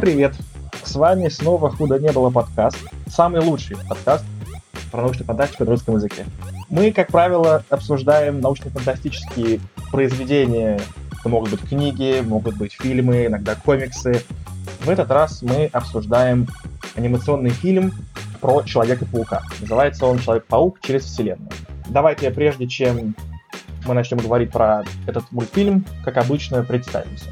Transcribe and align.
Привет! 0.00 0.34
С 0.82 0.94
вами 0.94 1.28
снова 1.28 1.70
«Худо 1.70 1.98
не 1.98 2.10
было» 2.10 2.30
подкаст. 2.30 2.78
Самый 3.06 3.42
лучший 3.42 3.76
подкаст 3.86 4.24
про 4.90 5.02
научную 5.02 5.26
фантастику 5.26 5.64
на 5.64 5.72
русском 5.72 5.96
языке. 5.96 6.24
Мы, 6.70 6.90
как 6.90 7.08
правило, 7.08 7.62
обсуждаем 7.68 8.40
научно-фантастические 8.40 9.60
произведения. 9.92 10.80
Это 11.18 11.28
могут 11.28 11.50
быть 11.50 11.68
книги, 11.68 12.22
могут 12.26 12.56
быть 12.56 12.72
фильмы, 12.72 13.26
иногда 13.26 13.54
комиксы. 13.54 14.24
В 14.80 14.88
этот 14.88 15.10
раз 15.10 15.42
мы 15.42 15.66
обсуждаем 15.66 16.48
анимационный 16.96 17.50
фильм 17.50 17.92
про 18.40 18.62
Человека-паука. 18.62 19.42
Называется 19.60 20.06
он 20.06 20.18
«Человек-паук 20.18 20.80
через 20.80 21.04
вселенную». 21.04 21.50
Давайте, 21.90 22.30
прежде 22.30 22.66
чем 22.66 23.14
мы 23.84 23.92
начнем 23.92 24.16
говорить 24.16 24.50
про 24.50 24.82
этот 25.06 25.30
мультфильм, 25.30 25.84
как 26.04 26.16
обычно, 26.16 26.62
представимся. 26.62 27.26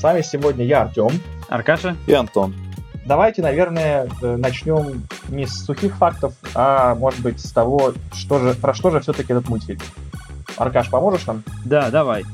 С 0.00 0.02
вами 0.02 0.22
сегодня 0.22 0.64
я, 0.64 0.80
Артем. 0.80 1.10
Аркаша. 1.50 1.94
И 2.06 2.14
Антон. 2.14 2.54
Давайте, 3.04 3.42
наверное, 3.42 4.08
э, 4.22 4.36
начнем 4.36 5.02
не 5.28 5.44
с 5.44 5.66
сухих 5.66 5.94
фактов, 5.96 6.32
а, 6.54 6.94
может 6.94 7.20
быть, 7.20 7.38
с 7.38 7.52
того, 7.52 7.92
что 8.14 8.38
же, 8.38 8.54
про 8.54 8.72
что 8.72 8.88
же 8.90 9.00
все-таки 9.00 9.34
этот 9.34 9.50
мультфильм. 9.50 9.80
Аркаш, 10.56 10.88
поможешь 10.88 11.26
нам? 11.26 11.42
Да, 11.66 11.90
давай. 11.90 12.24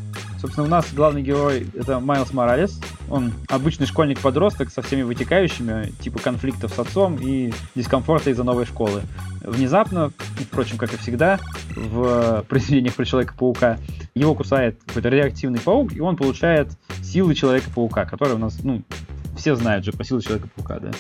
Собственно, 0.47 0.69
у 0.69 0.71
нас 0.71 0.95
главный 0.95 1.23
герой 1.23 1.67
это 1.75 1.99
Майлз 1.99 2.33
Моралес. 2.33 2.81
Он 3.11 3.33
обычный 3.49 3.85
школьник-подросток 3.85 4.71
со 4.71 4.81
всеми 4.81 5.03
вытекающими, 5.03 5.91
типа 6.01 6.21
конфликтов 6.21 6.73
с 6.73 6.79
отцом 6.79 7.19
и 7.21 7.53
дискомфорта 7.75 8.31
из-за 8.31 8.45
новой 8.45 8.65
школы. 8.65 9.03
Внезапно, 9.41 10.13
впрочем, 10.49 10.79
как 10.79 10.95
и 10.95 10.99
всегда, 10.99 11.41
в 11.75 12.45
произведениях 12.49 12.95
про 12.95 13.05
Человека-паука, 13.05 13.79
его 14.15 14.37
кусает 14.37 14.79
какой-то 14.87 15.09
реактивный 15.09 15.59
паук, 15.59 15.93
и 15.93 16.01
он 16.01 16.17
получает 16.17 16.69
силы 17.03 17.35
Человека-паука, 17.35 18.05
которые 18.05 18.37
у 18.37 18.39
нас, 18.39 18.63
ну, 18.63 18.85
все 19.37 19.57
знают 19.57 19.85
же 19.85 19.91
про 19.91 20.05
силы 20.05 20.23
Человека-паука, 20.23 20.79
да. 20.79 20.91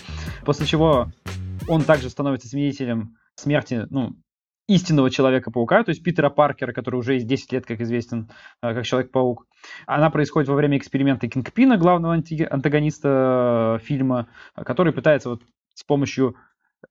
После 0.44 0.66
чего 0.66 1.12
он 1.68 1.82
также 1.82 2.10
становится 2.10 2.48
свидетелем 2.48 3.16
смерти, 3.36 3.86
ну, 3.90 4.16
истинного 4.68 5.10
Человека-паука, 5.10 5.84
то 5.84 5.90
есть 5.90 6.02
Питера 6.02 6.30
Паркера, 6.30 6.72
который 6.72 6.96
уже 6.96 7.14
есть 7.14 7.26
10 7.26 7.52
лет, 7.52 7.66
как 7.66 7.80
известен, 7.80 8.28
э, 8.62 8.74
как 8.74 8.84
Человек-паук. 8.84 9.46
Она 9.86 10.10
происходит 10.10 10.48
во 10.48 10.54
время 10.54 10.76
эксперимента 10.76 11.28
Кингпина, 11.28 11.76
главного 11.76 12.14
антагониста 12.14 13.78
э, 13.80 13.84
фильма, 13.84 14.28
который 14.54 14.92
пытается 14.92 15.30
вот 15.30 15.42
с 15.74 15.84
помощью 15.84 16.36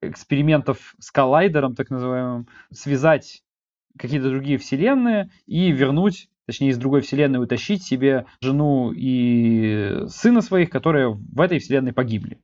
экспериментов 0.01 0.95
с 0.99 1.11
коллайдером, 1.11 1.75
так 1.75 1.89
называемым, 1.89 2.47
связать 2.71 3.43
какие-то 3.97 4.29
другие 4.29 4.57
вселенные 4.57 5.29
и 5.45 5.71
вернуть 5.71 6.29
точнее, 6.45 6.69
из 6.69 6.77
другой 6.77 7.01
вселенной 7.01 7.41
утащить 7.41 7.83
себе 7.83 8.25
жену 8.39 8.91
и 8.91 10.05
сына 10.07 10.41
своих, 10.41 10.69
которые 10.69 11.09
в 11.09 11.41
этой 11.41 11.59
вселенной 11.59 11.93
погибли. 11.93 12.39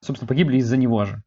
Собственно, 0.00 0.28
погибли 0.28 0.56
из-за 0.58 0.76
него 0.76 1.04
же. 1.04 1.22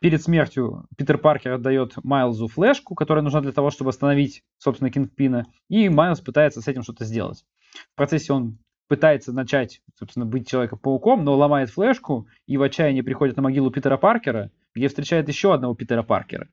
Перед 0.00 0.22
смертью 0.22 0.86
Питер 0.96 1.18
Паркер 1.18 1.52
отдает 1.52 1.92
Майлзу 2.02 2.48
флешку, 2.48 2.94
которая 2.94 3.22
нужна 3.22 3.42
для 3.42 3.52
того, 3.52 3.70
чтобы 3.70 3.90
остановить, 3.90 4.42
собственно, 4.56 4.90
Кингпина, 4.90 5.46
и 5.68 5.90
Майлз 5.90 6.20
пытается 6.20 6.62
с 6.62 6.68
этим 6.68 6.82
что-то 6.82 7.04
сделать. 7.04 7.44
В 7.92 7.96
процессе 7.96 8.32
он 8.32 8.58
пытается 8.88 9.32
начать, 9.32 9.82
собственно, 9.98 10.24
быть 10.24 10.48
Человеком-пауком, 10.48 11.22
но 11.22 11.36
ломает 11.36 11.70
флешку 11.70 12.26
и 12.46 12.56
в 12.56 12.62
отчаянии 12.62 13.02
приходит 13.02 13.36
на 13.36 13.42
могилу 13.42 13.70
Питера 13.70 13.98
Паркера, 13.98 14.50
где 14.74 14.88
встречает 14.88 15.28
еще 15.28 15.52
одного 15.52 15.74
Питера 15.74 16.02
Паркера. 16.02 16.48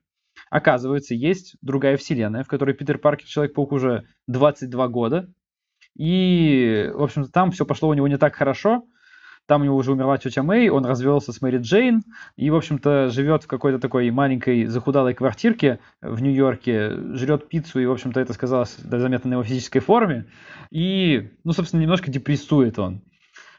Оказывается, 0.50 1.14
есть 1.14 1.56
другая 1.62 1.96
вселенная, 1.96 2.44
в 2.44 2.48
которой 2.48 2.74
Питер 2.74 2.98
Паркер 2.98 3.26
Человек-паук 3.26 3.72
уже 3.72 4.04
22 4.26 4.88
года. 4.88 5.32
И, 5.96 6.90
в 6.94 7.02
общем-то, 7.02 7.32
там 7.32 7.50
все 7.50 7.64
пошло 7.64 7.88
у 7.88 7.94
него 7.94 8.06
не 8.08 8.18
так 8.18 8.36
хорошо. 8.36 8.84
Там 9.48 9.62
у 9.62 9.64
него 9.64 9.76
уже 9.76 9.92
умерла 9.92 10.18
тетя 10.18 10.42
Мэй, 10.42 10.68
он 10.68 10.84
развелся 10.84 11.32
с 11.32 11.40
Мэри 11.40 11.56
Джейн 11.56 12.02
и, 12.36 12.50
в 12.50 12.54
общем-то, 12.54 13.08
живет 13.08 13.44
в 13.44 13.46
какой-то 13.46 13.78
такой 13.78 14.10
маленькой 14.10 14.66
захудалой 14.66 15.14
квартирке 15.14 15.80
в 16.02 16.20
Нью-Йорке, 16.20 16.90
жрет 17.14 17.48
пиццу, 17.48 17.80
и, 17.80 17.86
в 17.86 17.92
общем-то, 17.92 18.20
это 18.20 18.34
сказалось 18.34 18.76
заметно 18.76 19.30
на 19.30 19.34
его 19.34 19.44
физической 19.44 19.80
форме. 19.80 20.26
И, 20.70 21.30
ну, 21.44 21.52
собственно, 21.52 21.80
немножко 21.80 22.10
депрессует 22.10 22.78
он. 22.78 23.00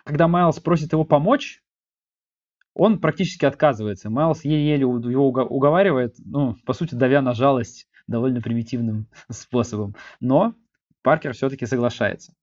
Когда 0.04 0.28
Майлз 0.28 0.60
просит 0.60 0.94
его 0.94 1.06
помочь, 1.06 1.64
он 2.76 3.00
практически 3.00 3.46
отказывается. 3.46 4.12
Майлз 4.12 4.46
еле-еле 4.46 4.82
его 4.82 5.28
уговаривает, 5.28 6.14
ну, 6.24 6.56
по 6.68 6.74
сути, 6.74 6.94
давя 6.94 7.24
на 7.24 7.34
жалость 7.34 7.88
довольно 8.06 8.42
примитивным 8.42 9.08
способом. 9.32 9.96
Но 10.20 10.54
Паркер 11.02 11.34
все-таки 11.34 11.66
соглашается. 11.66 12.36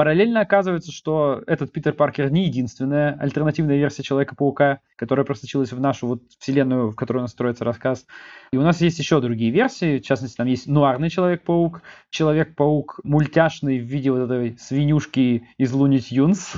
Параллельно 0.00 0.40
оказывается, 0.40 0.92
что 0.92 1.42
этот 1.46 1.72
Питер 1.72 1.92
Паркер 1.92 2.30
не 2.32 2.46
единственная 2.46 3.18
альтернативная 3.20 3.76
версия 3.76 4.02
Человека-паука, 4.02 4.80
которая 4.96 5.26
просочилась 5.26 5.72
в 5.72 5.78
нашу 5.78 6.06
вот 6.06 6.22
вселенную, 6.38 6.88
в 6.88 6.96
которой 6.96 7.18
у 7.18 7.20
нас 7.20 7.32
строится 7.32 7.66
рассказ. 7.66 8.06
И 8.50 8.56
у 8.56 8.62
нас 8.62 8.80
есть 8.80 8.98
еще 8.98 9.20
другие 9.20 9.50
версии, 9.50 9.98
в 9.98 10.02
частности, 10.02 10.38
там 10.38 10.46
есть 10.46 10.66
нуарный 10.66 11.10
Человек-паук, 11.10 11.82
Человек-паук 12.08 13.00
мультяшный 13.04 13.78
в 13.78 13.84
виде 13.84 14.10
вот 14.10 14.20
этой 14.20 14.56
свинюшки 14.56 15.46
из 15.58 15.70
Луни 15.70 16.00
Тюнс, 16.00 16.54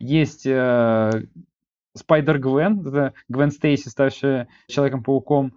есть 0.00 0.44
э, 0.44 1.12
Спайдер 1.96 2.40
Гвен, 2.40 2.84
это 2.84 3.14
Гвен 3.28 3.52
Стейси, 3.52 3.86
ставшая 3.86 4.48
Человеком-пауком. 4.66 5.54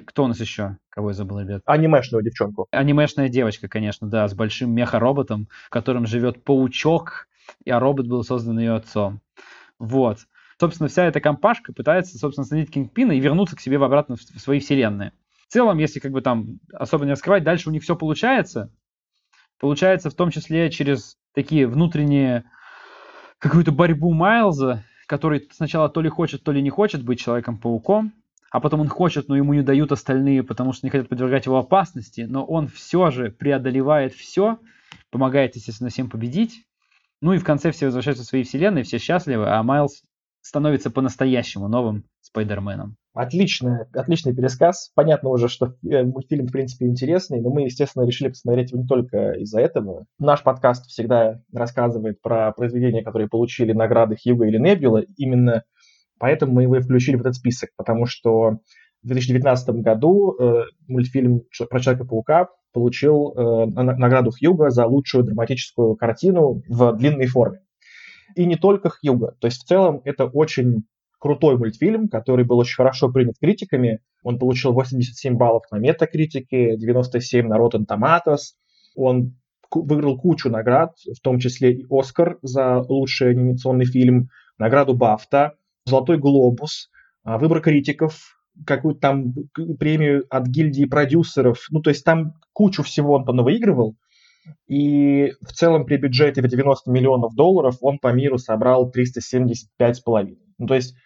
Кто 0.00 0.24
у 0.24 0.26
нас 0.28 0.40
еще? 0.40 0.78
Кого 0.88 1.10
я 1.10 1.14
забыл, 1.14 1.40
ребят? 1.40 1.62
Анимешную 1.66 2.22
девчонку. 2.22 2.66
Анимешная 2.70 3.28
девочка, 3.28 3.68
конечно, 3.68 4.08
да, 4.08 4.26
с 4.28 4.34
большим 4.34 4.72
меха-роботом, 4.74 5.48
в 5.66 5.70
котором 5.70 6.06
живет 6.06 6.44
паучок, 6.44 7.28
а 7.68 7.78
робот 7.78 8.06
был 8.06 8.24
создан 8.24 8.58
ее 8.58 8.74
отцом. 8.74 9.20
Вот. 9.78 10.18
Собственно, 10.58 10.88
вся 10.88 11.04
эта 11.04 11.20
компашка 11.20 11.72
пытается, 11.72 12.18
собственно, 12.18 12.44
остановить 12.44 12.70
Кингпина 12.70 13.12
и 13.12 13.20
вернуться 13.20 13.56
к 13.56 13.60
себе 13.60 13.78
в 13.78 13.84
обратно 13.84 14.16
в 14.16 14.40
свои 14.40 14.60
вселенные. 14.60 15.12
В 15.48 15.52
целом, 15.52 15.78
если 15.78 16.00
как 16.00 16.12
бы 16.12 16.22
там 16.22 16.60
особо 16.72 17.04
не 17.04 17.12
раскрывать, 17.12 17.44
дальше 17.44 17.68
у 17.68 17.72
них 17.72 17.82
все 17.82 17.94
получается. 17.94 18.70
Получается 19.60 20.10
в 20.10 20.14
том 20.14 20.30
числе 20.30 20.70
через 20.70 21.18
такие 21.34 21.66
внутренние 21.66 22.44
какую-то 23.38 23.72
борьбу 23.72 24.12
Майлза 24.12 24.84
который 25.06 25.48
сначала 25.52 25.88
то 25.88 26.00
ли 26.00 26.08
хочет, 26.08 26.42
то 26.42 26.52
ли 26.52 26.60
не 26.60 26.70
хочет 26.70 27.02
быть 27.04 27.20
Человеком-пауком, 27.20 28.12
а 28.50 28.60
потом 28.60 28.80
он 28.80 28.88
хочет, 28.88 29.28
но 29.28 29.36
ему 29.36 29.54
не 29.54 29.62
дают 29.62 29.92
остальные, 29.92 30.42
потому 30.42 30.72
что 30.72 30.86
не 30.86 30.90
хотят 30.90 31.08
подвергать 31.08 31.46
его 31.46 31.58
опасности, 31.58 32.22
но 32.22 32.44
он 32.44 32.68
все 32.68 33.10
же 33.10 33.30
преодолевает 33.30 34.12
все, 34.12 34.58
помогает, 35.10 35.56
естественно, 35.56 35.90
всем 35.90 36.08
победить. 36.08 36.64
Ну 37.20 37.32
и 37.32 37.38
в 37.38 37.44
конце 37.44 37.70
все 37.70 37.86
возвращаются 37.86 38.24
в 38.24 38.26
свои 38.26 38.42
вселенные, 38.42 38.84
все 38.84 38.98
счастливы, 38.98 39.48
а 39.48 39.62
Майлз 39.62 40.02
становится 40.42 40.90
по-настоящему 40.90 41.66
новым 41.66 42.04
Спайдерменом. 42.20 42.96
Отличный, 43.14 43.86
отличный 43.94 44.34
пересказ. 44.34 44.90
Понятно 44.94 45.30
уже, 45.30 45.48
что 45.48 45.74
э, 45.82 46.04
мультфильм, 46.04 46.46
в 46.46 46.52
принципе, 46.52 46.86
интересный, 46.86 47.40
но 47.40 47.50
мы, 47.50 47.62
естественно, 47.62 48.04
решили 48.04 48.28
посмотреть 48.28 48.70
его 48.70 48.82
не 48.82 48.86
только 48.86 49.32
из-за 49.32 49.60
этого. 49.60 50.04
Наш 50.18 50.42
подкаст 50.42 50.86
всегда 50.86 51.40
рассказывает 51.52 52.20
про 52.20 52.52
произведения, 52.52 53.02
которые 53.02 53.28
получили 53.28 53.72
награды 53.72 54.16
Хьюга 54.22 54.46
или 54.46 54.58
Небюла. 54.58 55.02
Именно 55.16 55.64
поэтому 56.18 56.52
мы 56.52 56.62
его 56.62 56.76
и 56.76 56.80
включили 56.80 57.16
в 57.16 57.20
этот 57.20 57.34
список, 57.34 57.70
потому 57.76 58.06
что 58.06 58.58
в 59.02 59.08
2019 59.08 59.68
году 59.76 60.36
э, 60.38 60.64
мультфильм 60.88 61.42
про 61.70 61.80
Человека-паука 61.80 62.48
получил 62.72 63.32
э, 63.36 63.66
награду 63.66 64.32
Хьюга 64.32 64.70
за 64.70 64.86
лучшую 64.86 65.24
драматическую 65.24 65.96
картину 65.96 66.62
в 66.68 66.92
длинной 66.92 67.26
форме. 67.26 67.60
И 68.34 68.44
не 68.44 68.56
только 68.56 68.90
Хьюга. 68.90 69.36
То 69.40 69.46
есть 69.46 69.62
в 69.62 69.66
целом 69.66 70.02
это 70.04 70.26
очень 70.26 70.84
крутой 71.18 71.56
мультфильм, 71.56 72.08
который 72.08 72.44
был 72.44 72.58
очень 72.58 72.74
хорошо 72.74 73.10
принят 73.10 73.36
критиками. 73.40 74.00
Он 74.22 74.38
получил 74.38 74.72
87 74.72 75.36
баллов 75.36 75.62
на 75.70 75.78
метакритике, 75.78 76.76
97 76.76 77.46
на 77.46 77.58
Rotten 77.58 77.86
Tomatoes. 77.88 78.54
Он 78.94 79.36
выиграл 79.72 80.18
кучу 80.18 80.50
наград, 80.50 80.94
в 81.06 81.20
том 81.20 81.38
числе 81.38 81.72
и 81.72 81.86
Оскар 81.90 82.38
за 82.42 82.80
лучший 82.80 83.30
анимационный 83.30 83.86
фильм, 83.86 84.28
награду 84.58 84.94
Бафта, 84.94 85.54
Золотой 85.86 86.18
глобус, 86.18 86.90
а, 87.24 87.38
выбор 87.38 87.60
критиков, 87.60 88.36
какую-то 88.64 89.00
там 89.00 89.34
премию 89.78 90.26
от 90.30 90.46
гильдии 90.46 90.84
продюсеров. 90.84 91.66
Ну, 91.70 91.80
то 91.80 91.90
есть 91.90 92.04
там 92.04 92.34
кучу 92.52 92.82
всего 92.82 93.14
он 93.14 93.24
понавыигрывал. 93.24 93.96
И 94.68 95.32
в 95.40 95.52
целом 95.52 95.86
при 95.86 95.96
бюджете 95.96 96.42
в 96.42 96.48
90 96.48 96.90
миллионов 96.90 97.34
долларов 97.34 97.76
он 97.80 97.98
по 97.98 98.12
миру 98.12 98.38
собрал 98.38 98.90
375,5. 98.90 100.36
Ну, 100.58 100.66
то 100.66 100.74
есть 100.74 100.96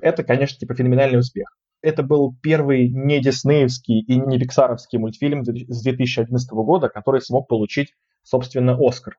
это, 0.00 0.24
конечно, 0.24 0.58
типа 0.58 0.74
феноменальный 0.74 1.18
успех. 1.18 1.56
Это 1.82 2.02
был 2.02 2.34
первый 2.42 2.88
не 2.88 3.20
диснеевский 3.20 4.00
и 4.00 4.16
не 4.16 4.38
пиксаровский 4.38 4.98
мультфильм 4.98 5.44
с 5.44 5.82
2011 5.82 6.50
года, 6.50 6.88
который 6.88 7.20
смог 7.20 7.46
получить, 7.46 7.94
собственно, 8.22 8.76
Оскар. 8.80 9.18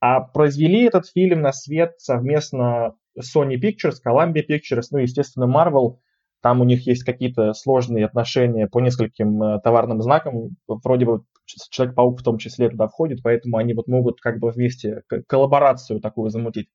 А 0.00 0.20
произвели 0.20 0.82
этот 0.82 1.06
фильм 1.06 1.42
на 1.42 1.52
свет 1.52 1.94
совместно 1.98 2.94
Sony 3.18 3.56
Pictures, 3.56 3.96
Columbia 4.04 4.42
Pictures, 4.48 4.88
ну 4.90 4.98
естественно, 4.98 5.44
Marvel. 5.44 5.98
Там 6.40 6.60
у 6.60 6.64
них 6.64 6.86
есть 6.86 7.04
какие-то 7.04 7.52
сложные 7.52 8.04
отношения 8.04 8.66
по 8.66 8.80
нескольким 8.80 9.42
э, 9.42 9.60
товарным 9.60 10.02
знакам. 10.02 10.56
Вроде 10.66 11.06
бы 11.06 11.22
Человек-паук 11.44 12.20
в 12.20 12.22
том 12.22 12.38
числе 12.38 12.68
туда 12.70 12.88
входит, 12.88 13.22
поэтому 13.22 13.56
они 13.56 13.74
вот 13.74 13.88
могут 13.88 14.20
как 14.20 14.38
бы 14.38 14.50
вместе 14.50 15.02
коллаборацию 15.26 16.00
такую 16.00 16.30
замутить. 16.30 16.68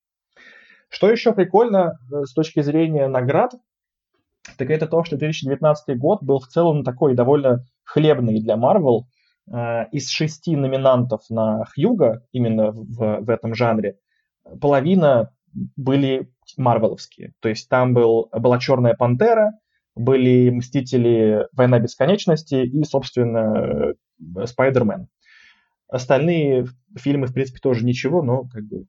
Что 0.89 1.09
еще 1.09 1.33
прикольно 1.33 1.99
э, 2.11 2.23
с 2.23 2.33
точки 2.33 2.61
зрения 2.61 3.07
наград, 3.07 3.53
так 4.57 4.69
это 4.69 4.87
то, 4.87 5.03
что 5.03 5.17
2019 5.17 5.97
год 5.97 6.23
был 6.23 6.39
в 6.39 6.47
целом 6.47 6.83
такой 6.83 7.15
довольно 7.15 7.65
хлебный 7.83 8.39
для 8.41 8.55
Marvel. 8.55 9.01
Э, 9.51 9.85
из 9.91 10.09
шести 10.09 10.55
номинантов 10.55 11.21
на 11.29 11.65
Хьюга, 11.65 12.25
именно 12.31 12.71
в, 12.71 13.21
в 13.21 13.29
этом 13.29 13.55
жанре, 13.55 13.97
половина 14.61 15.31
были 15.75 16.31
марвеловские. 16.57 17.33
То 17.39 17.50
есть 17.50 17.69
там 17.69 17.94
был, 17.94 18.30
была 18.31 18.59
«Черная 18.59 18.94
пантера», 18.94 19.54
были 19.95 20.50
«Мстители. 20.50 21.48
Война 21.54 21.80
бесконечности» 21.80 22.56
и, 22.56 22.83
собственно, 22.83 23.94
«Спайдермен». 24.45 25.07
Остальные 25.89 26.68
фильмы, 26.98 27.27
в 27.27 27.33
принципе, 27.33 27.59
тоже 27.59 27.86
ничего, 27.86 28.21
но 28.21 28.44
как 28.44 28.63
бы... 28.63 28.86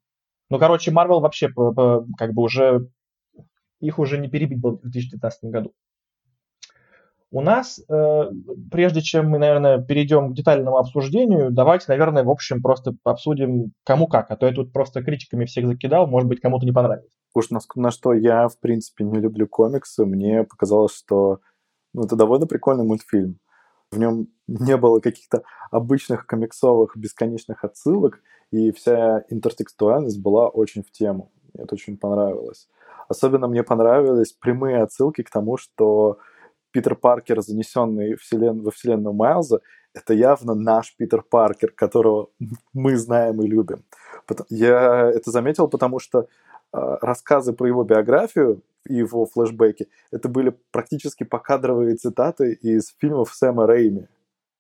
Ну, 0.51 0.59
короче, 0.59 0.91
Марвел 0.91 1.21
вообще 1.21 1.49
как 1.49 2.33
бы 2.33 2.43
уже... 2.43 2.89
Их 3.81 3.99
уже 4.01 4.19
не 4.19 4.29
перебить 4.29 4.61
был 4.61 4.79
в 4.79 4.83
2019 4.83 5.45
году. 5.45 5.73
У 7.31 7.43
нас, 7.43 7.79
э, 7.89 8.31
прежде 8.71 9.03
чем 9.03 9.29
мы, 9.29 9.39
наверное, 9.39 9.79
перейдем 9.79 10.31
к 10.31 10.35
детальному 10.35 10.79
обсуждению, 10.79 11.51
давайте, 11.51 11.85
наверное, 11.89 12.25
в 12.25 12.31
общем, 12.31 12.63
просто 12.63 12.95
обсудим 13.05 13.73
кому 13.85 14.07
как, 14.07 14.31
а 14.31 14.37
то 14.37 14.47
я 14.47 14.55
тут 14.55 14.73
просто 14.73 15.03
критиками 15.03 15.45
всех 15.45 15.67
закидал, 15.67 16.07
может 16.07 16.29
быть, 16.29 16.41
кому-то 16.41 16.65
не 16.65 16.73
понравилось. 16.73 17.13
Уж 17.35 17.51
на, 17.51 17.61
на 17.75 17.91
что 17.91 18.15
я, 18.15 18.49
в 18.49 18.59
принципе, 18.59 19.05
не 19.05 19.19
люблю 19.19 19.47
комиксы, 19.47 20.07
мне 20.07 20.45
показалось, 20.45 20.97
что 20.97 21.41
ну, 21.93 22.05
это 22.05 22.17
довольно 22.17 22.47
прикольный 22.47 22.85
мультфильм. 22.85 23.39
В 23.91 23.99
нем 23.99 24.29
не 24.47 24.77
было 24.79 25.01
каких-то 25.01 25.43
обычных 25.71 26.27
комиксовых 26.27 26.97
бесконечных 26.97 27.63
отсылок, 27.63 28.21
и 28.51 28.73
вся 28.73 29.25
интертекстуальность 29.29 30.23
была 30.23 30.49
очень 30.49 30.83
в 30.83 30.91
тему. 30.91 31.31
Мне 31.53 31.65
это 31.65 31.75
очень 31.75 31.99
понравилось. 31.99 32.69
Особенно 33.09 33.49
мне 33.49 33.63
понравились 33.63 34.33
прямые 34.33 34.83
отсылки 34.83 35.23
к 35.23 35.31
тому, 35.31 35.59
что 35.59 36.19
Питер 36.71 36.95
Паркер, 36.95 37.41
занесенный 37.41 38.17
вселен... 38.17 38.63
во 38.63 38.71
вселенную 38.71 39.15
Майлза, 39.15 39.61
это 39.95 40.15
явно 40.15 40.55
наш 40.55 40.95
Питер 40.97 41.23
Паркер, 41.23 41.73
которого 41.73 42.31
мы 42.73 42.97
знаем 42.97 43.43
и 43.43 43.47
любим. 43.47 43.85
Я 44.49 45.11
это 45.11 45.31
заметил, 45.31 45.69
потому 45.69 45.99
что 45.99 46.29
а, 46.73 46.99
рассказы 47.01 47.53
про 47.53 47.67
его 47.67 47.85
биографию 47.85 48.63
и 48.87 48.95
его 48.95 49.27
флешбеки, 49.27 49.89
это 50.11 50.29
были 50.29 50.57
практически 50.71 51.25
покадровые 51.25 51.97
цитаты 51.97 52.53
из 52.53 52.95
фильмов 52.99 53.35
Сэма 53.35 53.67
Рейми, 53.67 54.09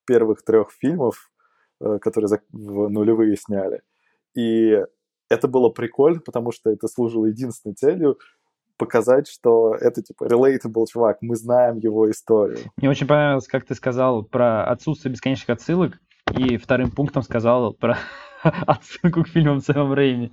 первых 0.06 0.42
трех 0.42 0.70
фильмов, 0.72 1.30
э, 1.80 1.98
которые 2.00 2.28
в 2.50 2.88
нулевые 2.88 3.36
сняли. 3.36 3.82
И 4.34 4.84
это 5.28 5.48
было 5.48 5.68
прикольно, 5.68 6.20
потому 6.20 6.52
что 6.52 6.70
это 6.70 6.88
служило 6.88 7.26
единственной 7.26 7.74
целью 7.74 8.18
показать, 8.78 9.28
что 9.28 9.74
это 9.74 10.02
типа 10.02 10.24
relatable 10.24 10.86
чувак, 10.90 11.18
мы 11.20 11.36
знаем 11.36 11.78
его 11.78 12.10
историю. 12.10 12.58
Мне 12.76 12.88
очень 12.88 13.06
понравилось, 13.06 13.46
как 13.46 13.64
ты 13.64 13.74
сказал 13.74 14.22
про 14.22 14.64
отсутствие 14.64 15.12
бесконечных 15.12 15.50
отсылок, 15.50 15.98
и 16.36 16.56
вторым 16.56 16.90
пунктом 16.90 17.22
сказал 17.22 17.74
про 17.74 17.98
отсылку 18.42 19.24
к 19.24 19.28
фильмам 19.28 19.60
Сэма 19.60 19.94
Рейми. 19.94 20.32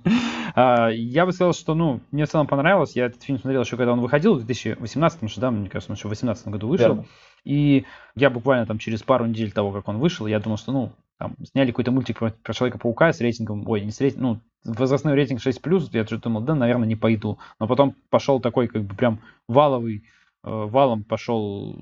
А, 0.54 0.88
я 0.88 1.26
бы 1.26 1.32
сказал, 1.32 1.52
что, 1.52 1.74
ну, 1.74 2.00
мне 2.10 2.24
в 2.24 2.30
целом 2.30 2.46
понравилось. 2.46 2.96
Я 2.96 3.06
этот 3.06 3.22
фильм 3.22 3.38
смотрел 3.38 3.62
еще, 3.62 3.76
когда 3.76 3.92
он 3.92 4.00
выходил 4.00 4.34
в 4.34 4.44
2018 4.44 5.30
что, 5.30 5.40
да, 5.40 5.50
мне 5.50 5.68
кажется, 5.68 5.92
он 5.92 5.96
еще 5.96 6.08
в 6.08 6.10
2018 6.10 6.48
году 6.48 6.68
вышел. 6.68 6.88
Верно. 6.88 7.06
И 7.44 7.84
я 8.14 8.30
буквально 8.30 8.66
там 8.66 8.78
через 8.78 9.02
пару 9.02 9.26
недель 9.26 9.52
того, 9.52 9.72
как 9.72 9.88
он 9.88 9.98
вышел, 9.98 10.26
я 10.26 10.40
думал, 10.40 10.56
что, 10.56 10.72
ну, 10.72 10.92
там, 11.18 11.34
сняли 11.44 11.68
какой-то 11.68 11.92
мультик 11.92 12.18
про, 12.18 12.30
про 12.30 12.52
Человека-паука 12.52 13.12
с 13.12 13.20
рейтингом, 13.20 13.66
ой, 13.68 13.82
не 13.82 13.90
с 13.90 14.00
рейтингом, 14.00 14.42
ну, 14.64 14.72
возрастной 14.74 15.14
рейтинг 15.14 15.40
6+, 15.40 15.88
я 15.92 16.04
что-то 16.04 16.24
думал, 16.24 16.42
да, 16.42 16.54
наверное, 16.54 16.88
не 16.88 16.96
пойду. 16.96 17.38
Но 17.58 17.66
потом 17.66 17.94
пошел 18.10 18.40
такой, 18.40 18.68
как 18.68 18.82
бы, 18.82 18.94
прям 18.94 19.20
валовый, 19.48 20.04
э, 20.44 20.50
валом 20.50 21.04
пошел 21.04 21.80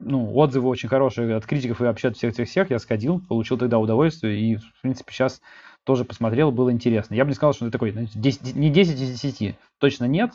ну, 0.00 0.34
отзывы 0.34 0.68
очень 0.68 0.88
хорошие 0.88 1.36
от 1.36 1.46
критиков 1.46 1.80
и 1.80 1.84
вообще 1.84 2.08
от 2.08 2.16
всех-всех-всех. 2.16 2.70
Я 2.70 2.78
сходил, 2.78 3.20
получил 3.20 3.58
тогда 3.58 3.78
удовольствие 3.78 4.40
и, 4.40 4.56
в 4.56 4.80
принципе, 4.82 5.12
сейчас 5.12 5.40
тоже 5.84 6.04
посмотрел, 6.04 6.50
было 6.50 6.72
интересно. 6.72 7.14
Я 7.14 7.24
бы 7.24 7.30
не 7.30 7.34
сказал, 7.34 7.52
что 7.52 7.66
это 7.66 7.72
такой, 7.72 7.92
10, 7.92 8.56
не 8.56 8.70
10 8.70 9.00
из 9.00 9.20
10, 9.20 9.56
точно 9.78 10.06
нет, 10.06 10.32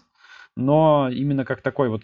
но 0.56 1.10
именно 1.10 1.45
как 1.45 1.62
такой 1.62 1.89
вот 1.89 2.04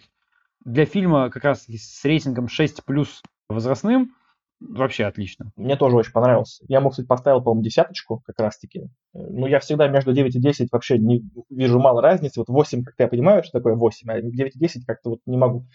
для 0.64 0.84
фильма 0.84 1.30
как 1.30 1.44
раз 1.44 1.66
с 1.68 2.04
рейтингом 2.04 2.48
6 2.48 2.84
плюс 2.84 3.22
возрастным, 3.48 4.14
вообще 4.68 5.04
отлично. 5.04 5.52
Мне 5.56 5.76
тоже 5.76 5.96
очень 5.96 6.12
понравился. 6.12 6.64
Я, 6.68 6.80
мог, 6.80 6.92
кстати, 6.92 7.06
поставил, 7.06 7.42
по-моему, 7.42 7.62
десяточку 7.62 8.22
как 8.26 8.38
раз-таки. 8.38 8.88
Ну, 9.12 9.46
я 9.46 9.60
всегда 9.60 9.88
между 9.88 10.12
9 10.12 10.36
и 10.36 10.40
10 10.40 10.72
вообще 10.72 10.98
не 10.98 11.22
вижу 11.50 11.78
мало 11.78 12.02
разницы. 12.02 12.40
Вот 12.40 12.48
8, 12.48 12.84
как 12.84 12.94
я 12.98 13.08
понимаю, 13.08 13.42
что 13.42 13.58
такое 13.58 13.74
8, 13.74 14.10
а 14.10 14.20
9 14.20 14.56
и 14.56 14.58
10 14.58 14.86
как-то 14.86 15.10
вот 15.10 15.20
не 15.26 15.36
могу. 15.36 15.66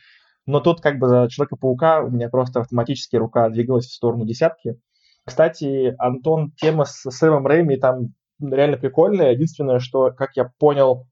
Но 0.46 0.62
тут 0.62 0.82
как 0.82 0.98
бы 0.98 1.08
за 1.08 1.28
Человека-паука 1.30 2.02
у 2.02 2.10
меня 2.10 2.30
просто 2.30 2.62
автоматически 2.62 3.18
рука 3.18 3.50
двигалась 3.50 3.86
в 3.86 3.94
сторону 3.94 4.26
десятки. 4.26 4.80
Кстати, 5.26 5.94
Антон, 6.00 6.52
тема 6.52 6.86
с 6.86 7.10
Сэмом 7.12 7.46
Рэйми 7.46 7.76
там 7.76 8.14
реально 8.40 8.78
прикольная. 8.78 9.34
Единственное, 9.34 9.80
что, 9.80 10.12
как 10.12 10.38
я 10.38 10.52
понял, 10.58 11.06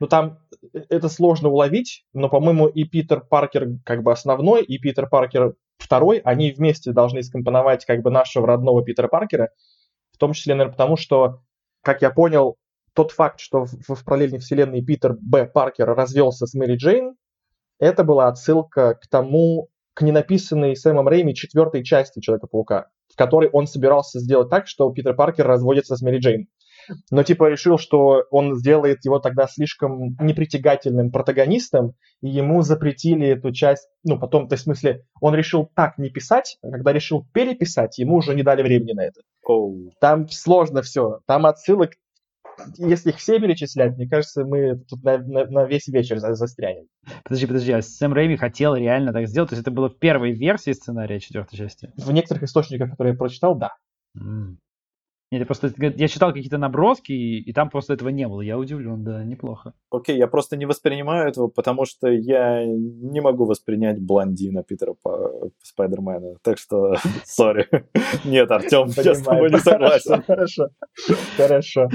ну 0.00 0.08
там 0.08 0.38
э, 0.72 0.80
это 0.88 1.08
сложно 1.08 1.48
уловить, 1.48 2.04
но, 2.12 2.28
по-моему, 2.28 2.66
и 2.66 2.84
Питер 2.84 3.20
Паркер 3.20 3.68
как 3.84 4.02
бы 4.02 4.10
основной, 4.10 4.64
и 4.64 4.78
Питер 4.78 5.08
Паркер 5.08 5.54
второй, 5.78 6.18
они 6.18 6.52
вместе 6.52 6.92
должны 6.92 7.22
скомпоновать 7.22 7.84
как 7.84 8.02
бы 8.02 8.10
нашего 8.10 8.46
родного 8.46 8.84
Питера 8.84 9.08
Паркера, 9.08 9.50
в 10.12 10.18
том 10.18 10.32
числе, 10.32 10.54
наверное, 10.54 10.72
потому 10.72 10.96
что, 10.96 11.40
как 11.82 12.02
я 12.02 12.10
понял, 12.10 12.56
тот 12.92 13.12
факт, 13.12 13.40
что 13.40 13.64
в, 13.64 13.94
в 13.94 14.04
параллельной 14.04 14.38
вселенной 14.38 14.84
Питер 14.84 15.16
Б. 15.20 15.46
Паркер 15.46 15.86
развелся 15.94 16.46
с 16.46 16.54
Мэри 16.54 16.76
Джейн, 16.76 17.14
это 17.78 18.02
была 18.02 18.28
отсылка 18.28 18.94
к 18.94 19.06
тому, 19.08 19.68
к 19.94 20.02
ненаписанной 20.02 20.76
Сэмом 20.76 21.08
Рэйми 21.08 21.34
четвертой 21.34 21.84
части 21.84 22.20
Человека-паука, 22.20 22.88
в 23.12 23.16
которой 23.16 23.48
он 23.50 23.66
собирался 23.66 24.18
сделать 24.18 24.50
так, 24.50 24.66
что 24.66 24.90
Питер 24.90 25.14
Паркер 25.14 25.46
разводится 25.46 25.96
с 25.96 26.02
Мэри 26.02 26.18
Джейн. 26.18 26.48
Но 27.10 27.22
типа 27.22 27.48
решил, 27.48 27.78
что 27.78 28.24
он 28.30 28.56
сделает 28.56 29.04
его 29.04 29.18
тогда 29.18 29.46
слишком 29.46 30.16
непритягательным 30.20 31.10
протагонистом, 31.10 31.94
и 32.20 32.28
ему 32.28 32.62
запретили 32.62 33.28
эту 33.28 33.52
часть, 33.52 33.88
ну, 34.04 34.18
потом, 34.18 34.48
то 34.48 34.54
есть, 34.54 34.62
в 34.62 34.64
смысле, 34.64 35.04
он 35.20 35.34
решил 35.34 35.70
так 35.74 35.98
не 35.98 36.10
писать, 36.10 36.58
а 36.62 36.70
когда 36.70 36.92
решил 36.92 37.26
переписать, 37.32 37.98
ему 37.98 38.16
уже 38.16 38.34
не 38.34 38.42
дали 38.42 38.62
времени 38.62 38.92
на 38.92 39.04
это. 39.04 39.20
Oh. 39.48 39.90
Там 40.00 40.28
сложно 40.28 40.82
все, 40.82 41.20
там 41.26 41.46
отсылок 41.46 41.92
если 42.76 43.10
их 43.10 43.16
все 43.18 43.38
перечислять, 43.38 43.96
мне 43.96 44.08
кажется, 44.08 44.44
мы 44.44 44.78
тут 44.88 45.02
на, 45.02 45.18
на, 45.18 45.46
на 45.46 45.64
весь 45.64 45.86
вечер 45.88 46.18
застрянем. 46.18 46.86
Подожди, 47.22 47.46
подожди, 47.46 47.72
а 47.72 47.82
Сэм 47.82 48.12
Рэйми 48.12 48.36
хотел 48.36 48.74
реально 48.74 49.12
так 49.12 49.28
сделать? 49.28 49.50
То 49.50 49.54
есть 49.54 49.62
это 49.62 49.70
было 49.70 49.88
в 49.88 49.98
первой 49.98 50.32
версии 50.32 50.72
сценария 50.72 51.20
четвертой 51.20 51.58
части? 51.58 51.92
В 51.96 52.10
некоторых 52.12 52.44
источниках, 52.44 52.90
которые 52.90 53.12
я 53.12 53.18
прочитал, 53.18 53.54
да. 53.54 53.70
Mm. 54.16 54.56
Нет, 55.30 55.40
я 55.40 55.46
просто 55.46 55.70
я 55.76 56.08
читал 56.08 56.32
какие-то 56.32 56.56
наброски, 56.56 57.12
и, 57.12 57.40
и 57.40 57.52
там 57.52 57.68
просто 57.68 57.92
этого 57.92 58.08
не 58.08 58.26
было. 58.26 58.40
Я 58.40 58.56
удивлен, 58.58 59.04
да, 59.04 59.22
неплохо. 59.24 59.74
Окей, 59.90 60.16
okay, 60.16 60.18
я 60.20 60.26
просто 60.26 60.56
не 60.56 60.64
воспринимаю 60.64 61.28
этого, 61.28 61.48
потому 61.48 61.84
что 61.84 62.08
я 62.08 62.64
не 62.64 63.20
могу 63.20 63.44
воспринять 63.44 64.00
блондина 64.00 64.62
Питера 64.62 64.94
по 65.02 65.50
Спайдермена. 65.62 66.36
Так 66.42 66.56
что, 66.58 66.94
сори. 67.24 67.68
Нет, 68.24 68.50
Артем, 68.50 68.88
я 68.96 69.14
с 69.14 69.22
тобой 69.22 69.50
не 69.50 69.58
согласен. 69.58 70.22
Хорошо, 70.22 70.68
хорошо. 71.36 71.88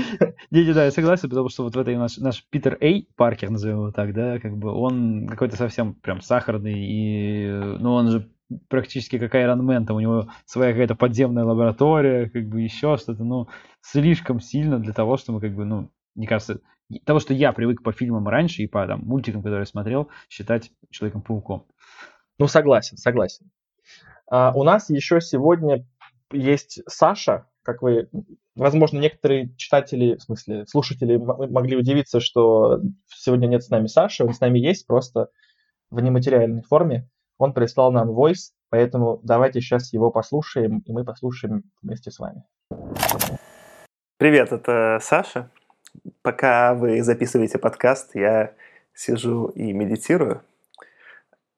Не, 0.52 0.66
не, 0.66 0.74
да, 0.74 0.86
я 0.86 0.92
согласен, 0.92 1.28
потому 1.28 1.50
что 1.50 1.63
вот 1.63 1.75
в 1.75 1.80
этой 1.80 1.98
наш, 1.98 2.18
наш 2.18 2.46
Питер 2.52 2.78
Эй, 2.82 3.10
Паркер, 3.16 3.50
назовем 3.50 3.78
его 3.78 3.92
так, 3.92 4.13
да, 4.13 4.40
как 4.40 4.58
бы 4.58 4.72
он 4.72 5.28
какой-то 5.28 5.56
совсем 5.56 5.96
прям 5.96 6.22
сахарный, 6.22 6.75
и, 6.78 7.48
ну, 7.80 7.94
он 7.94 8.12
же 8.12 8.30
практически 8.69 9.19
как 9.19 9.36
Iron 9.36 9.62
Man, 9.62 9.86
там 9.86 9.98
у 9.98 10.00
него 10.00 10.27
своя 10.45 10.72
какая-то 10.72 10.95
подземная 10.95 11.43
лаборатория, 11.43 12.29
как 12.29 12.48
бы 12.48 12.62
еще 12.62 12.98
что-то, 12.98 13.24
ну, 13.24 13.48
слишком 13.81 14.39
сильно 14.39 14.79
для 14.79 14.93
того, 14.93 15.17
чтобы, 15.17 15.41
как 15.41 15.53
бы, 15.53 15.65
ну, 15.65 15.89
мне 16.15 16.27
кажется, 16.27 16.62
того, 17.05 17.19
что 17.19 17.33
я 17.33 17.53
привык 17.53 17.83
по 17.83 17.91
фильмам 17.91 18.27
раньше 18.27 18.63
и 18.63 18.67
по 18.67 18.86
там, 18.86 19.01
мультикам, 19.01 19.41
которые 19.41 19.65
смотрел, 19.65 20.10
считать 20.29 20.72
Человеком-пауком. 20.89 21.65
Ну, 22.39 22.48
согласен, 22.48 22.98
согласен. 22.98 23.50
А, 24.29 24.51
у 24.55 24.63
нас 24.63 24.89
еще 24.89 25.22
сегодня 25.22 25.86
есть 26.31 26.81
Саша, 26.88 27.48
как 27.63 27.81
вы, 27.81 28.10
возможно, 28.55 29.00
некоторые 29.00 29.55
читатели, 29.55 30.15
в 30.15 30.24
смысле, 30.24 30.65
слушатели 30.67 31.15
могли 31.15 31.77
удивиться, 31.77 32.19
что 32.19 32.81
сегодня 33.07 33.48
нет 33.48 33.63
с 33.63 33.69
нами 33.69 33.88
Саши, 33.88 34.24
он 34.24 34.33
с 34.33 34.39
нами 34.39 34.60
есть, 34.60 34.86
просто 34.86 35.29
в 35.89 36.00
нематериальной 36.01 36.63
форме. 36.63 37.07
Он 37.38 37.54
прислал 37.54 37.92
нам 37.92 38.10
voice, 38.12 38.52
поэтому 38.70 39.20
давайте 39.24 39.62
сейчас 39.62 39.94
его 39.94 40.12
послушаем, 40.12 40.80
и 40.86 40.92
мы 40.92 41.04
послушаем 41.04 41.63
вместе 41.82 42.12
с 42.12 42.20
вами. 42.20 42.44
Привет, 44.18 44.52
это 44.52 45.00
Саша. 45.02 45.50
Пока 46.22 46.74
вы 46.74 47.04
записываете 47.04 47.58
подкаст, 47.58 48.16
я 48.16 48.54
сижу 48.94 49.48
и 49.48 49.74
медитирую, 49.74 50.42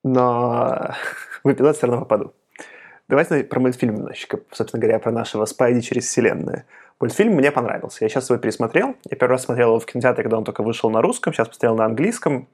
но 0.03 0.91
в 1.43 1.51
эпизод 1.51 1.77
все 1.77 1.87
равно 1.87 2.01
попаду. 2.01 2.33
Давайте 3.07 3.43
про 3.43 3.59
мультфильм 3.59 3.95
немножечко, 3.95 4.39
собственно 4.51 4.81
говоря, 4.81 4.99
про 4.99 5.11
нашего 5.11 5.45
Спайди 5.45 5.81
через 5.81 6.05
вселенную. 6.07 6.63
Мультфильм 6.99 7.33
мне 7.33 7.51
понравился. 7.51 8.03
Я 8.03 8.09
сейчас 8.09 8.29
его 8.29 8.39
пересмотрел. 8.39 8.95
Я 9.09 9.17
первый 9.17 9.33
раз 9.33 9.43
смотрел 9.43 9.69
его 9.69 9.79
в 9.79 9.85
кинотеатре, 9.85 10.23
когда 10.23 10.37
он 10.37 10.43
только 10.43 10.63
вышел 10.63 10.89
на 10.89 11.01
русском, 11.01 11.33
сейчас 11.33 11.49
посмотрел 11.49 11.75
на 11.75 11.85
английском. 11.85 12.47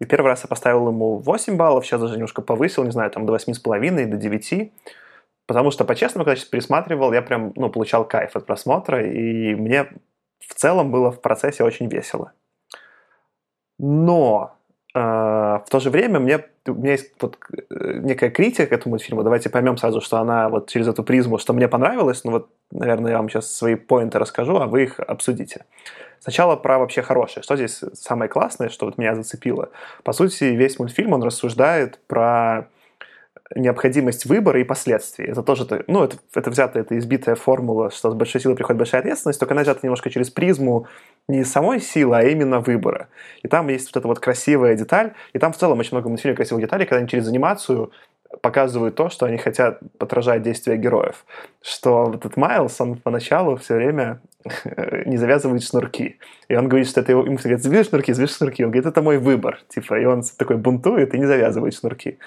И 0.00 0.04
первый 0.04 0.28
раз 0.28 0.42
я 0.42 0.48
поставил 0.48 0.88
ему 0.88 1.18
8 1.18 1.56
баллов, 1.56 1.86
сейчас 1.86 2.00
даже 2.00 2.14
немножко 2.14 2.42
повысил, 2.42 2.84
не 2.84 2.90
знаю, 2.90 3.10
там 3.10 3.26
до 3.26 3.34
8,5, 3.34 4.06
до 4.06 4.16
9. 4.16 4.72
Потому 5.46 5.70
что, 5.70 5.84
по-честному, 5.84 6.24
когда 6.24 6.36
сейчас 6.36 6.48
пересматривал, 6.48 7.12
я 7.12 7.22
прям, 7.22 7.52
ну, 7.54 7.68
получал 7.70 8.06
кайф 8.06 8.34
от 8.34 8.46
просмотра, 8.46 9.06
и 9.06 9.54
мне 9.54 9.88
в 10.40 10.54
целом 10.54 10.90
было 10.90 11.10
в 11.10 11.20
процессе 11.20 11.64
очень 11.64 11.88
весело. 11.88 12.32
Но 13.78 14.56
э, 14.94 14.98
в 14.98 15.64
то 15.68 15.80
же 15.80 15.90
время 15.90 16.20
мне, 16.20 16.44
у 16.66 16.74
меня 16.74 16.92
есть 16.92 17.12
вот 17.20 17.38
э, 17.52 17.98
некая 18.02 18.30
критика 18.30 18.66
к 18.66 18.72
этому 18.72 18.92
мультфильму. 18.92 19.22
Давайте 19.22 19.50
поймем 19.50 19.76
сразу, 19.76 20.00
что 20.00 20.18
она 20.18 20.48
вот 20.48 20.70
через 20.70 20.88
эту 20.88 21.02
призму, 21.02 21.38
что 21.38 21.52
мне 21.52 21.68
понравилось. 21.68 22.24
Ну 22.24 22.30
вот, 22.32 22.48
наверное, 22.74 23.12
я 23.12 23.18
вам 23.18 23.28
сейчас 23.28 23.54
свои 23.54 23.74
поинты 23.76 24.18
расскажу, 24.18 24.56
а 24.56 24.66
вы 24.66 24.84
их 24.84 25.00
обсудите. 25.00 25.64
Сначала 26.20 26.56
про 26.56 26.78
вообще 26.78 27.02
хорошее. 27.02 27.42
Что 27.42 27.56
здесь 27.56 27.82
самое 27.94 28.30
классное, 28.30 28.68
что 28.68 28.86
вот 28.86 28.98
меня 28.98 29.14
зацепило? 29.14 29.70
По 30.02 30.12
сути, 30.12 30.44
весь 30.44 30.78
мультфильм, 30.78 31.12
он 31.12 31.22
рассуждает 31.22 31.98
про 32.06 32.68
необходимость 33.54 34.24
выбора 34.24 34.60
и 34.60 34.64
последствий. 34.64 35.26
Это 35.26 35.42
тоже, 35.42 35.66
ну, 35.86 36.02
это, 36.04 36.16
это 36.34 36.50
взята, 36.50 36.78
это 36.78 36.96
избитая 36.98 37.34
формула, 37.34 37.90
что 37.90 38.10
с 38.10 38.14
большой 38.14 38.40
силой 38.40 38.56
приходит 38.56 38.78
большая 38.78 39.02
ответственность, 39.02 39.38
только 39.38 39.54
она 39.54 39.62
взята 39.62 39.80
немножко 39.82 40.10
через 40.10 40.30
призму 40.30 40.86
не 41.28 41.44
самой 41.44 41.80
силы, 41.80 42.16
а 42.16 42.22
именно 42.22 42.60
выбора. 42.60 43.08
И 43.42 43.48
там 43.48 43.68
есть 43.68 43.88
вот 43.88 43.96
эта 43.98 44.08
вот 44.08 44.18
красивая 44.18 44.74
деталь, 44.76 45.12
и 45.34 45.38
там 45.38 45.52
в 45.52 45.56
целом 45.56 45.78
очень 45.78 45.92
много 45.92 46.08
мультфильмов 46.08 46.36
красивых 46.36 46.62
деталей, 46.62 46.86
когда 46.86 47.00
они 47.00 47.08
через 47.08 47.28
анимацию 47.28 47.92
показывают 48.42 48.94
то, 48.94 49.08
что 49.08 49.26
они 49.26 49.36
хотят 49.36 49.80
подражать 49.98 50.42
действия 50.42 50.76
героев. 50.76 51.24
Что 51.62 52.12
этот 52.14 52.36
Майлз, 52.36 52.80
он 52.80 52.96
поначалу 52.96 53.56
все 53.56 53.74
время 53.76 54.20
не 55.06 55.16
завязывает 55.16 55.62
шнурки. 55.62 56.18
И 56.48 56.56
он 56.56 56.68
говорит, 56.68 56.88
что 56.88 57.00
это 57.00 57.12
его... 57.12 57.24
Ему 57.24 57.36
говорят, 57.36 57.62
завяжи 57.62 57.88
шнурки, 57.88 58.12
завяжи 58.12 58.34
шнурки. 58.34 58.64
Он 58.64 58.70
говорит, 58.70 58.86
это 58.86 59.02
мой 59.02 59.18
выбор. 59.18 59.60
Типа, 59.68 59.98
и 59.98 60.04
он 60.04 60.22
такой 60.38 60.56
бунтует 60.56 61.14
и 61.14 61.18
не 61.18 61.26
завязывает 61.26 61.74
шнурки. 61.74 62.18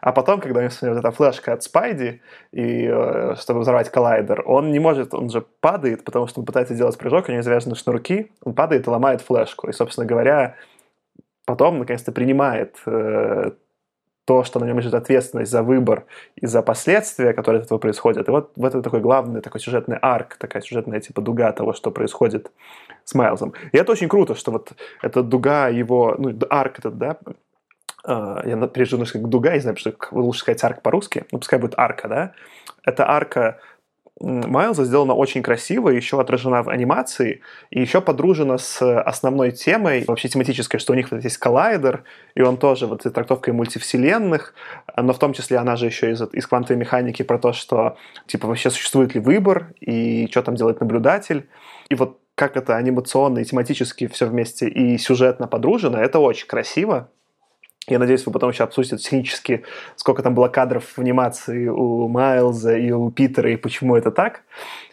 А 0.00 0.12
потом, 0.12 0.40
когда 0.40 0.60
у 0.60 0.62
него 0.62 0.72
вот 0.82 0.98
эта 0.98 1.10
флешка 1.10 1.52
от 1.52 1.62
Спайди, 1.62 2.22
и 2.52 2.88
э, 2.88 3.34
чтобы 3.40 3.60
взорвать 3.60 3.90
коллайдер, 3.90 4.42
он 4.46 4.70
не 4.70 4.78
может, 4.78 5.12
он 5.12 5.28
же 5.28 5.44
падает, 5.60 6.04
потому 6.04 6.28
что 6.28 6.40
он 6.40 6.46
пытается 6.46 6.74
сделать 6.74 6.96
прыжок, 6.96 7.28
у 7.28 7.32
него 7.32 7.42
завязаны 7.42 7.74
шнурки, 7.74 8.30
он 8.44 8.54
падает 8.54 8.86
и 8.86 8.90
ломает 8.90 9.22
флешку. 9.22 9.68
И, 9.68 9.72
собственно 9.72 10.06
говоря, 10.06 10.54
потом, 11.46 11.80
наконец-то, 11.80 12.12
принимает 12.12 12.76
э, 12.86 13.50
то, 14.28 14.44
что 14.44 14.60
на 14.60 14.66
нем 14.66 14.76
лежит 14.76 14.92
ответственность 14.92 15.50
за 15.50 15.62
выбор 15.62 16.04
и 16.36 16.46
за 16.46 16.60
последствия, 16.60 17.32
которые 17.32 17.60
от 17.60 17.66
этого 17.66 17.78
происходят. 17.78 18.28
И 18.28 18.30
вот 18.30 18.52
в 18.56 18.64
этом 18.66 18.82
такой 18.82 19.00
главный 19.00 19.40
такой 19.40 19.58
сюжетный 19.58 19.96
арк, 19.96 20.36
такая 20.36 20.60
сюжетная 20.60 21.00
типа 21.00 21.22
дуга 21.22 21.50
того, 21.52 21.72
что 21.72 21.90
происходит 21.90 22.52
с 23.04 23.14
Майлзом. 23.14 23.54
И 23.72 23.78
это 23.78 23.90
очень 23.90 24.06
круто, 24.06 24.34
что 24.34 24.50
вот 24.50 24.72
эта 25.00 25.22
дуга 25.22 25.68
его, 25.68 26.14
ну, 26.18 26.38
арк 26.50 26.78
этот, 26.78 26.98
да, 26.98 27.16
а, 28.04 28.42
я 28.44 28.56
немножко 28.56 29.18
как 29.18 29.30
дуга, 29.30 29.54
не 29.54 29.60
знаю, 29.60 29.78
что 29.78 29.94
лучше 30.12 30.40
сказать 30.40 30.62
арк 30.62 30.82
по-русски, 30.82 31.24
ну, 31.32 31.38
пускай 31.38 31.58
будет 31.58 31.72
арка, 31.78 32.08
да, 32.08 32.32
эта 32.84 33.08
арка 33.08 33.60
Майлза 34.20 34.84
сделана 34.84 35.14
очень 35.14 35.42
красиво, 35.42 35.90
еще 35.90 36.20
отражена 36.20 36.62
в 36.62 36.68
анимации, 36.68 37.40
и 37.70 37.80
еще 37.80 38.00
подружена 38.00 38.58
с 38.58 39.00
основной 39.00 39.52
темой, 39.52 40.04
вообще 40.06 40.28
тематической, 40.28 40.80
что 40.80 40.92
у 40.92 40.96
них 40.96 41.10
вот 41.10 41.22
есть 41.22 41.38
коллайдер, 41.38 42.04
и 42.34 42.42
он 42.42 42.56
тоже 42.56 42.86
вот 42.86 43.00
этой 43.00 43.12
трактовкой 43.12 43.54
мультивселенных, 43.54 44.54
но 44.96 45.12
в 45.12 45.18
том 45.18 45.32
числе 45.32 45.58
она 45.58 45.76
же 45.76 45.86
еще 45.86 46.10
из, 46.10 46.22
из 46.32 46.46
квантовой 46.46 46.80
механики 46.80 47.22
про 47.22 47.38
то, 47.38 47.52
что 47.52 47.96
типа 48.26 48.48
вообще 48.48 48.70
существует 48.70 49.14
ли 49.14 49.20
выбор, 49.20 49.72
и 49.80 50.26
что 50.30 50.42
там 50.42 50.56
делает 50.56 50.80
наблюдатель. 50.80 51.48
И 51.88 51.94
вот 51.94 52.18
как 52.34 52.56
это 52.56 52.76
анимационно 52.76 53.40
и 53.40 53.44
тематически 53.44 54.06
все 54.06 54.26
вместе 54.26 54.68
и 54.68 54.96
сюжетно 54.98 55.48
подружено, 55.48 55.98
это 55.98 56.18
очень 56.18 56.46
красиво. 56.46 57.10
Я 57.90 57.98
надеюсь, 57.98 58.24
вы 58.26 58.32
потом 58.32 58.50
еще 58.50 58.64
обсудите 58.64 58.96
технически, 58.96 59.64
сколько 59.96 60.22
там 60.22 60.34
было 60.34 60.48
кадров 60.48 60.84
в 60.84 60.98
анимации 60.98 61.68
у 61.68 62.08
Майлза 62.08 62.76
и 62.76 62.90
у 62.90 63.10
Питера, 63.10 63.50
и 63.50 63.56
почему 63.56 63.96
это 63.96 64.10
так. 64.10 64.42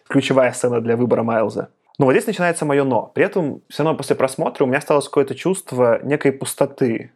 Ключевая 0.07 0.51
сцена 0.53 0.81
для 0.81 0.95
выбора 0.95 1.23
Майлза. 1.23 1.69
Но 1.97 2.05
вот 2.05 2.11
здесь 2.11 2.27
начинается 2.27 2.65
мое 2.65 2.83
«но». 2.83 3.11
При 3.13 3.23
этом 3.23 3.61
все 3.69 3.83
равно 3.83 3.97
после 3.97 4.15
просмотра 4.15 4.63
у 4.63 4.67
меня 4.67 4.79
осталось 4.79 5.05
какое-то 5.05 5.33
чувство 5.33 5.99
некой 6.03 6.31
пустоты. 6.31 7.11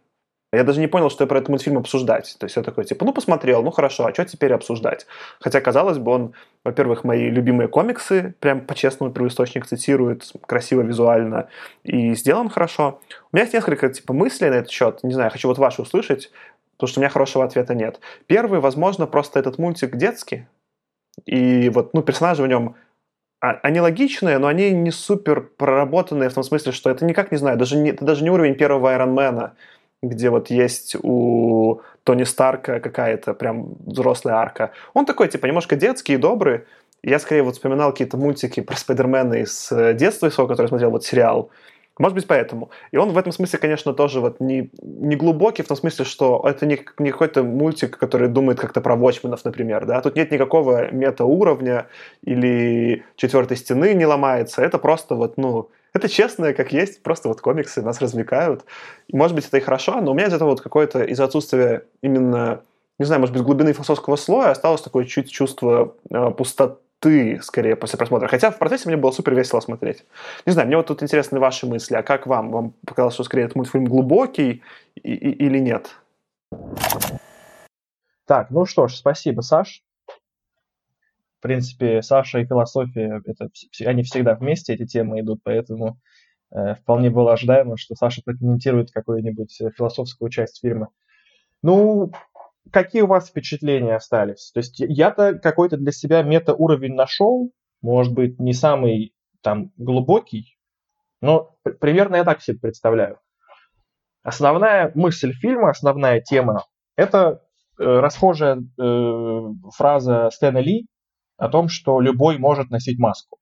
Я 0.52 0.64
даже 0.64 0.80
не 0.80 0.88
понял, 0.88 1.10
что 1.10 1.22
я 1.22 1.28
про 1.28 1.38
этот 1.38 1.48
мультфильм 1.48 1.78
обсуждать. 1.78 2.36
То 2.38 2.46
есть 2.46 2.56
я 2.56 2.62
такой, 2.62 2.84
типа, 2.84 3.04
ну, 3.04 3.12
посмотрел, 3.12 3.62
ну, 3.62 3.70
хорошо, 3.70 4.06
а 4.06 4.12
что 4.12 4.24
теперь 4.24 4.52
обсуждать? 4.52 5.06
Хотя, 5.38 5.60
казалось 5.60 5.98
бы, 5.98 6.10
он, 6.10 6.34
во-первых, 6.64 7.04
мои 7.04 7.30
любимые 7.30 7.68
комиксы, 7.68 8.34
прям 8.40 8.60
по-честному 8.62 9.12
первоисточник 9.12 9.66
цитирует, 9.66 10.32
красиво, 10.46 10.82
визуально 10.82 11.48
и 11.84 12.14
сделан 12.14 12.48
хорошо. 12.48 13.00
У 13.30 13.36
меня 13.36 13.44
есть 13.44 13.54
несколько, 13.54 13.88
типа, 13.88 14.12
мыслей 14.12 14.50
на 14.50 14.54
этот 14.54 14.70
счет. 14.70 15.04
Не 15.04 15.14
знаю, 15.14 15.30
хочу 15.30 15.46
вот 15.46 15.58
ваши 15.58 15.82
услышать, 15.82 16.32
потому 16.76 16.88
что 16.88 16.98
у 16.98 17.02
меня 17.02 17.10
хорошего 17.10 17.44
ответа 17.44 17.74
нет. 17.74 18.00
Первый, 18.26 18.58
возможно, 18.58 19.06
просто 19.06 19.38
этот 19.38 19.58
мультик 19.58 19.96
детский. 19.96 20.46
И 21.26 21.68
вот, 21.68 21.94
ну, 21.94 22.02
персонажи 22.02 22.42
в 22.42 22.48
нем 22.48 22.74
а, 23.40 23.52
они 23.62 23.80
логичные, 23.80 24.38
но 24.38 24.48
они 24.48 24.70
не 24.70 24.90
супер 24.90 25.40
проработанные 25.56 26.28
в 26.28 26.34
том 26.34 26.44
смысле, 26.44 26.72
что 26.72 26.90
это 26.90 27.04
никак 27.04 27.32
не 27.32 27.38
знаю, 27.38 27.56
даже 27.56 27.76
не, 27.76 27.90
это 27.90 28.04
даже 28.04 28.22
не 28.22 28.30
уровень 28.30 28.54
первого 28.54 28.90
Айронмена, 28.90 29.54
где 30.02 30.30
вот 30.30 30.50
есть 30.50 30.96
у 31.02 31.80
Тони 32.04 32.24
Старка 32.24 32.80
какая-то 32.80 33.34
прям 33.34 33.74
взрослая 33.84 34.34
арка. 34.34 34.72
Он 34.94 35.04
такой, 35.04 35.28
типа, 35.28 35.46
немножко 35.46 35.76
детский 35.76 36.14
и 36.14 36.16
добрый. 36.16 36.62
Я 37.02 37.18
скорее 37.18 37.42
вот 37.42 37.54
вспоминал 37.54 37.92
какие-то 37.92 38.16
мультики 38.16 38.60
про 38.60 38.76
Спайдермена 38.76 39.34
из 39.34 39.70
э, 39.72 39.94
детства 39.94 40.28
своего, 40.28 40.48
который 40.48 40.68
смотрел 40.68 40.90
вот 40.90 41.04
сериал. 41.04 41.50
Может 41.98 42.14
быть, 42.14 42.26
поэтому. 42.26 42.70
И 42.92 42.96
он 42.96 43.10
в 43.10 43.18
этом 43.18 43.30
смысле, 43.30 43.58
конечно, 43.58 43.92
тоже 43.92 44.20
вот 44.20 44.40
не, 44.40 44.70
не 44.82 45.16
глубокий, 45.16 45.62
в 45.62 45.68
том 45.68 45.76
смысле, 45.76 46.06
что 46.06 46.42
это 46.46 46.64
не, 46.64 46.82
не 46.98 47.10
какой-то 47.10 47.42
мультик, 47.42 47.98
который 47.98 48.28
думает 48.28 48.58
как-то 48.58 48.80
про 48.80 48.96
Watchmen'ов, 48.96 49.40
например, 49.44 49.84
да. 49.84 50.00
Тут 50.00 50.16
нет 50.16 50.30
никакого 50.30 50.90
мета-уровня 50.90 51.88
или 52.24 53.04
четвертой 53.16 53.58
стены 53.58 53.92
не 53.92 54.06
ломается. 54.06 54.62
Это 54.62 54.78
просто 54.78 55.14
вот, 55.14 55.36
ну, 55.36 55.68
это 55.92 56.08
честно, 56.08 56.52
как 56.52 56.72
есть, 56.72 57.02
просто 57.02 57.28
вот 57.28 57.40
комиксы 57.40 57.82
нас 57.82 58.00
развлекают. 58.00 58.64
Может 59.12 59.34
быть, 59.34 59.46
это 59.46 59.58
и 59.58 59.60
хорошо, 59.60 60.00
но 60.00 60.12
у 60.12 60.14
меня 60.14 60.28
из 60.28 60.32
этого 60.32 60.50
вот 60.50 60.60
какое-то 60.60 61.02
из 61.02 61.18
отсутствия 61.20 61.84
именно, 62.02 62.62
не 62.98 63.06
знаю, 63.06 63.20
может 63.20 63.34
быть, 63.34 63.44
глубины 63.44 63.72
философского 63.72 64.16
слоя 64.16 64.50
осталось 64.50 64.82
такое 64.82 65.04
чуть 65.04 65.30
чувство 65.30 65.94
э, 66.10 66.30
пустоты, 66.30 67.40
скорее, 67.42 67.76
после 67.76 67.98
просмотра. 67.98 68.28
Хотя 68.28 68.50
в 68.50 68.58
процессе 68.58 68.88
мне 68.88 68.96
было 68.96 69.10
супер 69.10 69.34
весело 69.34 69.60
смотреть. 69.60 70.04
Не 70.46 70.52
знаю, 70.52 70.68
мне 70.68 70.76
вот 70.76 70.86
тут 70.86 71.02
интересны 71.02 71.40
ваши 71.40 71.66
мысли. 71.66 71.94
А 71.96 72.02
как 72.02 72.26
вам? 72.26 72.52
Вам 72.52 72.74
показалось, 72.86 73.14
что 73.14 73.24
скорее 73.24 73.44
этот 73.44 73.56
мультфильм 73.56 73.86
глубокий 73.86 74.62
и, 74.94 75.12
и, 75.12 75.46
или 75.46 75.58
нет? 75.58 75.90
Так, 78.26 78.50
ну 78.50 78.64
что 78.64 78.86
ж, 78.86 78.94
спасибо, 78.94 79.40
Саш. 79.40 79.82
В 81.40 81.42
принципе, 81.42 82.02
Саша 82.02 82.40
и 82.40 82.44
философия, 82.44 83.22
это, 83.24 83.48
они 83.86 84.02
всегда 84.02 84.34
вместе, 84.34 84.74
эти 84.74 84.84
темы 84.84 85.20
идут, 85.20 85.40
поэтому 85.42 85.98
э, 86.50 86.74
вполне 86.74 87.08
было 87.08 87.32
ожидаемо, 87.32 87.78
что 87.78 87.94
Саша 87.94 88.20
прокомментирует 88.22 88.90
какую-нибудь 88.90 89.58
э, 89.62 89.70
философскую 89.70 90.28
часть 90.28 90.60
фильма. 90.60 90.88
Ну, 91.62 92.12
какие 92.70 93.00
у 93.00 93.06
вас 93.06 93.30
впечатления 93.30 93.96
остались? 93.96 94.50
То 94.52 94.58
есть 94.58 94.80
я-то 94.80 95.38
какой-то 95.38 95.78
для 95.78 95.92
себя 95.92 96.22
мета-уровень 96.22 96.94
нашел, 96.94 97.50
может 97.80 98.12
быть, 98.12 98.38
не 98.38 98.52
самый 98.52 99.14
там 99.40 99.72
глубокий, 99.78 100.58
но 101.22 101.56
примерно 101.80 102.16
я 102.16 102.24
так 102.24 102.42
себе 102.42 102.58
представляю. 102.58 103.18
Основная 104.22 104.92
мысль 104.94 105.32
фильма, 105.32 105.70
основная 105.70 106.20
тема– 106.20 106.66
это 106.96 107.42
э, 107.78 107.84
расхожая 107.84 108.58
э, 108.58 109.40
фраза 109.74 110.28
Стэна 110.30 110.58
Ли 110.58 110.86
о 111.40 111.48
том, 111.48 111.68
что 111.68 112.00
любой 112.00 112.38
может 112.38 112.70
носить 112.70 112.98
маску. 112.98 113.38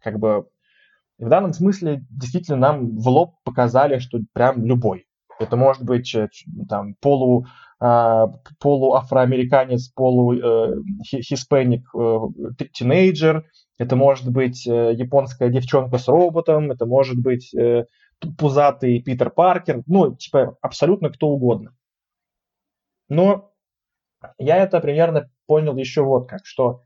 Как 0.00 0.18
бы 0.18 0.48
в 1.18 1.28
данном 1.28 1.52
смысле 1.52 2.04
действительно 2.10 2.56
нам 2.56 2.96
в 2.96 3.06
лоб 3.08 3.34
показали, 3.44 3.98
что 3.98 4.18
прям 4.32 4.64
любой. 4.64 5.06
Это 5.38 5.56
может 5.56 5.84
быть 5.84 6.14
э, 6.14 6.28
там 6.68 6.94
полу 6.94 7.46
э, 7.80 8.26
полуафроамериканец, 8.58 9.90
полухиспаник 9.90 11.86
э, 11.94 12.18
тинейджер, 12.72 13.44
это 13.78 13.96
может 13.96 14.30
быть 14.30 14.66
э, 14.66 14.94
японская 14.94 15.50
девчонка 15.50 15.98
с 15.98 16.08
роботом, 16.08 16.70
это 16.70 16.86
может 16.86 17.20
быть 17.20 17.52
э, 17.54 17.84
пузатый 18.38 19.02
Питер 19.02 19.28
Паркер, 19.30 19.82
ну, 19.86 20.16
типа 20.16 20.56
абсолютно 20.62 21.10
кто 21.10 21.28
угодно. 21.28 21.76
Но 23.08 23.52
я 24.38 24.56
это 24.56 24.80
примерно 24.80 25.30
понял 25.46 25.76
еще 25.76 26.02
вот 26.02 26.28
как, 26.28 26.46
что 26.46 26.80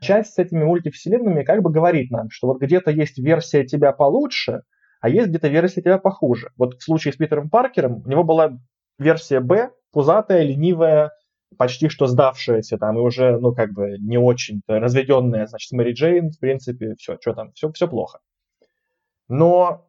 часть 0.00 0.34
с 0.34 0.38
этими 0.38 0.64
мультивселенными 0.64 1.44
как 1.44 1.62
бы 1.62 1.70
говорит 1.70 2.10
нам, 2.10 2.30
что 2.30 2.48
вот 2.48 2.60
где-то 2.60 2.90
есть 2.90 3.18
версия 3.18 3.64
тебя 3.64 3.92
получше, 3.92 4.62
а 5.00 5.08
есть 5.08 5.28
где-то 5.28 5.48
версия 5.48 5.82
тебя 5.82 5.98
похуже. 5.98 6.50
Вот 6.56 6.74
в 6.74 6.82
случае 6.82 7.12
с 7.12 7.16
Питером 7.16 7.50
Паркером 7.50 8.02
у 8.04 8.08
него 8.08 8.24
была 8.24 8.58
версия 8.98 9.40
Б, 9.40 9.70
пузатая, 9.92 10.42
ленивая, 10.42 11.12
почти 11.56 11.88
что 11.88 12.06
сдавшаяся 12.06 12.78
там 12.78 12.98
и 12.98 13.00
уже, 13.00 13.38
ну, 13.38 13.54
как 13.54 13.72
бы 13.72 13.96
не 13.98 14.18
очень 14.18 14.62
разведенная, 14.66 15.46
значит, 15.46 15.68
с 15.68 15.72
Мэри 15.72 15.92
Джейн, 15.92 16.30
в 16.30 16.38
принципе, 16.38 16.94
все, 16.98 17.16
что 17.20 17.34
там, 17.34 17.52
все, 17.52 17.72
все 17.72 17.88
плохо. 17.88 18.20
Но 19.28 19.86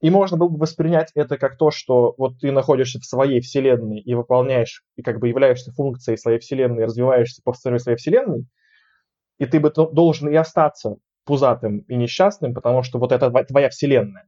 и 0.00 0.10
можно 0.10 0.36
было 0.36 0.48
бы 0.48 0.58
воспринять 0.58 1.10
это 1.14 1.38
как 1.38 1.56
то, 1.58 1.70
что 1.70 2.14
вот 2.18 2.38
ты 2.40 2.52
находишься 2.52 3.00
в 3.00 3.04
своей 3.04 3.40
вселенной 3.40 4.00
и 4.00 4.14
выполняешь, 4.14 4.84
и 4.96 5.02
как 5.02 5.18
бы 5.18 5.28
являешься 5.28 5.72
функцией 5.72 6.16
своей 6.16 6.38
вселенной, 6.38 6.84
развиваешься 6.84 7.42
по 7.44 7.52
сценарию 7.52 7.80
своей 7.80 7.98
вселенной, 7.98 8.46
и 9.38 9.46
ты 9.46 9.60
бы 9.60 9.70
должен 9.70 10.28
и 10.28 10.34
остаться 10.34 10.96
пузатым 11.24 11.80
и 11.80 11.96
несчастным, 11.96 12.54
потому 12.54 12.82
что 12.82 12.98
вот 12.98 13.12
это 13.12 13.30
твоя 13.44 13.68
вселенная. 13.68 14.24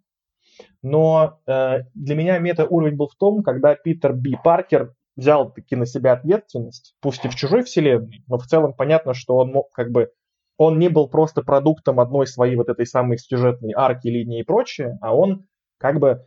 Но 0.83 1.41
э, 1.47 1.81
для 1.95 2.15
меня 2.15 2.39
мета-уровень 2.39 2.97
был 2.97 3.09
в 3.09 3.17
том, 3.17 3.43
когда 3.43 3.75
Питер 3.75 4.13
Би 4.13 4.37
Паркер 4.43 4.95
взял 5.17 5.53
таки 5.53 5.77
на 5.77 5.87
себя 5.87 6.13
ответственность, 6.13 6.95
пусть 7.01 7.25
и 7.25 7.29
в 7.29 7.35
чужой 7.35 7.63
вселенной, 7.63 8.23
но 8.27 8.39
в 8.39 8.47
целом 8.47 8.75
понятно, 8.75 9.15
что 9.15 9.37
он 9.37 9.53
мог 9.53 9.71
как 9.73 9.91
бы 9.91 10.11
он 10.57 10.79
не 10.79 10.89
был 10.89 11.09
просто 11.09 11.43
продуктом 11.43 12.01
одной 12.01 12.27
своей 12.27 12.57
вот 12.57 12.69
этой 12.69 12.87
самой 12.87 13.17
сюжетной 13.17 13.73
арки, 13.75 14.09
линии 14.09 14.41
и 14.41 14.45
прочее, 14.45 14.99
а 15.01 15.17
он 15.17 15.47
как 15.79 15.99
бы 16.01 16.27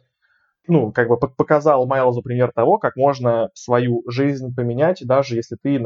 ну, 0.68 0.92
как 0.92 1.10
бы 1.10 1.18
показал 1.18 1.86
Майлзу 1.86 2.22
пример 2.22 2.52
того, 2.54 2.78
как 2.78 2.96
можно 2.96 3.50
свою 3.54 4.02
жизнь 4.10 4.56
поменять, 4.56 5.06
даже 5.06 5.36
если 5.36 5.58
ты 5.62 5.86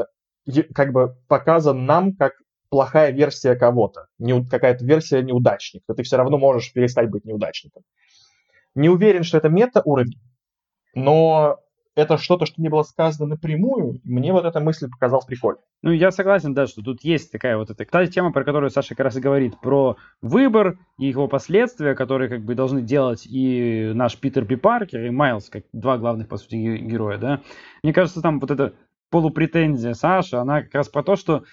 как 0.74 0.94
бы 0.94 1.18
показан 1.28 1.86
нам 1.86 2.16
как 2.16 2.34
плохая 2.70 3.12
версия 3.12 3.56
кого-то, 3.56 4.08
не, 4.20 4.46
какая-то 4.46 4.86
версия 4.86 5.22
неудачника, 5.22 5.94
ты 5.94 6.04
все 6.04 6.18
равно 6.18 6.38
можешь 6.38 6.74
перестать 6.74 7.10
быть 7.10 7.26
неудачником. 7.26 7.84
Не 8.76 8.90
уверен, 8.90 9.24
что 9.24 9.38
это 9.38 9.50
мета-уровень, 9.50 10.20
но 10.94 11.60
это 11.98 12.20
что-то, 12.20 12.46
что 12.46 12.62
не 12.62 12.70
было 12.70 12.84
сказано 12.84 13.28
напрямую, 13.28 14.00
мне 14.04 14.32
вот 14.32 14.46
эта 14.46 14.60
мысль 14.60 14.88
показалась 14.88 15.26
прикольной. 15.26 15.62
Ну, 15.82 15.92
я 15.92 16.12
согласен, 16.12 16.54
да, 16.54 16.68
что 16.68 16.84
тут 16.84 17.04
есть 17.04 17.32
такая 17.32 17.58
вот 17.58 17.72
эта, 17.72 17.86
та 17.86 18.06
тема, 18.06 18.32
про 18.32 18.44
которую 18.44 18.70
Саша 18.70 18.90
как 18.90 19.06
раз 19.06 19.16
и 19.16 19.20
говорит, 19.20 19.60
про 19.60 19.98
выбор 20.22 20.78
и 21.00 21.08
его 21.08 21.28
последствия, 21.28 21.96
которые 21.96 22.30
как 22.30 22.46
бы 22.46 22.54
должны 22.54 22.84
делать 22.84 23.26
и 23.26 23.92
наш 23.96 24.16
Питер 24.18 24.46
Би 24.46 24.58
Паркер, 24.58 25.06
и 25.06 25.10
Майлз, 25.10 25.50
как 25.50 25.64
два 25.74 25.98
главных, 25.98 26.28
по 26.28 26.38
сути, 26.38 26.56
героя, 26.56 27.18
да. 27.18 27.42
Мне 27.82 27.94
кажется, 27.94 28.22
там 28.22 28.40
вот 28.40 28.52
эта 28.52 28.74
полупретензия 29.10 29.94
Саши, 29.94 30.36
она 30.36 30.62
как 30.62 30.76
раз 30.76 30.90
про 30.90 31.02
то, 31.02 31.16
что 31.16 31.46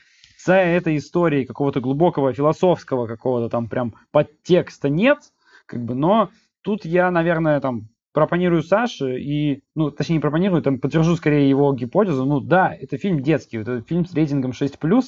за 0.45 0.55
этой 0.57 0.97
историей 0.97 1.47
какого-то 1.47 1.81
глубокого 1.81 2.33
философского 2.33 3.07
какого-то 3.07 3.49
там 3.49 3.69
прям 3.69 3.95
подтекста 4.11 4.89
нет, 4.89 5.19
как 5.67 5.85
бы, 5.85 5.95
но 5.95 6.31
тут 6.63 6.85
я, 6.85 7.11
наверное, 7.11 7.61
там 7.61 7.89
пропонирую 8.13 8.63
Саше 8.63 9.19
и, 9.19 9.63
ну, 9.75 9.91
точнее, 9.91 10.17
не 10.17 10.21
пропонирую, 10.21 10.63
там, 10.63 10.79
подтвержу 10.79 11.17
скорее 11.17 11.49
его 11.49 11.73
гипотезу. 11.75 12.25
Ну, 12.25 12.39
да, 12.41 12.73
это 12.73 12.97
фильм 12.97 13.21
детский, 13.21 13.59
это 13.59 13.83
фильм 13.83 14.07
с 14.07 14.15
рейтингом 14.15 14.53
6+, 14.53 15.05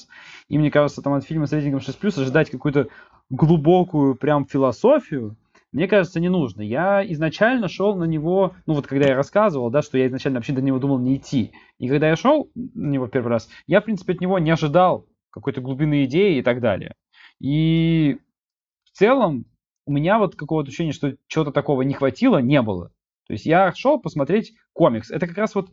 и 0.48 0.58
мне 0.58 0.70
кажется, 0.72 1.02
там 1.02 1.12
от 1.12 1.24
фильма 1.24 1.46
с 1.46 1.52
рейтингом 1.52 1.80
6+, 1.80 2.20
ожидать 2.20 2.50
какую-то 2.50 2.88
глубокую 3.30 4.16
прям 4.16 4.44
философию, 4.44 5.36
мне 5.72 5.88
кажется, 5.88 6.20
не 6.20 6.28
нужно. 6.28 6.62
Я 6.62 7.04
изначально 7.12 7.68
шел 7.68 7.96
на 7.96 8.04
него, 8.04 8.54
ну 8.66 8.74
вот 8.74 8.86
когда 8.86 9.08
я 9.08 9.14
рассказывал, 9.14 9.70
да, 9.70 9.82
что 9.82 9.98
я 9.98 10.06
изначально 10.06 10.38
вообще 10.38 10.52
до 10.52 10.62
него 10.62 10.78
думал 10.78 10.98
не 10.98 11.16
идти. 11.16 11.52
И 11.78 11.88
когда 11.88 12.08
я 12.08 12.16
шел 12.16 12.50
на 12.54 12.90
него 12.90 13.08
первый 13.08 13.28
раз, 13.28 13.48
я, 13.66 13.80
в 13.80 13.84
принципе, 13.84 14.14
от 14.14 14.20
него 14.20 14.38
не 14.38 14.50
ожидал 14.50 15.06
какой-то 15.40 15.60
глубины 15.60 16.04
идеи 16.04 16.38
и 16.38 16.42
так 16.42 16.60
далее. 16.60 16.94
И 17.40 18.18
в 18.84 18.96
целом 18.96 19.44
у 19.86 19.92
меня 19.92 20.18
вот 20.18 20.34
какого-то 20.34 20.68
ощущения, 20.68 20.92
что 20.92 21.16
чего-то 21.28 21.52
такого 21.52 21.82
не 21.82 21.94
хватило, 21.94 22.38
не 22.38 22.60
было. 22.62 22.88
То 23.26 23.32
есть 23.32 23.46
я 23.46 23.72
шел 23.72 24.00
посмотреть 24.00 24.54
комикс. 24.72 25.10
Это 25.10 25.26
как 25.26 25.36
раз 25.36 25.54
вот 25.54 25.70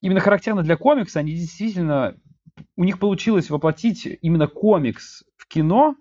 именно 0.00 0.20
характерно 0.20 0.62
для 0.62 0.76
комикса. 0.76 1.20
Они 1.20 1.32
действительно, 1.32 2.16
у 2.76 2.84
них 2.84 2.98
получилось 2.98 3.50
воплотить 3.50 4.06
именно 4.20 4.46
комикс 4.46 5.24
в 5.36 5.48
кино. 5.48 5.96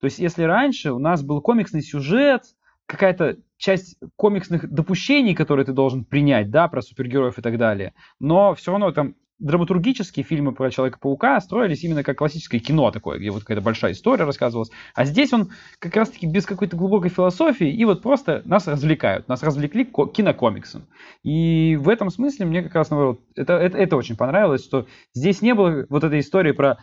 То 0.00 0.06
есть 0.06 0.18
если 0.18 0.42
раньше 0.44 0.92
у 0.92 0.98
нас 0.98 1.22
был 1.22 1.42
комиксный 1.42 1.82
сюжет, 1.82 2.44
какая-то 2.86 3.36
часть 3.56 3.98
комиксных 4.16 4.68
допущений, 4.68 5.34
которые 5.34 5.66
ты 5.66 5.72
должен 5.72 6.04
принять, 6.04 6.50
да, 6.50 6.66
про 6.66 6.82
супергероев 6.82 7.38
и 7.38 7.42
так 7.42 7.58
далее, 7.58 7.94
но 8.18 8.54
все 8.54 8.72
равно 8.72 8.90
там 8.90 9.14
драматургические 9.40 10.24
фильмы 10.24 10.52
про 10.52 10.70
Человека-паука 10.70 11.40
строились 11.40 11.82
именно 11.82 12.02
как 12.04 12.18
классическое 12.18 12.60
кино 12.60 12.90
такое, 12.90 13.18
где 13.18 13.30
вот 13.30 13.40
какая-то 13.40 13.62
большая 13.62 13.92
история 13.92 14.24
рассказывалась. 14.24 14.70
А 14.94 15.04
здесь 15.04 15.32
он 15.32 15.50
как 15.78 15.96
раз-таки 15.96 16.26
без 16.26 16.46
какой-то 16.46 16.76
глубокой 16.76 17.10
философии, 17.10 17.68
и 17.68 17.84
вот 17.84 18.02
просто 18.02 18.42
нас 18.44 18.68
развлекают. 18.68 19.28
Нас 19.28 19.42
развлекли 19.42 19.84
кинокомиксом. 19.84 20.86
И 21.22 21.76
в 21.80 21.88
этом 21.88 22.10
смысле 22.10 22.46
мне 22.46 22.62
как 22.62 22.74
раз, 22.74 22.90
наоборот, 22.90 23.20
это, 23.34 23.54
это, 23.54 23.78
это 23.78 23.96
очень 23.96 24.16
понравилось, 24.16 24.64
что 24.64 24.86
здесь 25.14 25.42
не 25.42 25.54
было 25.54 25.86
вот 25.88 26.04
этой 26.04 26.20
истории 26.20 26.52
про 26.52 26.78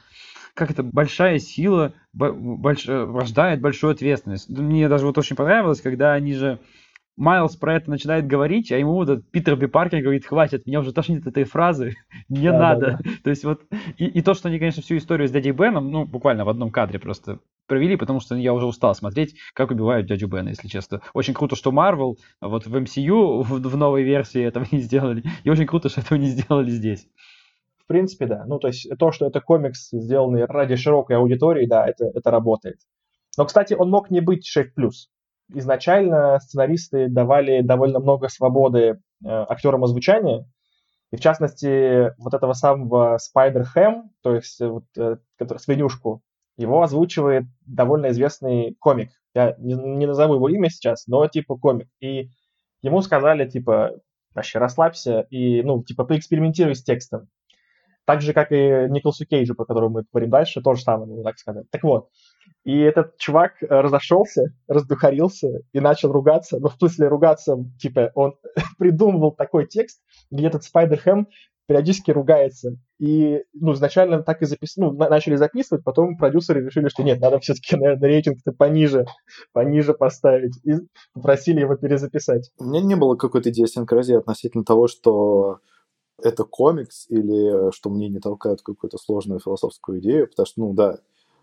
как 0.53 0.71
это 0.71 0.81
большая 0.81 1.37
сила 1.37 1.93
больш, 2.13 2.87
рождает 2.87 3.61
большую 3.61 3.91
ответственность. 3.91 4.49
Мне 4.49 4.89
даже 4.89 5.05
вот 5.05 5.17
очень 5.19 5.35
понравилось, 5.35 5.81
когда 5.81 6.13
они 6.13 6.33
же 6.33 6.59
Майлз 7.17 7.55
про 7.55 7.75
это 7.75 7.89
начинает 7.89 8.27
говорить, 8.27 8.71
а 8.71 8.77
ему 8.77 8.93
вот 8.93 9.25
Питер 9.31 9.55
Би 9.55 9.65
Паркер 9.65 10.01
говорит, 10.01 10.25
хватит, 10.25 10.67
меня 10.67 10.79
уже 10.79 10.93
тошнит 10.93 11.25
этой 11.25 11.45
фразы, 11.45 11.95
не 12.29 12.51
да, 12.51 12.59
надо. 12.59 12.85
Да, 12.85 12.99
да. 13.03 13.09
То 13.23 13.29
есть 13.31 13.43
вот, 13.43 13.61
и, 13.97 14.05
и 14.05 14.21
то, 14.21 14.35
что 14.35 14.49
они, 14.49 14.59
конечно, 14.59 14.83
всю 14.83 14.97
историю 14.97 15.27
с 15.27 15.31
дядей 15.31 15.51
Беном, 15.51 15.91
ну, 15.91 16.05
буквально 16.05 16.45
в 16.45 16.49
одном 16.49 16.69
кадре 16.69 16.99
просто 16.99 17.39
провели, 17.65 17.95
потому 17.97 18.19
что 18.19 18.35
я 18.35 18.53
уже 18.53 18.67
устал 18.67 18.93
смотреть, 18.93 19.35
как 19.55 19.71
убивают 19.71 20.05
дядю 20.05 20.27
Бена, 20.27 20.49
если 20.49 20.67
честно. 20.67 21.01
Очень 21.13 21.33
круто, 21.33 21.55
что 21.55 21.71
Марвел 21.71 22.17
вот 22.39 22.67
в 22.67 22.75
MCU 22.75 23.41
в, 23.41 23.67
в 23.67 23.77
новой 23.77 24.03
версии 24.03 24.41
этого 24.41 24.67
не 24.71 24.79
сделали, 24.79 25.23
и 25.43 25.49
очень 25.49 25.65
круто, 25.65 25.89
что 25.89 26.01
этого 26.01 26.19
не 26.19 26.27
сделали 26.27 26.69
здесь. 26.69 27.07
В 27.79 27.87
принципе, 27.87 28.27
да. 28.27 28.45
Ну, 28.45 28.59
то 28.59 28.67
есть 28.67 28.87
то, 28.99 29.11
что 29.11 29.25
это 29.25 29.41
комикс, 29.41 29.89
сделанный 29.91 30.45
ради 30.45 30.75
широкой 30.75 31.15
аудитории, 31.15 31.65
да, 31.65 31.87
это, 31.87 32.11
это 32.13 32.29
работает. 32.29 32.77
Но, 33.37 33.45
кстати, 33.45 33.73
он 33.73 33.89
мог 33.89 34.11
не 34.11 34.21
быть 34.21 34.47
6+ 34.47 34.67
изначально 35.53 36.39
сценаристы 36.39 37.07
давали 37.09 37.61
довольно 37.61 37.99
много 37.99 38.29
свободы 38.29 38.79
э, 38.79 38.95
актерам 39.23 39.83
озвучания, 39.83 40.45
и 41.11 41.15
в 41.15 41.21
частности, 41.21 42.13
вот 42.19 42.33
этого 42.33 42.53
самого 42.53 43.17
Спайдер 43.17 43.63
Хэм, 43.63 44.11
то 44.21 44.35
есть 44.35 44.59
э, 44.59 44.67
вот, 44.67 44.83
э, 44.97 45.17
который, 45.37 45.59
свинюшку, 45.59 46.21
его 46.57 46.81
озвучивает 46.81 47.45
довольно 47.65 48.09
известный 48.09 48.75
комик. 48.79 49.11
Я 49.33 49.55
не, 49.59 49.75
не 49.75 50.05
назову 50.05 50.35
его 50.35 50.49
имя 50.49 50.69
сейчас, 50.69 51.07
но 51.07 51.27
типа 51.27 51.55
комик. 51.55 51.87
И 52.01 52.29
ему 52.81 53.01
сказали, 53.01 53.47
типа, 53.47 53.91
вообще 54.33 54.59
расслабься 54.59 55.21
и, 55.29 55.61
ну, 55.63 55.83
типа, 55.83 56.03
поэкспериментируй 56.03 56.75
с 56.75 56.83
текстом. 56.83 57.29
Так 58.05 58.21
же, 58.21 58.33
как 58.33 58.51
и 58.51 58.87
Николсу 58.89 59.25
Кейджу, 59.25 59.55
про 59.55 59.65
которого 59.65 59.89
мы 59.89 60.05
говорим 60.11 60.29
дальше, 60.29 60.61
тоже 60.61 60.81
самое, 60.81 61.07
можно 61.07 61.23
так 61.23 61.37
сказать. 61.37 61.69
Так 61.69 61.83
вот, 61.83 62.09
и 62.63 62.79
этот 62.79 63.17
чувак 63.17 63.53
разошелся, 63.61 64.53
раздухарился 64.67 65.61
и 65.71 65.79
начал 65.79 66.11
ругаться. 66.11 66.59
Ну, 66.59 66.67
в 66.67 66.73
смысле 66.73 67.07
ругаться, 67.07 67.55
типа, 67.79 68.11
он 68.13 68.35
придумывал 68.77 69.31
такой 69.31 69.67
текст, 69.67 70.01
где 70.31 70.47
этот 70.47 70.63
Спайдерхэм 70.63 71.27
периодически 71.67 72.11
ругается. 72.11 72.77
И, 72.99 73.43
ну, 73.53 73.73
изначально 73.73 74.23
так 74.23 74.41
и 74.41 74.45
запис... 74.45 74.77
ну, 74.77 74.91
начали 74.91 75.35
записывать, 75.35 75.83
потом 75.83 76.17
продюсеры 76.17 76.65
решили, 76.65 76.87
что 76.87 77.03
нет, 77.03 77.19
надо 77.19 77.39
все-таки, 77.39 77.75
наверное, 77.75 78.09
рейтинг-то 78.09 78.53
пониже, 78.53 79.05
пониже 79.53 79.93
поставить. 79.93 80.57
И 80.63 80.73
попросили 81.13 81.59
его 81.59 81.75
перезаписать. 81.75 82.51
У 82.57 82.65
меня 82.65 82.81
не 82.81 82.95
было 82.95 83.15
какой-то 83.15 83.49
идиосинкразии 83.49 84.15
относительно 84.15 84.63
того, 84.63 84.87
что 84.87 85.59
это 86.21 86.43
комикс 86.45 87.05
или 87.09 87.71
что 87.71 87.89
мне 87.89 88.09
не 88.09 88.19
толкают 88.19 88.61
какую-то 88.61 88.97
сложную 88.97 89.39
философскую 89.39 89.99
идею, 89.99 90.27
потому 90.27 90.45
что, 90.45 90.61
ну 90.61 90.73
да, 90.73 90.99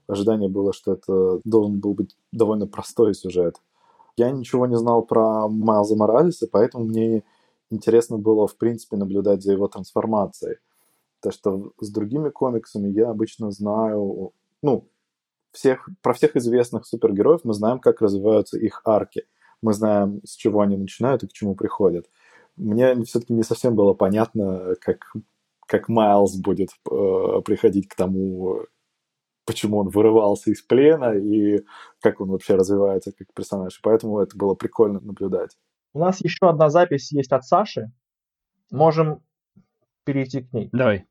ожидание 0.06 0.48
было, 0.48 0.72
что 0.72 0.92
это 0.92 1.40
должен 1.44 1.80
был 1.80 1.94
быть 1.94 2.16
довольно 2.32 2.66
простой 2.66 3.14
сюжет. 3.14 3.56
Я 4.16 4.30
ничего 4.30 4.66
не 4.66 4.76
знал 4.76 5.02
про 5.02 5.48
Майлза 5.48 5.96
Моралеса, 5.96 6.46
поэтому 6.50 6.84
мне 6.84 7.24
интересно 7.70 8.18
было, 8.18 8.46
в 8.46 8.56
принципе, 8.56 8.96
наблюдать 8.96 9.42
за 9.42 9.52
его 9.52 9.68
трансформацией. 9.68 10.58
То, 11.20 11.30
что 11.30 11.72
с 11.80 11.90
другими 11.90 12.28
комиксами 12.28 12.88
я 12.88 13.10
обычно 13.10 13.50
знаю, 13.50 14.32
ну, 14.62 14.88
всех, 15.52 15.88
про 16.02 16.12
всех 16.12 16.36
известных 16.36 16.86
супергероев 16.86 17.40
мы 17.44 17.54
знаем, 17.54 17.78
как 17.78 18.02
развиваются 18.02 18.58
их 18.58 18.82
арки. 18.84 19.24
Мы 19.62 19.72
знаем, 19.72 20.20
с 20.24 20.34
чего 20.36 20.60
они 20.60 20.76
начинают 20.76 21.22
и 21.22 21.26
к 21.26 21.32
чему 21.32 21.54
приходят. 21.54 22.06
Мне 22.56 22.94
все-таки 23.04 23.32
не 23.32 23.42
совсем 23.42 23.74
было 23.74 23.94
понятно, 23.94 24.74
как, 24.80 25.12
как 25.66 25.88
Майлз 25.88 26.36
будет 26.36 26.70
э, 26.90 27.40
приходить 27.44 27.88
к 27.88 27.94
тому, 27.94 28.66
почему 29.44 29.78
он 29.78 29.88
вырывался 29.88 30.50
из 30.50 30.62
плена 30.62 31.12
и 31.12 31.64
как 32.00 32.20
он 32.20 32.30
вообще 32.30 32.54
развивается 32.54 33.12
как 33.12 33.28
персонаж. 33.34 33.78
И 33.78 33.82
поэтому 33.82 34.20
это 34.20 34.36
было 34.36 34.54
прикольно 34.54 35.00
наблюдать. 35.00 35.56
У 35.92 35.98
нас 35.98 36.22
еще 36.22 36.48
одна 36.48 36.70
запись 36.70 37.12
есть 37.12 37.32
от 37.32 37.44
Саши. 37.44 37.92
Можем 38.70 39.22
перейти 40.04 40.42
к 40.42 40.52
ней. 40.52 40.68
Давай. 40.72 41.06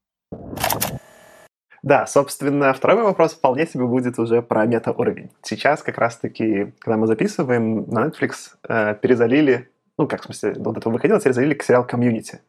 Да, 1.83 2.05
собственно, 2.05 2.73
второй 2.73 3.03
вопрос 3.03 3.33
вполне 3.33 3.67
себе 3.67 3.85
будет 3.85 4.17
уже 4.17 4.41
про 4.41 4.65
мета-уровень. 4.65 5.31
Сейчас 5.41 5.83
как 5.83 5.97
раз-таки, 5.97 6.73
когда 6.79 6.95
мы 6.95 7.07
записываем, 7.07 7.89
на 7.89 8.07
Netflix 8.07 8.55
э, 8.67 8.95
перезалили, 8.95 9.69
ну, 9.97 10.07
как 10.07 10.21
в 10.21 10.25
смысле, 10.25 10.55
вот 10.59 10.77
это 10.77 10.89
выходило, 10.89 11.19
перезалили 11.19 11.53
к 11.53 11.63
сериал 11.63 11.85
«Комьюнити». 11.85 12.39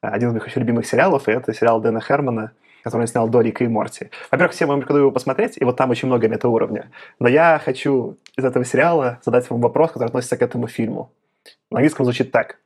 один 0.00 0.28
из 0.28 0.32
моих 0.32 0.46
очень 0.46 0.62
любимых 0.62 0.86
сериалов, 0.86 1.28
и 1.28 1.32
это 1.32 1.52
сериал 1.52 1.80
Дэна 1.80 2.00
Хермана, 2.00 2.52
который 2.82 3.02
он 3.02 3.06
снял 3.06 3.28
до 3.28 3.40
Рика 3.40 3.64
и 3.64 3.68
Морти. 3.68 4.10
Во-первых, 4.30 4.54
всем 4.54 4.68
вам 4.68 4.80
рекомендую 4.80 5.04
его 5.04 5.12
посмотреть, 5.12 5.56
и 5.56 5.64
вот 5.64 5.76
там 5.76 5.90
очень 5.90 6.08
много 6.08 6.28
метауровня. 6.28 6.90
Но 7.18 7.28
я 7.28 7.60
хочу 7.64 8.18
из 8.36 8.44
этого 8.44 8.64
сериала 8.64 9.20
задать 9.24 9.48
вам 9.50 9.60
вопрос, 9.60 9.92
который 9.92 10.08
относится 10.08 10.36
к 10.36 10.42
этому 10.42 10.66
фильму. 10.66 11.10
На 11.70 11.78
английском 11.78 12.04
звучит 12.04 12.32
так. 12.32 12.58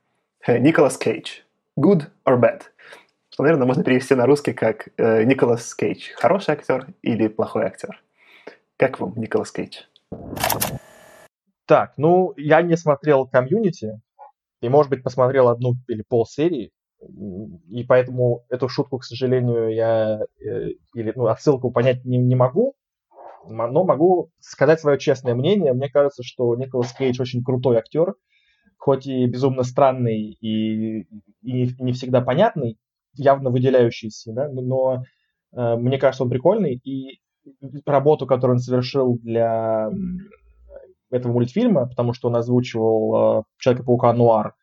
Николас 0.47 0.97
Кейдж. 0.97 1.41
Good 1.79 2.03
or 2.27 2.39
bad? 2.39 2.63
Что, 3.29 3.43
наверное, 3.43 3.65
можно 3.65 3.83
перевести 3.83 4.13
на 4.13 4.25
русский 4.25 4.53
как 4.53 4.89
э, 4.97 5.23
Николас 5.23 5.73
Кейдж. 5.73 6.11
Хороший 6.15 6.51
актер 6.51 6.87
или 7.01 7.27
плохой 7.27 7.65
актер? 7.65 8.01
Как 8.77 8.99
вам 8.99 9.13
Николас 9.15 9.51
Кейдж? 9.51 9.81
Так, 11.65 11.93
ну, 11.97 12.33
я 12.37 12.61
не 12.61 12.77
смотрел 12.77 13.25
комьюнити, 13.25 13.99
и, 14.61 14.69
может 14.69 14.89
быть, 14.89 15.03
посмотрел 15.03 15.49
одну 15.49 15.73
или 15.87 16.03
пол 16.07 16.25
серии, 16.25 16.71
и 17.69 17.83
поэтому 17.83 18.43
эту 18.49 18.67
шутку, 18.69 18.99
к 18.99 19.03
сожалению, 19.03 19.73
я 19.73 20.21
э, 20.39 20.69
или 20.93 21.13
ну, 21.15 21.27
отсылку 21.27 21.71
понять 21.71 22.05
не, 22.05 22.17
не 22.17 22.35
могу, 22.35 22.75
но 23.47 23.83
могу 23.83 24.29
сказать 24.39 24.79
свое 24.79 24.97
честное 24.97 25.35
мнение. 25.35 25.73
Мне 25.73 25.89
кажется, 25.89 26.23
что 26.23 26.55
Николас 26.55 26.93
Кейдж 26.93 27.21
очень 27.21 27.43
крутой 27.43 27.77
актер, 27.77 28.15
хоть 28.77 29.07
и 29.07 29.25
безумно 29.25 29.63
странный 29.63 30.37
и, 30.39 31.01
и 31.41 31.75
не, 31.79 31.91
всегда 31.93 32.21
понятный, 32.21 32.77
явно 33.15 33.49
выделяющийся, 33.49 34.33
да, 34.33 34.49
но 34.49 35.03
э, 35.55 35.75
мне 35.75 35.97
кажется, 35.97 36.23
он 36.23 36.29
прикольный, 36.29 36.75
и 36.83 37.19
работу, 37.85 38.25
которую 38.25 38.55
он 38.55 38.59
совершил 38.59 39.17
для 39.19 39.89
этого 41.11 41.33
мультфильма, 41.33 41.87
потому 41.87 42.13
что 42.13 42.29
он 42.29 42.35
озвучивал 42.35 43.39
э, 43.39 43.43
Человека-паука 43.59 44.13
Нуар, 44.13 44.55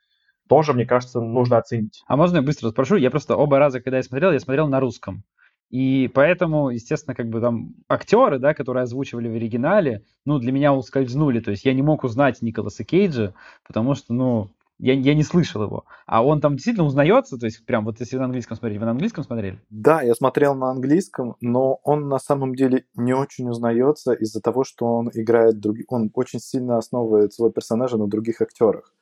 тоже, 0.50 0.72
мне 0.72 0.84
кажется, 0.84 1.20
нужно 1.20 1.58
оценить. 1.58 2.02
А 2.08 2.16
можно 2.16 2.38
я 2.38 2.42
быстро 2.42 2.70
спрошу? 2.70 2.96
Я 2.96 3.12
просто 3.12 3.36
оба 3.36 3.60
раза, 3.60 3.80
когда 3.80 3.98
я 3.98 4.02
смотрел, 4.02 4.32
я 4.32 4.40
смотрел 4.40 4.66
на 4.66 4.80
русском. 4.80 5.22
И 5.70 6.10
поэтому, 6.12 6.70
естественно, 6.70 7.14
как 7.14 7.28
бы 7.28 7.40
там 7.40 7.76
актеры, 7.88 8.40
да, 8.40 8.52
которые 8.52 8.82
озвучивали 8.82 9.28
в 9.28 9.36
оригинале, 9.36 10.02
ну, 10.26 10.40
для 10.40 10.50
меня 10.50 10.74
ускользнули. 10.74 11.38
То 11.38 11.52
есть 11.52 11.64
я 11.64 11.72
не 11.72 11.82
мог 11.82 12.02
узнать 12.02 12.42
Николаса 12.42 12.82
Кейджа, 12.82 13.32
потому 13.64 13.94
что, 13.94 14.12
ну, 14.12 14.50
я, 14.80 14.94
я 14.94 15.14
не 15.14 15.22
слышал 15.22 15.62
его. 15.62 15.84
А 16.06 16.24
он 16.24 16.40
там 16.40 16.54
действительно 16.54 16.86
узнается, 16.86 17.38
то 17.38 17.46
есть 17.46 17.64
прям 17.64 17.84
вот 17.84 18.00
если 18.00 18.16
на 18.16 18.24
английском 18.24 18.56
смотреть, 18.56 18.80
вы 18.80 18.86
на 18.86 18.90
английском 18.90 19.22
смотрели? 19.22 19.60
Да, 19.70 20.02
я 20.02 20.16
смотрел 20.16 20.56
на 20.56 20.70
английском, 20.70 21.36
но 21.40 21.78
он 21.84 22.08
на 22.08 22.18
самом 22.18 22.56
деле 22.56 22.86
не 22.96 23.12
очень 23.12 23.48
узнается 23.48 24.14
из-за 24.14 24.40
того, 24.40 24.64
что 24.64 24.86
он 24.86 25.10
играет 25.14 25.60
других... 25.60 25.84
Он 25.86 26.10
очень 26.14 26.40
сильно 26.40 26.76
основывает 26.76 27.32
своего 27.32 27.52
персонажа 27.52 27.96
на 27.98 28.08
других 28.08 28.40
актерах. 28.40 28.92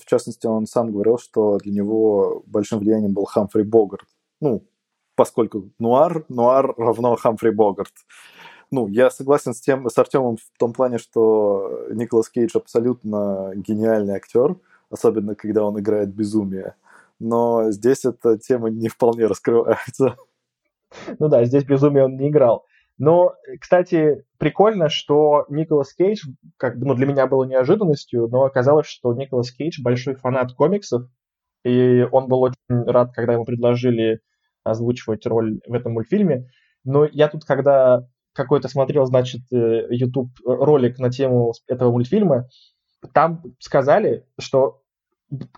В 0.00 0.04
частности, 0.06 0.46
он 0.46 0.66
сам 0.66 0.92
говорил, 0.92 1.18
что 1.18 1.58
для 1.58 1.72
него 1.72 2.42
большим 2.46 2.78
влиянием 2.78 3.12
был 3.12 3.24
Хамфри 3.24 3.62
Богарт. 3.62 4.06
Ну, 4.40 4.62
поскольку 5.14 5.70
нуар, 5.78 6.24
нуар 6.28 6.74
равно 6.76 7.16
Хамфри 7.16 7.50
Богарт. 7.50 7.92
Ну, 8.70 8.88
я 8.88 9.10
согласен 9.10 9.54
с 9.54 9.60
тем, 9.60 9.88
с 9.88 9.96
Артемом 9.96 10.36
в 10.36 10.58
том 10.58 10.72
плане, 10.72 10.98
что 10.98 11.86
Николас 11.92 12.28
Кейдж 12.28 12.56
абсолютно 12.56 13.52
гениальный 13.54 14.14
актер, 14.14 14.56
особенно 14.90 15.34
когда 15.34 15.64
он 15.64 15.78
играет 15.78 16.12
безумие. 16.14 16.74
Но 17.18 17.70
здесь 17.70 18.04
эта 18.04 18.38
тема 18.38 18.68
не 18.68 18.88
вполне 18.88 19.26
раскрывается. 19.26 20.16
Ну 21.18 21.28
да, 21.28 21.44
здесь 21.44 21.64
безумие 21.64 22.04
он 22.04 22.16
не 22.16 22.28
играл. 22.28 22.64
Но, 22.98 23.34
кстати, 23.60 24.24
прикольно, 24.38 24.88
что 24.88 25.44
Николас 25.48 25.92
Кейдж, 25.92 26.22
как 26.56 26.76
ну, 26.76 26.94
для 26.94 27.06
меня 27.06 27.26
было 27.26 27.44
неожиданностью, 27.44 28.26
но 28.28 28.44
оказалось, 28.44 28.86
что 28.86 29.12
Николас 29.12 29.50
Кейдж 29.50 29.82
большой 29.82 30.14
фанат 30.14 30.54
комиксов, 30.54 31.02
и 31.64 32.06
он 32.10 32.28
был 32.28 32.42
очень 32.42 32.84
рад, 32.86 33.12
когда 33.12 33.34
ему 33.34 33.44
предложили 33.44 34.20
озвучивать 34.64 35.26
роль 35.26 35.60
в 35.66 35.74
этом 35.74 35.92
мультфильме. 35.92 36.48
Но 36.84 37.04
я 37.04 37.28
тут, 37.28 37.44
когда 37.44 38.06
какой-то 38.32 38.68
смотрел, 38.68 39.04
значит, 39.06 39.42
э, 39.52 39.86
YouTube 39.90 40.30
ролик 40.44 40.98
на 40.98 41.10
тему 41.10 41.52
этого 41.66 41.90
мультфильма, 41.90 42.48
там 43.12 43.42
сказали, 43.58 44.24
что 44.38 44.82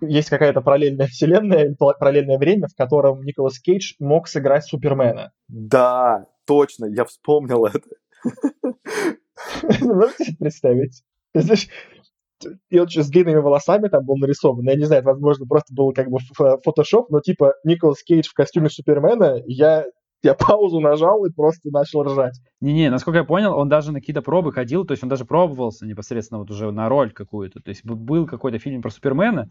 есть 0.01 0.31
какая-то 0.31 0.61
параллельная 0.61 1.07
вселенная, 1.09 1.75
параллельное 1.77 2.39
время, 2.39 2.69
в 2.69 2.77
котором 2.77 3.23
Николас 3.23 3.59
Кейдж 3.59 3.95
мог 3.99 4.29
сыграть 4.29 4.65
Супермена. 4.65 5.33
Да, 5.49 6.27
точно, 6.49 6.87
я 6.87 7.05
вспомнил 7.05 7.67
это. 7.67 7.89
Можете 9.81 10.25
себе 10.25 10.37
представить? 10.39 11.05
И 12.71 12.79
он 12.79 12.89
с 12.89 13.09
длинными 13.09 13.39
волосами 13.39 13.89
там 13.89 14.05
был 14.05 14.17
нарисован. 14.17 14.65
Я 14.65 14.77
не 14.77 14.85
знаю, 14.85 15.03
возможно, 15.05 15.47
просто 15.47 15.75
был 15.75 15.93
как 15.93 16.09
бы 16.09 16.19
фотошоп, 16.65 17.11
но 17.11 17.21
типа 17.21 17.55
Николас 17.65 18.03
Кейдж 18.03 18.29
в 18.29 18.35
костюме 18.35 18.71
Супермена, 18.71 19.43
я 19.47 19.85
я 20.23 20.35
паузу 20.35 20.81
нажал 20.81 21.25
и 21.27 21.31
просто 21.31 21.71
начал 21.71 22.03
ржать. 22.03 22.41
Не-не, 22.61 22.91
насколько 22.91 23.19
я 23.19 23.25
понял, 23.25 23.57
он 23.57 23.69
даже 23.69 23.93
на 23.93 24.01
какие-то 24.01 24.23
пробы 24.23 24.53
ходил, 24.53 24.85
то 24.85 24.93
есть 24.93 25.03
он 25.05 25.09
даже 25.09 25.25
пробовался 25.25 25.87
непосредственно 25.87 26.41
вот 26.41 26.51
уже 26.51 26.73
на 26.73 26.89
роль 26.89 27.13
какую-то. 27.13 27.61
То 27.61 27.69
есть 27.69 27.85
был 27.85 28.27
какой-то 28.27 28.59
фильм 28.59 28.83
про 28.83 28.91
Супермена, 28.91 29.49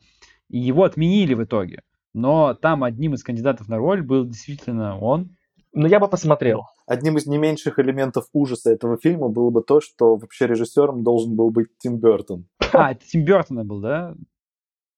и 0.50 0.58
его 0.58 0.84
отменили 0.84 1.34
в 1.36 1.44
итоге. 1.44 1.84
Но 2.14 2.54
там 2.54 2.84
одним 2.84 3.14
из 3.14 3.24
кандидатов 3.24 3.70
на 3.70 3.78
роль 3.78 4.02
был 4.02 4.26
действительно 4.26 4.98
он. 5.00 5.37
Ну, 5.80 5.86
я 5.86 6.00
бы 6.00 6.08
посмотрел. 6.08 6.66
Одним 6.88 7.18
из 7.18 7.28
не 7.28 7.38
меньших 7.38 7.78
элементов 7.78 8.26
ужаса 8.34 8.72
этого 8.72 8.98
фильма 8.98 9.30
было 9.30 9.52
бы 9.52 9.62
то, 9.62 9.80
что 9.80 10.16
вообще 10.16 10.48
режиссером 10.48 11.04
должен 11.04 11.36
был 11.36 11.52
быть 11.52 11.68
Тим 11.78 12.00
Бертон. 12.00 12.48
А, 12.74 12.94
это 12.94 13.06
Тим 13.06 13.24
Бертона 13.24 13.64
был, 13.64 13.80
да? 13.80 14.16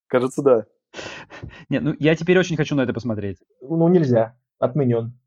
Кажется, 0.08 0.42
да. 0.42 0.66
Нет, 1.70 1.84
ну 1.84 1.96
я 2.00 2.16
теперь 2.16 2.40
очень 2.40 2.56
хочу 2.56 2.76
на 2.76 2.82
это 2.84 2.94
посмотреть. 2.94 3.40
Ну, 3.62 3.90
нельзя. 3.90 4.38
Отменен 4.58 5.20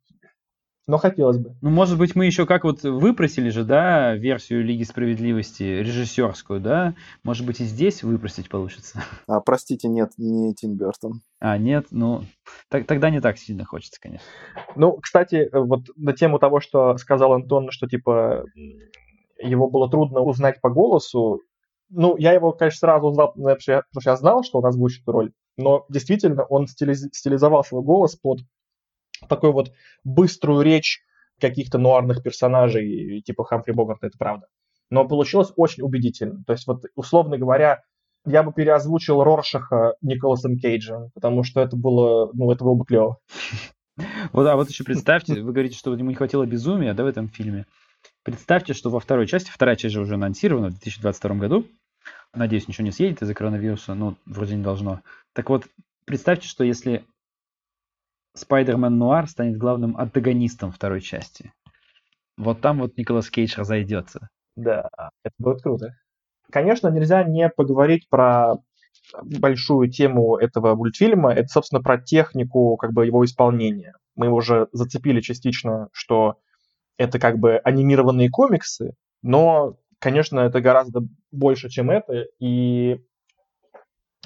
но 0.86 0.98
хотелось 0.98 1.38
бы. 1.38 1.54
Ну, 1.60 1.70
может 1.70 1.98
быть, 1.98 2.14
мы 2.14 2.26
еще 2.26 2.44
как 2.46 2.64
вот 2.64 2.82
выпросили 2.82 3.50
же, 3.50 3.64
да, 3.64 4.14
версию 4.14 4.64
Лиги 4.64 4.82
Справедливости, 4.82 5.62
режиссерскую, 5.62 6.60
да? 6.60 6.94
Может 7.22 7.46
быть, 7.46 7.60
и 7.60 7.64
здесь 7.64 8.02
выпросить 8.02 8.48
получится. 8.48 9.02
А, 9.28 9.40
простите, 9.40 9.88
нет, 9.88 10.12
не 10.16 10.54
Тим 10.54 10.76
Бертон. 10.76 11.20
А, 11.38 11.56
нет, 11.56 11.86
ну, 11.90 12.24
так, 12.68 12.86
тогда 12.86 13.10
не 13.10 13.20
так 13.20 13.38
сильно 13.38 13.64
хочется, 13.64 14.00
конечно. 14.00 14.26
Ну, 14.74 14.96
кстати, 14.96 15.48
вот 15.52 15.82
на 15.96 16.12
тему 16.12 16.38
того, 16.38 16.60
что 16.60 16.96
сказал 16.98 17.32
Антон, 17.32 17.70
что, 17.70 17.86
типа, 17.86 18.44
его 19.38 19.70
было 19.70 19.88
трудно 19.88 20.20
узнать 20.20 20.60
по 20.60 20.70
голосу, 20.70 21.40
ну, 21.90 22.16
я 22.16 22.32
его, 22.32 22.52
конечно, 22.52 22.78
сразу 22.78 23.08
узнал, 23.08 23.32
потому 23.32 23.60
что 23.60 23.72
я, 23.72 23.82
потому 23.82 24.00
что 24.00 24.10
я 24.10 24.16
знал, 24.16 24.42
что 24.42 24.58
он 24.58 24.66
озвучит 24.66 25.06
роль, 25.06 25.32
но 25.56 25.84
действительно 25.88 26.44
он 26.44 26.66
стилиз, 26.66 27.06
стилизовал 27.12 27.62
свой 27.64 27.82
голос 27.82 28.16
под 28.16 28.40
такую 29.28 29.52
вот 29.52 29.72
быструю 30.04 30.62
речь 30.62 31.02
каких-то 31.40 31.78
нуарных 31.78 32.22
персонажей, 32.22 33.22
типа 33.22 33.44
Хамфри 33.44 33.72
Богарта, 33.72 34.06
это 34.06 34.18
правда. 34.18 34.46
Но 34.90 35.06
получилось 35.06 35.52
очень 35.56 35.82
убедительно. 35.82 36.42
То 36.46 36.52
есть, 36.52 36.66
вот, 36.66 36.84
условно 36.94 37.38
говоря, 37.38 37.82
я 38.24 38.42
бы 38.42 38.52
переозвучил 38.52 39.22
Роршаха 39.22 39.94
Николасом 40.00 40.58
Кейджем, 40.58 41.10
потому 41.14 41.42
что 41.42 41.60
это 41.60 41.76
было, 41.76 42.30
ну, 42.32 42.50
это 42.52 42.64
было 42.64 42.74
бы 42.74 42.84
клево. 42.84 43.18
Вот, 44.32 44.46
а 44.46 44.56
вот 44.56 44.70
еще 44.70 44.84
представьте, 44.84 45.42
вы 45.42 45.52
говорите, 45.52 45.76
что 45.76 45.94
ему 45.94 46.08
не 46.08 46.14
хватило 46.14 46.46
безумия, 46.46 46.94
да, 46.94 47.04
в 47.04 47.06
этом 47.06 47.28
фильме. 47.28 47.66
Представьте, 48.22 48.72
что 48.72 48.88
во 48.88 49.00
второй 49.00 49.26
части, 49.26 49.50
вторая 49.50 49.76
часть 49.76 49.92
же 49.92 50.00
уже 50.00 50.14
анонсирована 50.14 50.68
в 50.68 50.72
2022 50.72 51.36
году. 51.36 51.66
Надеюсь, 52.32 52.66
ничего 52.68 52.86
не 52.86 52.90
съедет 52.90 53.20
из-за 53.20 53.34
коронавируса, 53.34 53.92
ну, 53.92 54.16
вроде 54.24 54.56
не 54.56 54.62
должно. 54.62 55.02
Так 55.34 55.50
вот, 55.50 55.66
представьте, 56.06 56.48
что 56.48 56.64
если 56.64 57.04
Спайдермен 58.34 58.96
Нуар 58.96 59.28
станет 59.28 59.58
главным 59.58 59.96
антагонистом 59.96 60.72
второй 60.72 61.00
части. 61.00 61.52
Вот 62.36 62.60
там 62.60 62.78
вот 62.80 62.96
Николас 62.96 63.30
Кейдж 63.30 63.54
разойдется. 63.58 64.28
Да, 64.56 64.88
это 65.22 65.34
будет 65.38 65.62
круто. 65.62 65.94
Конечно, 66.50 66.88
нельзя 66.88 67.24
не 67.24 67.48
поговорить 67.48 68.08
про 68.08 68.54
большую 69.22 69.90
тему 69.90 70.36
этого 70.36 70.74
мультфильма. 70.74 71.32
Это, 71.32 71.48
собственно, 71.48 71.82
про 71.82 71.98
технику 71.98 72.76
как 72.76 72.92
бы 72.92 73.06
его 73.06 73.24
исполнения. 73.24 73.94
Мы 74.16 74.28
уже 74.28 74.68
зацепили 74.72 75.20
частично, 75.20 75.88
что 75.92 76.38
это 76.98 77.18
как 77.18 77.38
бы 77.38 77.56
анимированные 77.56 78.30
комиксы, 78.30 78.94
но, 79.22 79.76
конечно, 79.98 80.40
это 80.40 80.60
гораздо 80.60 81.00
больше, 81.30 81.68
чем 81.68 81.90
это, 81.90 82.26
и 82.38 83.00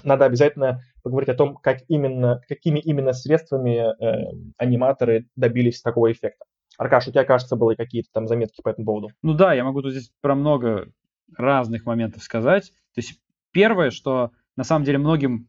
надо 0.03 0.25
обязательно 0.25 0.83
поговорить 1.07 1.29
о 1.29 1.35
том, 1.35 1.55
как 1.55 1.83
именно, 1.87 2.43
какими 2.49 2.81
именно 2.81 3.13
средствами 3.13 3.79
э, 3.79 4.33
аниматоры 4.57 5.29
добились 5.37 5.81
такого 5.81 6.11
эффекта. 6.11 6.47
Аркаш, 6.79 7.07
у 7.07 7.13
тебя, 7.13 7.23
кажется, 7.23 7.55
были 7.55 7.77
какие-то 7.77 8.09
там 8.13 8.27
заметки 8.27 8.61
по 8.61 8.71
этому 8.71 8.87
поводу? 8.87 9.11
Ну 9.23 9.35
да, 9.35 9.55
я 9.55 9.63
могу 9.63 9.83
тут 9.83 9.93
здесь 9.93 10.11
про 10.21 10.35
много 10.35 10.89
разных 11.37 11.87
моментов 11.87 12.25
сказать. 12.25 12.73
То 12.95 13.01
есть 13.01 13.21
первое, 13.53 13.93
что 13.93 14.33
на 14.57 14.65
самом 14.65 14.85
деле 14.85 14.99
многим 14.99 15.47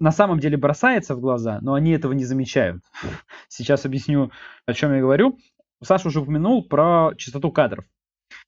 на 0.00 0.10
самом 0.10 0.40
деле 0.40 0.56
бросается 0.56 1.14
в 1.14 1.20
глаза, 1.20 1.60
но 1.62 1.74
они 1.74 1.92
этого 1.92 2.12
не 2.12 2.24
замечают. 2.24 2.82
Сейчас 3.48 3.84
объясню, 3.84 4.32
о 4.66 4.74
чем 4.74 4.92
я 4.94 5.00
говорю. 5.00 5.38
Саша 5.80 6.08
уже 6.08 6.22
упомянул 6.22 6.66
про 6.66 7.12
частоту 7.16 7.52
кадров. 7.52 7.84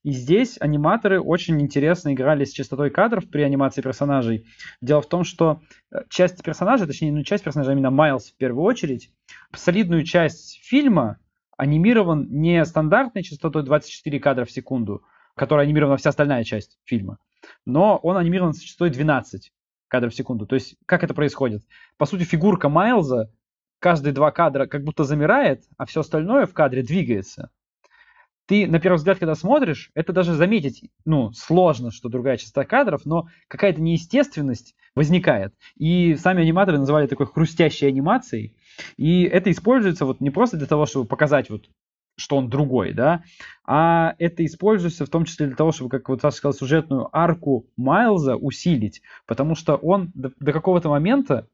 И 0.03 0.11
здесь 0.11 0.57
аниматоры 0.59 1.19
очень 1.19 1.61
интересно 1.61 2.13
играли 2.13 2.45
с 2.45 2.51
частотой 2.51 2.89
кадров 2.89 3.29
при 3.29 3.41
анимации 3.41 3.81
персонажей. 3.81 4.45
Дело 4.81 5.01
в 5.01 5.07
том, 5.07 5.23
что 5.23 5.61
э, 5.91 6.03
часть 6.09 6.41
персонажей, 6.43 6.87
точнее, 6.87 7.11
ну, 7.11 7.23
часть 7.23 7.43
персонажей, 7.43 7.73
а 7.73 7.73
именно 7.73 7.91
Майлз 7.91 8.31
в 8.31 8.37
первую 8.37 8.63
очередь, 8.63 9.11
солидную 9.53 10.03
часть 10.03 10.59
фильма 10.63 11.19
анимирован 11.57 12.27
не 12.29 12.63
стандартной 12.63 13.23
частотой 13.23 13.63
24 13.63 14.19
кадра 14.19 14.45
в 14.45 14.51
секунду, 14.51 15.03
которая 15.35 15.65
анимирована 15.65 15.97
вся 15.97 16.11
остальная 16.11 16.43
часть 16.43 16.79
фильма, 16.85 17.17
но 17.65 17.97
он 17.97 18.17
анимирован 18.17 18.53
с 18.53 18.59
частотой 18.59 18.91
12 18.91 19.51
кадров 19.87 20.13
в 20.13 20.15
секунду. 20.15 20.45
То 20.45 20.55
есть, 20.55 20.75
как 20.85 21.03
это 21.03 21.13
происходит? 21.13 21.63
По 21.97 22.05
сути, 22.05 22.23
фигурка 22.23 22.69
Майлза 22.69 23.31
каждые 23.79 24.13
два 24.13 24.31
кадра 24.31 24.67
как 24.67 24.83
будто 24.83 25.03
замирает, 25.03 25.63
а 25.77 25.85
все 25.85 26.01
остальное 26.01 26.45
в 26.45 26.53
кадре 26.53 26.83
двигается. 26.83 27.49
Ты, 28.47 28.65
на 28.65 28.79
первый 28.79 28.95
взгляд, 28.95 29.19
когда 29.19 29.35
смотришь, 29.35 29.91
это 29.93 30.13
даже 30.13 30.33
заметить, 30.33 30.89
ну, 31.05 31.31
сложно, 31.33 31.91
что 31.91 32.07
другая 32.07 32.37
частота 32.37 32.65
кадров, 32.65 33.01
но 33.05 33.27
какая-то 33.49 33.81
неестественность 33.81 34.73
возникает. 34.95 35.53
И 35.77 36.15
сами 36.15 36.43
аниматоры 36.43 36.79
называли 36.79 37.07
такой 37.07 37.27
хрустящей 37.27 37.89
анимацией. 37.89 38.55
И 38.95 39.23
это 39.23 39.51
используется 39.51 40.05
вот 40.05 40.21
не 40.21 40.29
просто 40.29 40.57
для 40.57 40.67
того, 40.67 40.85
чтобы 40.85 41.05
показать 41.05 41.49
вот 41.49 41.69
что 42.19 42.37
он 42.37 42.49
другой, 42.49 42.93
да, 42.93 43.21
а 43.63 44.15
это 44.17 44.43
используется 44.43 45.05
в 45.05 45.09
том 45.09 45.25
числе 45.25 45.45
для 45.45 45.55
того, 45.55 45.71
чтобы, 45.71 45.91
как 45.91 46.09
вот 46.09 46.21
Саша 46.21 46.37
сказал, 46.37 46.53
сюжетную 46.53 47.15
арку 47.15 47.67
Майлза 47.77 48.35
усилить, 48.35 49.03
потому 49.27 49.53
что 49.53 49.75
он 49.75 50.11
до, 50.15 50.31
до 50.39 50.51
какого-то 50.51 50.89
момента 50.89 51.47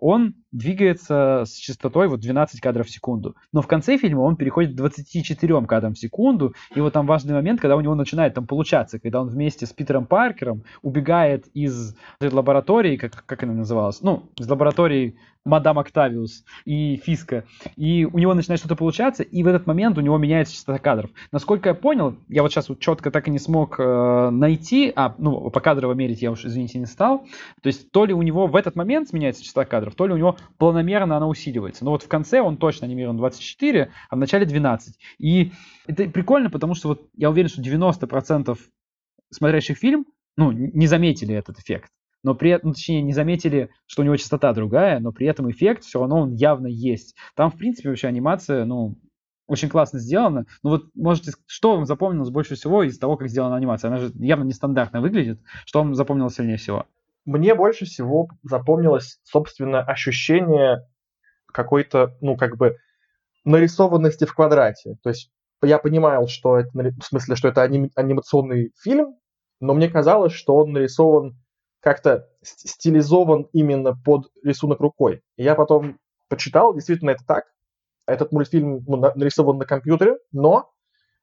он 0.00 0.34
двигается 0.50 1.44
с 1.46 1.52
частотой 1.52 2.08
вот 2.08 2.20
12 2.20 2.60
кадров 2.60 2.86
в 2.86 2.90
секунду. 2.90 3.36
Но 3.52 3.60
в 3.60 3.66
конце 3.66 3.98
фильма 3.98 4.22
он 4.22 4.36
переходит 4.36 4.72
к 4.72 4.76
24 4.76 5.66
кадрам 5.66 5.94
в 5.94 5.98
секунду. 5.98 6.54
И 6.74 6.80
вот 6.80 6.94
там 6.94 7.06
важный 7.06 7.34
момент, 7.34 7.60
когда 7.60 7.76
у 7.76 7.80
него 7.80 7.94
начинает 7.94 8.34
там 8.34 8.46
получаться, 8.46 8.98
когда 8.98 9.20
он 9.20 9.28
вместе 9.28 9.66
с 9.66 9.72
Питером 9.72 10.06
Паркером 10.06 10.64
убегает 10.82 11.46
из 11.54 11.94
лаборатории, 12.20 12.96
как, 12.96 13.24
как 13.26 13.42
она 13.42 13.52
называлась? 13.52 14.00
Ну, 14.00 14.30
из 14.38 14.48
лаборатории 14.48 15.16
мадам 15.50 15.78
Октавиус 15.78 16.44
и 16.64 16.96
Фиска. 16.96 17.44
И 17.76 18.04
у 18.04 18.18
него 18.18 18.34
начинает 18.34 18.60
что-то 18.60 18.76
получаться, 18.76 19.22
и 19.22 19.42
в 19.42 19.46
этот 19.46 19.66
момент 19.66 19.98
у 19.98 20.00
него 20.00 20.16
меняется 20.16 20.54
частота 20.54 20.78
кадров. 20.78 21.10
Насколько 21.32 21.70
я 21.70 21.74
понял, 21.74 22.16
я 22.28 22.42
вот 22.42 22.52
сейчас 22.52 22.68
вот 22.68 22.78
четко 22.78 23.10
так 23.10 23.28
и 23.28 23.30
не 23.30 23.38
смог 23.38 23.78
э, 23.78 24.30
найти, 24.30 24.92
а, 24.94 25.14
ну, 25.18 25.50
по 25.50 25.60
кадрово 25.60 25.92
мерить 25.92 26.22
я 26.22 26.30
уж, 26.30 26.44
извините, 26.44 26.78
не 26.78 26.86
стал. 26.86 27.26
То 27.62 27.66
есть 27.66 27.90
то 27.90 28.04
ли 28.04 28.14
у 28.14 28.22
него 28.22 28.46
в 28.46 28.56
этот 28.56 28.76
момент 28.76 29.12
меняется 29.12 29.42
частота 29.42 29.66
кадров, 29.66 29.94
то 29.94 30.06
ли 30.06 30.14
у 30.14 30.16
него 30.16 30.36
планомерно 30.58 31.16
она 31.16 31.26
усиливается. 31.26 31.84
Но 31.84 31.90
вот 31.90 32.04
в 32.04 32.08
конце 32.08 32.40
он 32.40 32.56
точно 32.56 32.86
анимирован 32.86 33.16
24, 33.16 33.90
а 34.08 34.16
в 34.16 34.18
начале 34.18 34.46
12. 34.46 34.96
И 35.18 35.52
это 35.86 36.08
прикольно, 36.08 36.50
потому 36.50 36.74
что 36.74 36.88
вот 36.88 37.08
я 37.16 37.28
уверен, 37.28 37.48
что 37.48 37.60
90% 37.60 38.56
смотрящих 39.30 39.76
фильм 39.76 40.06
ну, 40.36 40.52
не 40.52 40.86
заметили 40.86 41.34
этот 41.34 41.58
эффект 41.58 41.90
но 42.22 42.34
при 42.34 42.50
этом, 42.50 42.68
ну, 42.68 42.74
точнее, 42.74 43.02
не 43.02 43.12
заметили, 43.12 43.70
что 43.86 44.02
у 44.02 44.04
него 44.04 44.16
частота 44.16 44.52
другая, 44.52 45.00
но 45.00 45.12
при 45.12 45.26
этом 45.26 45.50
эффект 45.50 45.84
все 45.84 46.00
равно 46.00 46.20
он 46.20 46.32
явно 46.32 46.66
есть. 46.66 47.16
Там, 47.34 47.50
в 47.50 47.56
принципе, 47.56 47.88
вообще 47.88 48.08
анимация, 48.08 48.64
ну, 48.64 48.96
очень 49.46 49.68
классно 49.68 49.98
сделана. 49.98 50.46
Ну 50.62 50.70
вот, 50.70 50.84
можете, 50.94 51.32
что 51.46 51.74
вам 51.74 51.84
запомнилось 51.84 52.30
больше 52.30 52.54
всего 52.54 52.84
из 52.84 52.98
того, 52.98 53.16
как 53.16 53.28
сделана 53.28 53.56
анимация? 53.56 53.88
Она 53.88 53.98
же 53.98 54.12
явно 54.14 54.44
нестандартно 54.44 55.00
выглядит. 55.00 55.40
Что 55.66 55.80
вам 55.80 55.94
запомнилось 55.94 56.36
сильнее 56.36 56.56
всего? 56.56 56.86
Мне 57.24 57.54
больше 57.54 57.84
всего 57.84 58.28
запомнилось, 58.44 59.18
собственно, 59.24 59.82
ощущение 59.82 60.86
какой-то, 61.46 62.16
ну, 62.20 62.36
как 62.36 62.56
бы, 62.56 62.76
нарисованности 63.44 64.24
в 64.24 64.34
квадрате. 64.34 64.96
То 65.02 65.08
есть 65.08 65.32
я 65.62 65.78
понимал, 65.78 66.28
что 66.28 66.58
это, 66.58 66.70
в 66.72 67.04
смысле, 67.04 67.34
что 67.34 67.48
это 67.48 67.62
аним, 67.62 67.90
анимационный 67.96 68.72
фильм, 68.80 69.16
но 69.58 69.74
мне 69.74 69.88
казалось, 69.88 70.32
что 70.32 70.54
он 70.54 70.72
нарисован 70.72 71.39
как-то 71.80 72.28
стилизован 72.42 73.48
именно 73.52 73.96
под 73.96 74.30
рисунок 74.44 74.80
рукой. 74.80 75.22
Я 75.36 75.54
потом 75.54 75.98
почитал, 76.28 76.74
действительно 76.74 77.10
это 77.10 77.24
так. 77.26 77.44
Этот 78.06 78.32
мультфильм 78.32 78.84
ну, 78.86 78.96
нарисован 78.96 79.58
на 79.58 79.64
компьютере, 79.64 80.16
но 80.32 80.70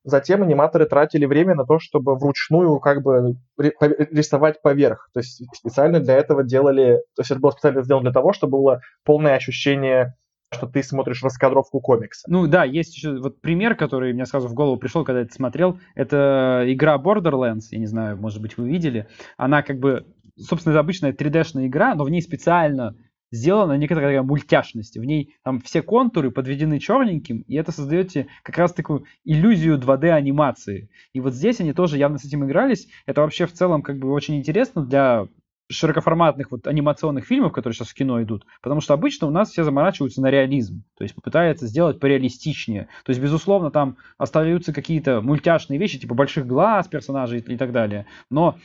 затем 0.04 0.42
аниматоры 0.42 0.86
тратили 0.86 1.26
время 1.26 1.54
на 1.56 1.66
то, 1.66 1.80
чтобы 1.80 2.16
вручную 2.16 2.80
как 2.80 3.02
бы 3.02 3.36
рисовать 3.58 4.62
поверх. 4.62 5.10
То 5.14 5.20
есть 5.20 5.44
специально 5.54 6.00
для 6.00 6.16
этого 6.16 6.44
делали, 6.44 7.04
то 7.16 7.22
есть 7.22 7.32
это 7.32 7.40
было 7.40 7.52
специально 7.52 7.84
сделано 7.84 8.06
для 8.06 8.14
того, 8.14 8.34
чтобы 8.34 8.58
было 8.58 8.82
полное 9.04 9.36
ощущение 9.36 10.16
что 10.54 10.66
ты 10.66 10.82
смотришь 10.82 11.24
раскадровку 11.24 11.82
комикса. 11.82 12.26
Ну 12.30 12.48
да, 12.48 12.64
есть 12.64 12.96
еще 12.96 13.20
вот 13.20 13.42
пример, 13.42 13.76
который 13.76 14.14
мне 14.14 14.26
сразу 14.26 14.48
в 14.48 14.54
голову 14.54 14.78
пришел, 14.78 15.04
когда 15.04 15.20
я 15.20 15.26
это 15.26 15.34
смотрел. 15.34 15.80
Это 15.94 16.64
игра 16.68 16.98
Borderlands, 16.98 17.66
я 17.72 17.80
не 17.80 17.86
знаю, 17.86 18.18
может 18.18 18.42
быть, 18.42 18.58
вы 18.58 18.70
видели. 18.70 19.08
Она 19.36 19.62
как 19.62 19.80
бы 19.80 20.06
собственно, 20.38 20.74
это 20.74 20.80
обычная 20.80 21.14
3D-шная 21.14 21.68
игра, 21.68 21.96
но 21.96 22.04
в 22.04 22.10
ней 22.10 22.22
специально 22.22 22.96
сделана 23.32 23.78
некоторая 23.78 24.12
такая 24.12 24.24
мультяшность. 24.24 24.98
В 24.98 25.04
ней 25.04 25.36
там 25.44 25.60
все 25.60 25.82
контуры 25.82 26.32
подведены 26.32 26.80
черненьким, 26.80 27.42
и 27.42 27.56
это 27.56 27.72
создает 27.72 28.14
как 28.44 28.58
раз 28.58 28.74
такую 28.74 29.06
иллюзию 29.26 29.78
2D 29.78 30.10
анимации. 30.10 30.90
И 31.14 31.20
вот 31.20 31.34
здесь 31.34 31.60
они 31.60 31.74
тоже 31.74 31.98
явно 31.98 32.18
с 32.18 32.26
этим 32.26 32.46
игрались. 32.46 32.88
Это 33.06 33.22
вообще 33.22 33.46
в 33.46 33.54
целом 33.54 33.82
как 33.82 34.00
бы 34.00 34.12
очень 34.12 34.38
интересно 34.38 34.86
для 34.86 35.28
широкоформатных 35.70 36.52
вот 36.52 36.66
анимационных 36.66 37.26
фильмов, 37.26 37.52
которые 37.52 37.76
сейчас 37.76 37.90
в 37.90 37.94
кино 37.94 38.22
идут, 38.24 38.46
потому 38.62 38.80
что 38.80 38.94
обычно 38.94 39.28
у 39.28 39.32
нас 39.32 39.52
все 39.52 39.66
заморачиваются 39.66 40.22
на 40.22 40.32
реализм, 40.32 40.84
то 40.98 41.04
есть 41.04 41.14
попытаются 41.14 41.68
сделать 41.68 42.00
пореалистичнее. 42.00 42.88
То 43.04 43.10
есть, 43.10 43.22
безусловно, 43.22 43.70
там 43.70 43.98
остаются 44.18 44.72
какие-то 44.72 45.22
мультяшные 45.22 45.78
вещи, 45.78 46.00
типа 46.00 46.16
больших 46.16 46.48
глаз 46.48 46.88
персонажей 46.88 47.40
и 47.40 47.58
так 47.58 47.74
далее, 47.74 48.06
но 48.30 48.58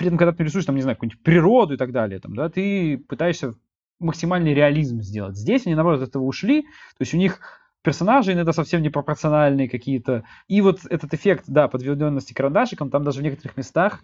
при 0.00 0.06
этом, 0.06 0.16
когда 0.16 0.32
ты 0.32 0.42
рисуешь, 0.42 0.64
там, 0.64 0.76
не 0.76 0.80
знаю, 0.80 0.96
какую-нибудь 0.96 1.22
природу 1.22 1.74
и 1.74 1.76
так 1.76 1.92
далее, 1.92 2.20
там, 2.20 2.34
да, 2.34 2.48
ты 2.48 2.96
пытаешься 2.96 3.54
максимальный 3.98 4.54
реализм 4.54 5.02
сделать. 5.02 5.36
Здесь 5.36 5.66
они, 5.66 5.74
наоборот, 5.74 6.00
от 6.00 6.08
этого 6.08 6.22
ушли, 6.22 6.62
то 6.62 7.00
есть 7.00 7.12
у 7.12 7.18
них 7.18 7.38
персонажи 7.82 8.32
иногда 8.32 8.54
совсем 8.54 8.80
непропорциональные 8.80 9.68
какие-то. 9.68 10.24
И 10.48 10.62
вот 10.62 10.86
этот 10.88 11.12
эффект, 11.12 11.44
да, 11.48 11.68
подведенности 11.68 12.32
карандашиком, 12.32 12.88
там 12.88 13.04
даже 13.04 13.20
в 13.20 13.22
некоторых 13.22 13.58
местах 13.58 14.02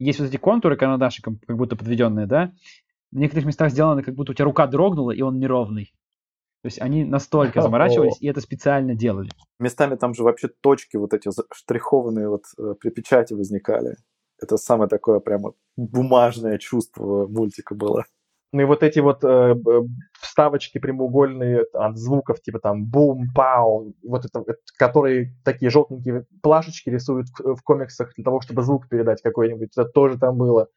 есть 0.00 0.18
вот 0.18 0.26
эти 0.26 0.38
контуры 0.38 0.76
карандашиком, 0.76 1.38
как 1.46 1.56
будто 1.56 1.76
подведенные, 1.76 2.26
да, 2.26 2.52
в 3.12 3.16
некоторых 3.16 3.46
местах 3.46 3.70
сделаны, 3.70 4.02
как 4.02 4.16
будто 4.16 4.32
у 4.32 4.34
тебя 4.34 4.44
рука 4.44 4.66
дрогнула, 4.66 5.12
и 5.12 5.22
он 5.22 5.38
неровный. 5.38 5.92
То 6.62 6.66
есть 6.66 6.80
они 6.80 7.04
настолько 7.04 7.62
заморачивались, 7.62 8.20
и 8.20 8.26
это 8.26 8.40
специально 8.40 8.96
делали. 8.96 9.30
Местами 9.60 9.94
там 9.94 10.14
же 10.14 10.24
вообще 10.24 10.48
точки 10.48 10.96
вот 10.96 11.14
эти 11.14 11.30
штрихованные 11.54 12.28
вот 12.28 12.42
э, 12.58 12.74
при 12.80 12.90
печати 12.90 13.34
возникали. 13.34 13.94
Это 14.40 14.56
самое 14.56 14.88
такое 14.88 15.20
прямо 15.20 15.54
бумажное 15.76 16.58
чувство 16.58 17.26
мультика 17.26 17.74
было. 17.74 18.04
Ну 18.52 18.62
и 18.62 18.64
вот 18.64 18.82
эти 18.82 19.00
вот 19.00 19.22
э, 19.24 19.54
вставочки 20.20 20.78
прямоугольные 20.78 21.64
от 21.74 21.98
звуков, 21.98 22.40
типа 22.40 22.60
там 22.60 22.86
бум, 22.86 23.26
пау, 23.34 23.94
вот 24.02 24.24
это, 24.24 24.40
это 24.40 24.58
которые 24.78 25.34
такие 25.44 25.70
желтенькие 25.70 26.24
плашечки 26.42 26.88
рисуют 26.88 27.28
в, 27.38 27.60
комиксах 27.62 28.14
для 28.14 28.24
того, 28.24 28.40
чтобы 28.40 28.62
звук 28.62 28.88
передать 28.88 29.20
какой-нибудь, 29.20 29.72
это 29.76 29.84
тоже 29.84 30.18
там 30.18 30.38
было. 30.38 30.68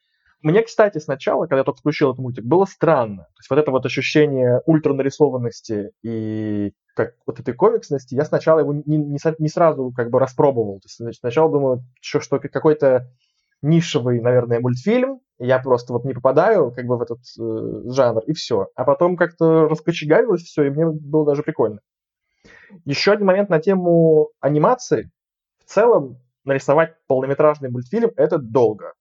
Мне, 0.41 0.63
кстати, 0.63 0.97
сначала, 0.97 1.43
когда 1.43 1.59
я 1.59 1.63
только 1.63 1.79
включил 1.79 2.09
этот 2.09 2.19
мультик, 2.19 2.43
было 2.43 2.65
странно. 2.65 3.23
То 3.23 3.39
есть 3.39 3.49
вот 3.49 3.59
это 3.59 3.71
вот 3.71 3.85
ощущение 3.85 4.61
ультранарисованности 4.65 5.91
и 6.03 6.73
как 6.95 7.13
вот 7.25 7.39
этой 7.39 7.53
комиксности, 7.53 8.15
я 8.15 8.25
сначала 8.25 8.59
его 8.59 8.73
не, 8.73 8.97
не, 8.97 9.17
не 9.39 9.49
сразу 9.49 9.93
как 9.95 10.09
бы 10.09 10.19
распробовал. 10.19 10.79
То 10.79 10.87
есть 10.87 11.19
сначала 11.19 11.49
думаю, 11.49 11.83
что, 12.01 12.19
что 12.19 12.39
какой-то 12.39 13.07
нишевый, 13.61 14.21
наверное, 14.21 14.59
мультфильм, 14.59 15.19
я 15.39 15.59
просто 15.59 15.93
вот 15.93 16.05
не 16.05 16.13
попадаю 16.13 16.71
как 16.71 16.85
бы 16.85 16.97
в 16.97 17.01
этот 17.01 17.19
э, 17.39 17.91
жанр, 17.91 18.21
и 18.27 18.33
все. 18.33 18.67
А 18.75 18.83
потом 18.83 19.17
как-то 19.17 19.67
раскочегарилось 19.67 20.43
все, 20.43 20.63
и 20.63 20.69
мне 20.69 20.85
было 20.85 21.25
даже 21.25 21.43
прикольно. 21.43 21.79
Еще 22.85 23.11
один 23.11 23.25
момент 23.25 23.49
на 23.49 23.59
тему 23.59 24.29
анимации. 24.39 25.11
В 25.65 25.69
целом, 25.69 26.17
нарисовать 26.45 26.95
полнометражный 27.07 27.69
мультфильм– 27.69 28.11
это 28.17 28.37
долго. 28.37 28.93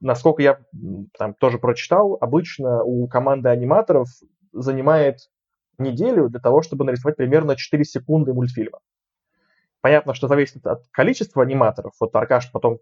Насколько 0.00 0.42
я 0.42 0.58
там 1.18 1.34
тоже 1.34 1.58
прочитал, 1.58 2.16
обычно 2.20 2.82
у 2.82 3.06
команды 3.06 3.50
аниматоров 3.50 4.08
занимает 4.52 5.18
неделю 5.78 6.28
для 6.28 6.40
того, 6.40 6.62
чтобы 6.62 6.84
нарисовать 6.84 7.16
примерно 7.16 7.56
4 7.56 7.84
секунды 7.84 8.32
мультфильма. 8.32 8.80
Понятно, 9.80 10.12
что 10.12 10.28
зависит 10.28 10.66
от 10.66 10.84
количества 10.90 11.42
аниматоров. 11.42 11.92
Вот, 12.00 12.14
Аркаш, 12.14 12.52
потом 12.52 12.78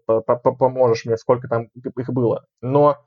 поможешь 0.57 1.05
мне, 1.05 1.15
сколько 1.17 1.47
там 1.47 1.69
их 1.73 2.09
было. 2.09 2.45
Но 2.61 2.97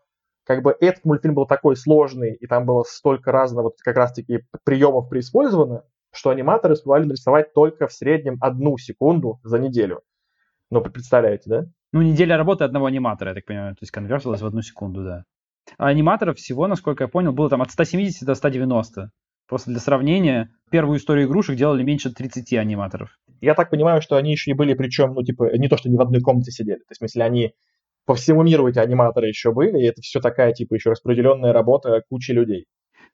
как 0.45 0.63
бы 0.63 0.75
этот 0.81 1.05
мультфильм 1.05 1.35
был 1.35 1.47
такой 1.47 1.77
сложный, 1.77 2.35
и 2.35 2.47
там 2.47 2.65
было 2.65 2.85
столько 2.85 3.33
разных 3.33 3.65
вот 3.65 3.75
как 3.83 3.97
раз-таки 3.97 4.45
приемов 4.65 5.09
преиспользовано, 5.11 5.85
что 6.11 6.31
аниматоры 6.31 6.75
успевали 6.75 7.05
нарисовать 7.05 7.53
только 7.53 7.87
в 7.87 7.93
среднем 7.93 8.39
одну 8.41 8.79
секунду 8.79 9.41
за 9.45 9.59
неделю. 9.59 10.03
Ну, 10.71 10.81
представляете, 10.81 11.51
да? 11.51 11.65
Ну, 11.93 12.01
неделя 12.01 12.39
работы 12.39 12.65
одного 12.65 12.87
аниматора, 12.87 13.31
я 13.31 13.35
так 13.35 13.45
понимаю, 13.45 13.75
то 13.75 13.83
есть 13.83 13.93
конвертилась 13.93 14.41
в 14.41 14.47
одну 14.47 14.63
секунду, 14.63 15.05
да. 15.05 15.25
А 15.77 15.89
аниматоров 15.89 16.39
всего, 16.39 16.67
насколько 16.67 17.05
я 17.05 17.09
понял, 17.09 17.33
было 17.33 17.51
там 17.51 17.61
от 17.61 17.71
170 17.71 18.27
до 18.27 18.35
190 18.35 19.11
Просто 19.53 19.71
для 19.71 19.81
сравнения, 19.81 20.51
первую 20.71 20.99
историю 20.99 21.27
игрушек 21.27 21.57
делали 21.57 21.83
меньше 21.83 22.11
30 22.11 22.55
аниматоров. 22.55 23.19
Я 23.43 23.55
так 23.55 23.71
понимаю, 23.71 24.01
что 24.01 24.17
они 24.17 24.31
еще 24.31 24.53
и 24.53 24.55
были, 24.55 24.73
причем, 24.73 25.15
ну, 25.15 25.23
типа, 25.23 25.57
не 25.59 25.69
то, 25.69 25.77
что 25.77 25.91
не 25.91 25.97
в 25.97 26.01
одной 26.01 26.21
комнате 26.21 26.53
сидели. 26.53 26.79
То 26.79 26.91
есть, 26.91 26.99
смысле, 26.99 27.25
они 27.25 27.55
по 28.07 28.15
всему 28.15 28.43
миру 28.45 28.69
эти 28.69 28.79
аниматоры 28.79 29.27
еще 29.27 29.53
были, 29.53 29.81
и 29.81 29.85
это 29.85 30.01
все 30.01 30.21
такая, 30.21 30.53
типа, 30.53 30.75
еще 30.75 30.91
распределенная 30.91 31.53
работа 31.53 32.03
кучи 32.09 32.31
людей. 32.31 32.67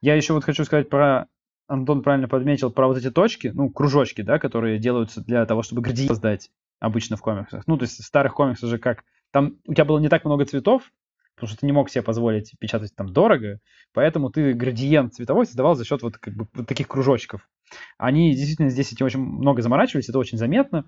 Я 0.03 0.15
еще 0.15 0.35
вот 0.35 0.45
хочу 0.45 0.65
сказать 0.65 0.91
про 0.91 1.27
Антон 1.67 2.03
правильно 2.03 2.29
подметил 2.29 2.71
про 2.71 2.89
вот 2.89 2.99
эти 2.99 3.11
точки, 3.11 3.49
ну, 3.55 3.71
кружочки, 3.71 4.21
да, 4.21 4.39
которые 4.39 4.79
делаются 4.79 5.23
для 5.25 5.45
того, 5.47 5.63
чтобы 5.63 5.81
градиент 5.81 6.11
создать 6.11 6.51
обычно 6.79 7.17
в 7.17 7.23
комиксах. 7.23 7.67
Ну, 7.67 7.79
то 7.79 7.85
есть 7.85 7.99
в 7.99 8.05
старых 8.05 8.35
комиксах 8.35 8.69
же 8.69 8.79
как... 8.79 9.05
Там 9.31 9.57
у 9.67 9.73
тебя 9.73 9.87
было 9.87 9.99
не 9.99 10.09
так 10.09 10.25
много 10.25 10.45
цветов, 10.45 10.91
потому 11.39 11.51
что 11.51 11.61
ты 11.61 11.67
не 11.67 11.73
мог 11.73 11.89
себе 11.89 12.03
позволить 12.03 12.53
печатать 12.59 12.95
там 12.95 13.13
дорого, 13.13 13.61
поэтому 13.95 14.31
ты 14.31 14.53
градиент 14.53 15.15
цветовой 15.15 15.47
создавал 15.47 15.77
за 15.77 15.85
счет 15.85 16.03
вот, 16.03 16.19
как 16.19 16.35
бы, 16.35 16.49
вот 16.53 16.67
таких 16.67 16.89
кружочков. 16.89 17.49
Они 17.97 18.35
действительно 18.35 18.71
здесь 18.71 18.93
этим 18.93 19.07
очень 19.07 19.21
много 19.21 19.63
заморачивались, 19.63 20.09
это 20.09 20.19
очень 20.19 20.39
заметно. 20.39 20.85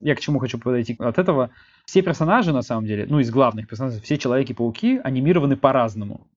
Я 0.00 0.14
к 0.14 0.20
чему 0.20 0.38
хочу 0.38 0.58
подойти 0.58 0.94
от 0.98 1.18
этого. 1.18 1.50
Все 1.86 2.02
персонажи, 2.02 2.52
на 2.52 2.62
самом 2.62 2.86
деле, 2.86 3.06
ну, 3.08 3.20
из 3.20 3.30
главных 3.30 3.66
персонажей, 3.66 4.00
все 4.00 4.18
Человеки-пауки 4.18 5.00
анимированы 5.02 5.56
по-разному. 5.56 6.28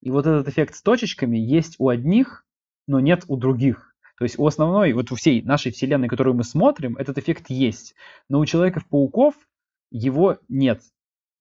И 0.00 0.10
вот 0.10 0.26
этот 0.26 0.48
эффект 0.48 0.74
с 0.74 0.82
точечками 0.82 1.38
есть 1.38 1.76
у 1.78 1.88
одних, 1.88 2.44
но 2.86 3.00
нет 3.00 3.24
у 3.28 3.36
других. 3.36 3.94
То 4.18 4.24
есть 4.24 4.38
у 4.38 4.46
основной, 4.46 4.92
вот 4.92 5.10
у 5.12 5.14
всей 5.16 5.42
нашей 5.42 5.72
вселенной, 5.72 6.08
которую 6.08 6.34
мы 6.34 6.44
смотрим, 6.44 6.96
этот 6.96 7.18
эффект 7.18 7.46
есть. 7.48 7.94
Но 8.28 8.40
у 8.40 8.46
Человеков-пауков 8.46 9.34
его 9.90 10.38
нет. 10.48 10.82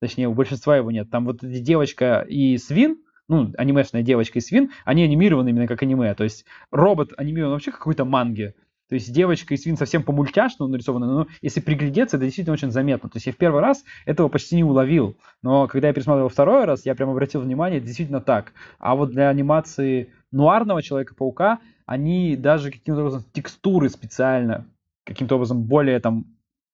Точнее, 0.03 0.27
у 0.27 0.33
большинства 0.33 0.75
его 0.75 0.91
нет. 0.91 1.09
Там 1.09 1.23
вот 1.23 1.37
девочка 1.41 2.25
и 2.27 2.57
свин, 2.57 2.97
ну, 3.29 3.53
анимешная 3.57 4.03
девочка 4.03 4.39
и 4.39 4.41
свин, 4.41 4.71
они 4.83 5.01
анимированы 5.01 5.47
именно 5.47 5.65
как 5.65 5.81
аниме. 5.81 6.13
То 6.13 6.25
есть 6.25 6.43
робот 6.71 7.13
анимирован 7.15 7.53
вообще 7.53 7.71
как 7.71 7.79
какой-то 7.79 8.03
манге. 8.03 8.53
То 8.89 8.95
есть 8.95 9.13
девочка 9.13 9.53
и 9.53 9.57
свин 9.57 9.77
совсем 9.77 10.03
по-мультяшному 10.03 10.69
нарисованы, 10.69 11.05
но 11.05 11.27
если 11.41 11.61
приглядеться, 11.61 12.17
это 12.17 12.25
действительно 12.25 12.53
очень 12.53 12.69
заметно. 12.69 13.07
То 13.07 13.15
есть 13.15 13.27
я 13.27 13.31
в 13.31 13.37
первый 13.37 13.61
раз 13.61 13.85
этого 14.05 14.27
почти 14.27 14.57
не 14.57 14.65
уловил, 14.65 15.15
но 15.41 15.67
когда 15.69 15.87
я 15.87 15.93
пересмотрел 15.93 16.27
второй 16.27 16.65
раз, 16.65 16.85
я 16.85 16.95
прям 16.95 17.09
обратил 17.09 17.39
внимание, 17.39 17.77
это 17.77 17.87
действительно 17.87 18.19
так. 18.19 18.51
А 18.79 18.95
вот 18.95 19.11
для 19.11 19.29
анимации 19.29 20.11
нуарного 20.33 20.83
Человека-паука, 20.83 21.59
они 21.85 22.35
даже 22.35 22.71
каким-то 22.71 22.99
образом 22.99 23.23
текстуры 23.31 23.87
специально, 23.87 24.67
каким-то 25.05 25.35
образом 25.35 25.63
более 25.63 26.01
там 26.01 26.25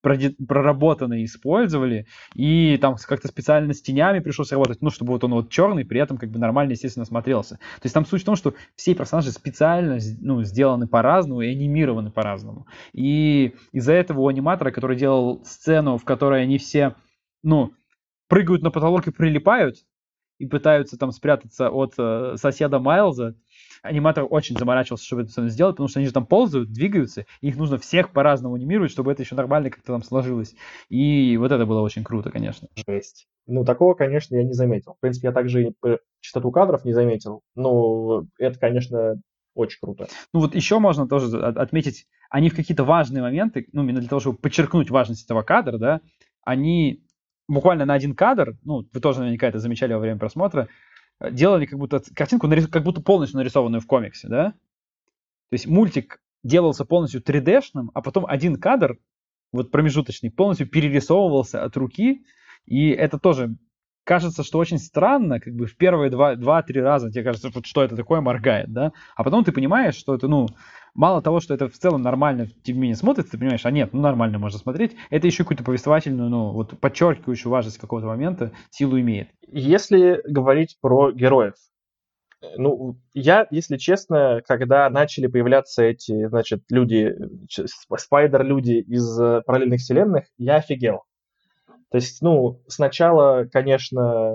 проработанные 0.01 1.25
использовали, 1.25 2.07
и 2.35 2.77
там 2.81 2.95
как-то 2.95 3.27
специально 3.27 3.73
с 3.73 3.81
тенями 3.81 4.19
пришлось 4.19 4.51
работать, 4.51 4.81
ну, 4.81 4.89
чтобы 4.89 5.13
вот 5.13 5.23
он 5.23 5.31
вот 5.31 5.49
черный, 5.49 5.85
при 5.85 5.99
этом 5.99 6.17
как 6.17 6.29
бы 6.29 6.39
нормально, 6.39 6.71
естественно, 6.71 7.05
смотрелся. 7.05 7.55
То 7.55 7.83
есть 7.83 7.93
там 7.93 8.05
суть 8.05 8.21
в 8.21 8.25
том, 8.25 8.35
что 8.35 8.53
все 8.75 8.95
персонажи 8.95 9.31
специально 9.31 9.99
ну, 10.21 10.43
сделаны 10.43 10.87
по-разному 10.87 11.41
и 11.41 11.49
анимированы 11.49 12.11
по-разному. 12.11 12.67
И 12.93 13.53
из-за 13.71 13.93
этого 13.93 14.21
у 14.21 14.27
аниматора, 14.27 14.71
который 14.71 14.97
делал 14.97 15.41
сцену, 15.43 15.97
в 15.97 16.05
которой 16.05 16.43
они 16.43 16.57
все, 16.57 16.95
ну, 17.43 17.73
прыгают 18.27 18.61
на 18.61 18.71
потолок 18.71 19.07
и 19.07 19.11
прилипают, 19.11 19.77
и 20.37 20.45
пытаются 20.45 20.97
там 20.97 21.11
спрятаться 21.11 21.69
от 21.69 21.95
э, 21.97 22.35
соседа 22.37 22.79
Майлза, 22.79 23.35
аниматор 23.81 24.25
очень 24.29 24.57
заморачивался, 24.57 25.05
чтобы 25.05 25.23
это 25.23 25.49
сделать, 25.49 25.75
потому 25.75 25.89
что 25.89 25.99
они 25.99 26.07
же 26.07 26.13
там 26.13 26.25
ползают, 26.25 26.71
двигаются, 26.71 27.25
и 27.41 27.47
их 27.47 27.57
нужно 27.57 27.77
всех 27.77 28.11
по-разному 28.11 28.55
анимировать, 28.55 28.91
чтобы 28.91 29.11
это 29.11 29.23
еще 29.23 29.35
нормально 29.35 29.69
как-то 29.69 29.93
там 29.93 30.03
сложилось. 30.03 30.55
И 30.89 31.37
вот 31.37 31.51
это 31.51 31.65
было 31.65 31.81
очень 31.81 32.03
круто, 32.03 32.31
конечно. 32.31 32.67
Жесть. 32.87 33.27
Ну, 33.47 33.65
такого, 33.65 33.93
конечно, 33.93 34.35
я 34.35 34.43
не 34.43 34.53
заметил. 34.53 34.93
В 34.93 34.99
принципе, 34.99 35.29
я 35.29 35.31
также 35.33 35.63
и 35.63 35.73
частоту 36.19 36.51
кадров 36.51 36.85
не 36.85 36.93
заметил. 36.93 37.41
Но 37.55 38.25
это, 38.37 38.59
конечно, 38.59 39.19
очень 39.55 39.79
круто. 39.81 40.07
Ну 40.33 40.41
вот 40.41 40.55
еще 40.55 40.79
можно 40.79 41.07
тоже 41.07 41.35
отметить, 41.39 42.05
они 42.29 42.49
в 42.49 42.55
какие-то 42.55 42.83
важные 42.83 43.21
моменты, 43.21 43.67
ну 43.73 43.83
именно 43.83 43.99
для 43.99 44.09
того, 44.09 44.19
чтобы 44.19 44.37
подчеркнуть 44.37 44.89
важность 44.89 45.25
этого 45.25 45.41
кадра, 45.41 45.77
да, 45.77 46.01
они 46.43 47.03
буквально 47.47 47.85
на 47.85 47.93
один 47.93 48.15
кадр, 48.15 48.57
ну 48.63 48.87
вы 48.91 48.99
тоже 48.99 49.19
наверняка 49.19 49.47
это 49.47 49.59
замечали 49.59 49.93
во 49.93 49.99
время 49.99 50.19
просмотра, 50.19 50.67
делали 51.21 51.65
как 51.65 51.79
будто 51.79 52.01
картинку, 52.15 52.49
как 52.71 52.83
будто 52.83 53.01
полностью 53.01 53.37
нарисованную 53.37 53.81
в 53.81 53.87
комиксе, 53.87 54.27
да? 54.27 54.51
То 55.49 55.53
есть 55.53 55.67
мультик 55.67 56.21
делался 56.43 56.85
полностью 56.85 57.21
3D-шным, 57.21 57.89
а 57.93 58.01
потом 58.01 58.25
один 58.25 58.57
кадр, 58.57 58.97
вот 59.51 59.71
промежуточный, 59.71 60.31
полностью 60.31 60.69
перерисовывался 60.69 61.63
от 61.63 61.75
руки, 61.75 62.23
и 62.65 62.89
это 62.89 63.17
тоже 63.19 63.55
кажется, 64.09 64.43
что 64.43 64.57
очень 64.57 64.79
странно, 64.79 65.39
как 65.39 65.53
бы 65.53 65.67
в 65.67 65.77
первые 65.77 66.09
два-три 66.09 66.81
раза 66.81 67.11
тебе 67.11 67.23
кажется, 67.23 67.51
вот 67.53 67.67
что 67.67 67.83
это 67.83 67.95
такое 67.95 68.21
моргает, 68.21 68.73
да, 68.73 68.91
а 69.15 69.23
потом 69.23 69.43
ты 69.43 69.51
понимаешь, 69.51 69.93
что 69.93 70.15
это, 70.15 70.27
ну, 70.27 70.47
мало 70.95 71.21
того, 71.21 71.39
что 71.39 71.53
это 71.53 71.69
в 71.69 71.77
целом 71.77 72.01
нормально 72.01 72.47
в 72.47 72.63
тебе 72.63 72.95
смотрится, 72.95 73.33
ты 73.33 73.37
понимаешь, 73.37 73.67
а 73.67 73.71
нет, 73.71 73.93
ну 73.93 74.01
нормально 74.01 74.39
можно 74.39 74.57
смотреть, 74.57 74.95
это 75.11 75.27
еще 75.27 75.43
какую-то 75.43 75.63
повествовательную, 75.63 76.27
ну, 76.27 76.49
вот 76.53 76.79
подчеркивающую 76.79 77.51
важность 77.51 77.77
какого-то 77.77 78.07
момента 78.07 78.51
силу 78.71 78.99
имеет. 78.99 79.29
Если 79.47 80.23
говорить 80.27 80.79
про 80.81 81.11
героев, 81.11 81.53
ну, 82.57 82.97
я, 83.13 83.45
если 83.51 83.77
честно, 83.77 84.41
когда 84.47 84.89
начали 84.89 85.27
появляться 85.27 85.83
эти, 85.83 86.27
значит, 86.29 86.63
люди, 86.71 87.13
спайдер-люди 87.47 88.79
из 88.87 89.21
э, 89.21 89.41
параллельных 89.45 89.81
вселенных, 89.81 90.25
я 90.39 90.55
офигел. 90.55 91.03
То 91.91 91.97
есть, 91.97 92.21
ну, 92.21 92.61
сначала, 92.67 93.45
конечно, 93.45 94.31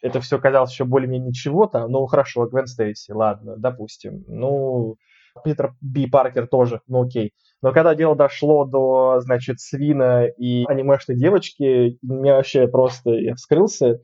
это 0.00 0.20
все 0.20 0.38
казалось 0.38 0.72
еще 0.72 0.84
более-менее 0.84 1.28
ничего 1.28 1.66
там, 1.66 1.90
ну, 1.90 2.06
хорошо, 2.06 2.46
Гвен 2.46 2.66
Стейси, 2.66 3.12
ладно, 3.12 3.56
допустим. 3.58 4.24
Ну, 4.28 4.96
Питер 5.42 5.74
Би 5.80 6.06
Паркер 6.06 6.46
тоже, 6.46 6.80
ну 6.86 7.02
окей. 7.02 7.32
Но 7.60 7.72
когда 7.72 7.94
дело 7.94 8.16
дошло 8.16 8.64
до, 8.64 9.20
значит, 9.20 9.60
Свина 9.60 10.26
и 10.26 10.64
анимешной 10.66 11.16
девочки, 11.16 11.98
мне 12.02 12.32
вообще 12.32 12.66
просто, 12.66 13.10
я 13.10 13.34
вскрылся 13.34 14.00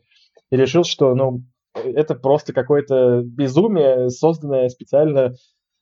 и 0.51 0.57
решил, 0.57 0.85
что, 0.85 1.15
ну, 1.15 1.43
это 1.75 2.15
просто 2.15 2.53
какое-то 2.53 3.23
безумие, 3.25 4.11
созданное 4.11 4.69
специально 4.69 5.35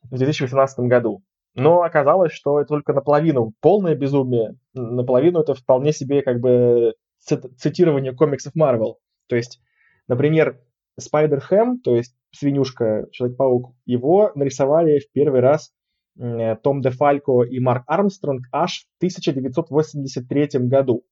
в 0.02 0.16
2018 0.16 0.80
году. 0.80 1.22
Но 1.54 1.82
оказалось, 1.82 2.32
что 2.32 2.60
это 2.60 2.68
только 2.68 2.92
наполовину 2.92 3.52
полное 3.60 3.94
безумие, 3.94 4.56
наполовину 4.74 5.40
это 5.40 5.54
вполне 5.54 5.92
себе 5.92 6.22
как 6.22 6.40
бы 6.40 6.94
цитирование 7.18 8.14
комиксов 8.14 8.54
Marvel. 8.54 8.94
То 9.28 9.36
есть, 9.36 9.60
например, 10.06 10.60
Спайдер-Хэм, 11.00 11.78
то 11.82 11.96
есть 11.96 12.14
свинюшка, 12.30 13.06
Человек-паук, 13.10 13.74
его 13.86 14.30
нарисовали 14.34 15.00
в 15.00 15.10
первый 15.12 15.40
раз 15.40 15.72
Том 16.16 16.80
Де 16.80 16.90
Фалько 16.90 17.42
и 17.42 17.58
Марк 17.60 17.84
Армстронг 17.86 18.46
аж 18.52 18.84
в 18.84 18.98
1983 18.98 20.48
году. 20.68 21.04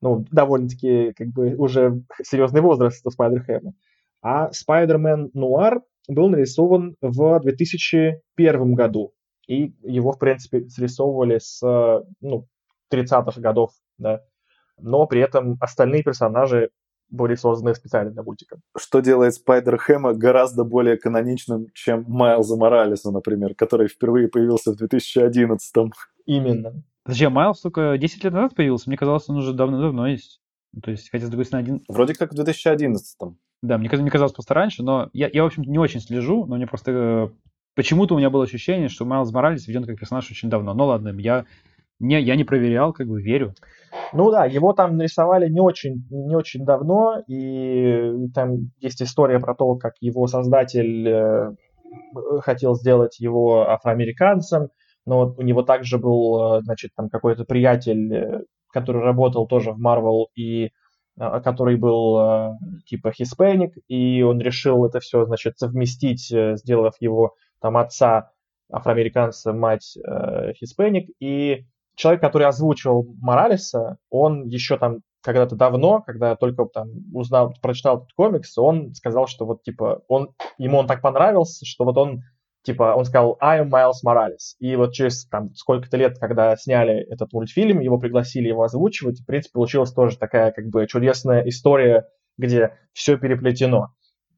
Ну, 0.00 0.24
довольно-таки 0.30 1.12
как 1.12 1.28
бы 1.28 1.54
уже 1.56 2.02
серьезный 2.22 2.62
возраст 2.62 3.06
у 3.06 3.10
Спайдер-Хэма. 3.10 3.72
А 4.22 4.50
Спайдермен 4.52 5.30
Нуар 5.34 5.82
был 6.08 6.28
нарисован 6.30 6.96
в 7.02 7.40
2001 7.40 8.74
году. 8.74 9.12
И 9.50 9.74
его, 9.82 10.12
в 10.12 10.18
принципе, 10.20 10.68
срисовывали 10.68 11.38
с 11.38 11.60
ну, 12.20 12.46
30-х 12.92 13.40
годов, 13.40 13.72
да. 13.98 14.22
Но 14.78 15.08
при 15.08 15.20
этом 15.20 15.56
остальные 15.60 16.04
персонажи 16.04 16.70
были 17.08 17.34
созданы 17.34 17.74
специально 17.74 18.12
для 18.12 18.22
мультика. 18.22 18.60
Что 18.78 19.00
делает 19.00 19.34
Спайдер 19.34 19.76
Хэма 19.76 20.14
гораздо 20.14 20.62
более 20.62 20.96
каноничным, 20.96 21.66
чем 21.74 22.04
Майлза 22.06 22.56
Моралеса, 22.56 23.10
например, 23.10 23.56
который 23.56 23.88
впервые 23.88 24.28
появился 24.28 24.72
в 24.72 24.80
2011-м. 24.80 25.92
Именно. 26.26 26.84
Подожди, 27.02 27.24
а 27.24 27.30
Майлз 27.30 27.60
только 27.60 27.98
10 27.98 28.22
лет 28.22 28.32
назад 28.32 28.54
появился? 28.54 28.88
Мне 28.88 28.96
казалось, 28.96 29.28
он 29.28 29.38
уже 29.38 29.52
давно-давно 29.52 30.06
есть. 30.06 30.40
Ну, 30.72 30.80
то 30.80 30.92
есть, 30.92 31.10
хотя, 31.10 31.26
с 31.26 31.28
другой 31.28 31.46
стороны, 31.46 31.64
один... 31.64 31.84
Вроде 31.88 32.14
как 32.14 32.32
в 32.32 32.38
2011-м. 32.38 33.36
Да, 33.62 33.78
мне, 33.78 33.90
мне 33.90 34.10
казалось 34.10 34.32
просто 34.32 34.54
раньше, 34.54 34.84
но 34.84 35.10
я, 35.12 35.28
я, 35.32 35.42
в 35.42 35.46
общем 35.46 35.64
не 35.64 35.78
очень 35.78 35.98
слежу, 35.98 36.46
но 36.46 36.54
мне 36.54 36.68
просто... 36.68 37.32
Почему-то 37.80 38.14
у 38.14 38.18
меня 38.18 38.28
было 38.28 38.44
ощущение, 38.44 38.90
что 38.90 39.06
Майлз 39.06 39.32
Моралес 39.32 39.66
введен 39.66 39.86
как 39.86 39.98
персонаж 39.98 40.30
очень 40.30 40.50
давно. 40.50 40.74
Ну 40.74 40.84
ладно, 40.84 41.18
я 41.18 41.46
не, 41.98 42.20
я 42.20 42.36
не 42.36 42.44
проверял, 42.44 42.92
как 42.92 43.06
бы 43.08 43.22
верю. 43.22 43.54
Ну 44.12 44.30
да, 44.30 44.44
его 44.44 44.74
там 44.74 44.98
нарисовали 44.98 45.48
не 45.48 45.60
очень, 45.60 46.06
не 46.10 46.36
очень 46.36 46.66
давно, 46.66 47.22
и 47.26 48.28
там 48.34 48.70
есть 48.80 49.00
история 49.00 49.40
про 49.40 49.54
то, 49.54 49.76
как 49.76 49.94
его 50.02 50.26
создатель 50.26 51.08
э, 51.08 51.52
хотел 52.42 52.74
сделать 52.74 53.18
его 53.18 53.70
афроамериканцем, 53.70 54.68
но 55.06 55.34
у 55.34 55.40
него 55.40 55.62
также 55.62 55.96
был, 55.96 56.58
э, 56.58 56.60
значит, 56.60 56.90
там 56.94 57.08
какой-то 57.08 57.46
приятель, 57.46 58.12
э, 58.14 58.40
который 58.74 59.00
работал 59.00 59.46
тоже 59.46 59.72
в 59.72 59.80
Marvel 59.82 60.26
и 60.34 60.68
который 61.16 61.76
был 61.76 62.56
типа 62.86 63.12
хиспаник, 63.12 63.74
и 63.88 64.22
он 64.22 64.38
решил 64.38 64.84
это 64.86 65.00
все, 65.00 65.24
значит, 65.26 65.58
совместить, 65.58 66.32
сделав 66.58 66.94
его 67.00 67.34
там 67.60 67.76
отца 67.76 68.32
афроамериканца, 68.70 69.52
мать 69.52 69.96
э, 69.96 70.52
хиспаник, 70.54 71.10
и 71.20 71.64
человек, 71.96 72.20
который 72.20 72.46
озвучивал 72.46 73.06
Моралеса, 73.20 73.98
он 74.10 74.46
еще 74.46 74.78
там 74.78 74.98
когда-то 75.22 75.56
давно, 75.56 76.00
когда 76.00 76.34
только 76.36 76.64
там 76.66 76.88
узнал, 77.12 77.54
прочитал 77.60 77.98
этот 77.98 78.12
комикс, 78.14 78.56
он 78.56 78.94
сказал, 78.94 79.26
что 79.26 79.44
вот 79.44 79.62
типа 79.62 80.02
он 80.08 80.30
ему 80.56 80.78
он 80.78 80.86
так 80.86 81.02
понравился, 81.02 81.66
что 81.66 81.84
вот 81.84 81.98
он 81.98 82.22
типа, 82.62 82.94
он 82.94 83.04
сказал 83.04 83.36
«I 83.40 83.62
am 83.62 83.70
Miles 83.70 84.04
Morales». 84.04 84.56
И 84.58 84.76
вот 84.76 84.92
через 84.92 85.26
там 85.26 85.54
сколько-то 85.54 85.96
лет, 85.96 86.18
когда 86.18 86.56
сняли 86.56 86.94
этот 87.10 87.32
мультфильм, 87.32 87.80
его 87.80 87.98
пригласили 87.98 88.48
его 88.48 88.62
озвучивать, 88.62 89.20
в 89.20 89.26
принципе, 89.26 89.54
получилась 89.54 89.92
тоже 89.92 90.18
такая 90.18 90.52
как 90.52 90.66
бы 90.66 90.86
чудесная 90.86 91.42
история, 91.48 92.06
где 92.36 92.76
все 92.92 93.16
переплетено. 93.16 93.88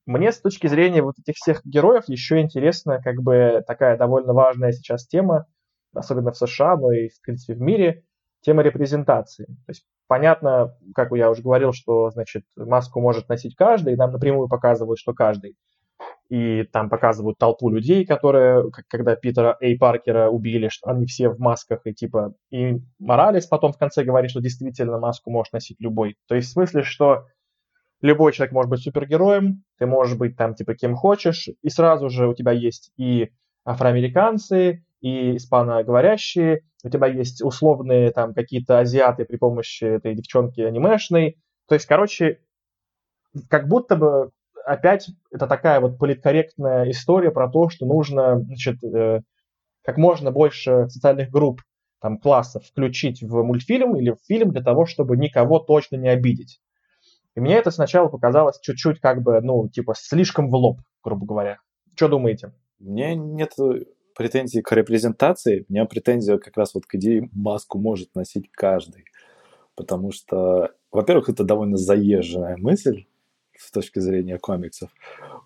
Мне 0.07 0.33
с 0.33 0.41
точки 0.41 0.67
зрения 0.67 1.03
вот 1.03 1.15
этих 1.19 1.37
всех 1.37 1.65
героев 1.65 2.05
еще 2.09 2.41
интересна 2.41 3.01
как 3.03 3.23
бы 3.23 3.63
такая 3.67 3.97
довольно 3.97 4.33
важная 4.33 4.73
сейчас 4.73 5.07
тема, 5.07 5.47
особенно 5.95 6.33
в 6.33 6.37
США, 6.37 6.77
но 6.77 6.93
и, 6.93 7.09
в 7.09 7.21
принципе, 7.21 7.55
в 7.55 7.61
мире, 7.61 8.05
тема 8.41 8.63
репрезентации. 8.63 9.45
То 9.45 9.71
есть 9.71 9.87
понятно, 10.09 10.77
как 10.95 11.13
я 11.13 11.31
уже 11.31 11.43
говорил, 11.43 11.73
что, 11.73 12.11
значит, 12.11 12.45
маску 12.57 13.01
может 13.01 13.29
носить 13.29 13.55
каждый, 13.55 13.93
и 13.95 13.97
нам 13.97 14.11
напрямую 14.11 14.49
показывают, 14.49 14.99
что 14.99 15.15
каждый 15.15 15.57
и 16.33 16.63
там 16.65 16.89
показывают 16.89 17.37
толпу 17.37 17.69
людей, 17.69 18.07
которые, 18.07 18.71
когда 18.89 19.15
Питера 19.17 19.55
Эй 19.61 19.77
Паркера 19.79 20.31
убили, 20.31 20.69
что 20.69 20.89
они 20.89 21.05
все 21.05 21.29
в 21.29 21.39
масках, 21.39 21.83
и 21.85 21.93
типа, 21.93 22.33
и 22.51 22.81
Моралес 22.99 23.47
потом 23.47 23.75
в 23.75 23.77
конце 23.77 24.03
говорит, 24.03 24.31
что 24.31 24.41
действительно 24.41 24.99
маску 24.99 25.31
может 25.31 25.53
носить 25.53 25.77
любой. 25.79 26.17
То 26.29 26.35
есть 26.35 26.49
в 26.49 26.53
смысле, 26.53 26.85
что 26.85 27.27
любой 28.03 28.33
человек 28.33 28.53
может 28.53 28.71
быть 28.71 28.83
супергероем, 28.83 29.65
ты 29.79 29.87
можешь 29.87 30.17
быть 30.17 30.37
там 30.37 30.55
типа 30.55 30.75
кем 30.75 30.95
хочешь, 30.95 31.49
и 31.63 31.69
сразу 31.71 32.11
же 32.11 32.29
у 32.29 32.35
тебя 32.35 32.53
есть 32.53 32.93
и 32.97 33.31
афроамериканцы, 33.65 34.85
и 35.01 35.37
испаноговорящие, 35.37 36.63
у 36.85 36.89
тебя 36.89 37.07
есть 37.07 37.43
условные 37.43 38.11
там 38.11 38.35
какие-то 38.35 38.81
азиаты 38.81 39.25
при 39.25 39.37
помощи 39.37 39.85
этой 39.85 40.15
девчонки 40.15 40.61
анимешной. 40.61 41.39
То 41.69 41.75
есть, 41.75 41.87
короче, 41.87 42.41
как 43.49 43.69
будто 43.69 43.97
бы 43.97 44.31
опять 44.65 45.11
это 45.31 45.47
такая 45.47 45.81
вот 45.81 45.99
политкорректная 45.99 46.91
история 46.91 47.31
про 47.31 47.49
то, 47.49 47.69
что 47.69 47.87
нужно, 47.87 48.41
значит, 48.41 48.83
э, 48.85 49.23
как 49.83 49.97
можно 49.97 50.31
больше 50.31 50.89
социальных 50.89 51.31
групп, 51.31 51.63
там, 52.01 52.19
классов 52.19 52.65
включить 52.67 53.23
в 53.23 53.43
мультфильм 53.43 53.97
или 53.97 54.11
в 54.11 54.19
фильм 54.27 54.51
для 54.51 54.63
того, 54.63 54.87
чтобы 54.87 55.17
никого 55.17 55.61
точно 55.61 55.97
не 55.97 56.09
обидеть. 56.09 56.61
И 57.35 57.41
мне 57.41 57.57
это 57.57 57.71
сначала 57.71 58.09
показалось 58.09 58.61
чуть-чуть 58.61 59.01
как 59.01 59.23
бы, 59.23 59.41
ну, 59.41 59.69
типа, 59.69 59.95
слишком 59.97 60.51
в 60.51 60.55
лоб, 60.55 60.81
грубо 61.03 61.27
говоря. 61.27 61.59
Что 61.95 62.09
думаете? 62.09 62.53
Меня 62.79 63.15
нет 63.15 63.55
претензий 64.15 64.61
к 64.61 64.73
репрезентации, 64.73 65.65
у 65.69 65.73
меня 65.73 65.85
претензия 65.87 66.39
как 66.39 66.57
раз 66.57 66.75
вот 66.75 66.87
к 66.87 66.95
идее 66.95 67.29
маску 67.33 67.79
может 67.79 68.15
носить 68.15 68.51
каждый. 68.51 69.05
Потому 69.75 70.13
что, 70.13 70.71
во-первых, 70.91 71.31
это 71.31 71.45
довольно 71.45 71.79
заезженная 71.79 72.57
мысль, 72.59 73.07
с 73.57 73.71
точки 73.71 74.01
зрения 74.01 74.39
комиксов. 74.39 74.91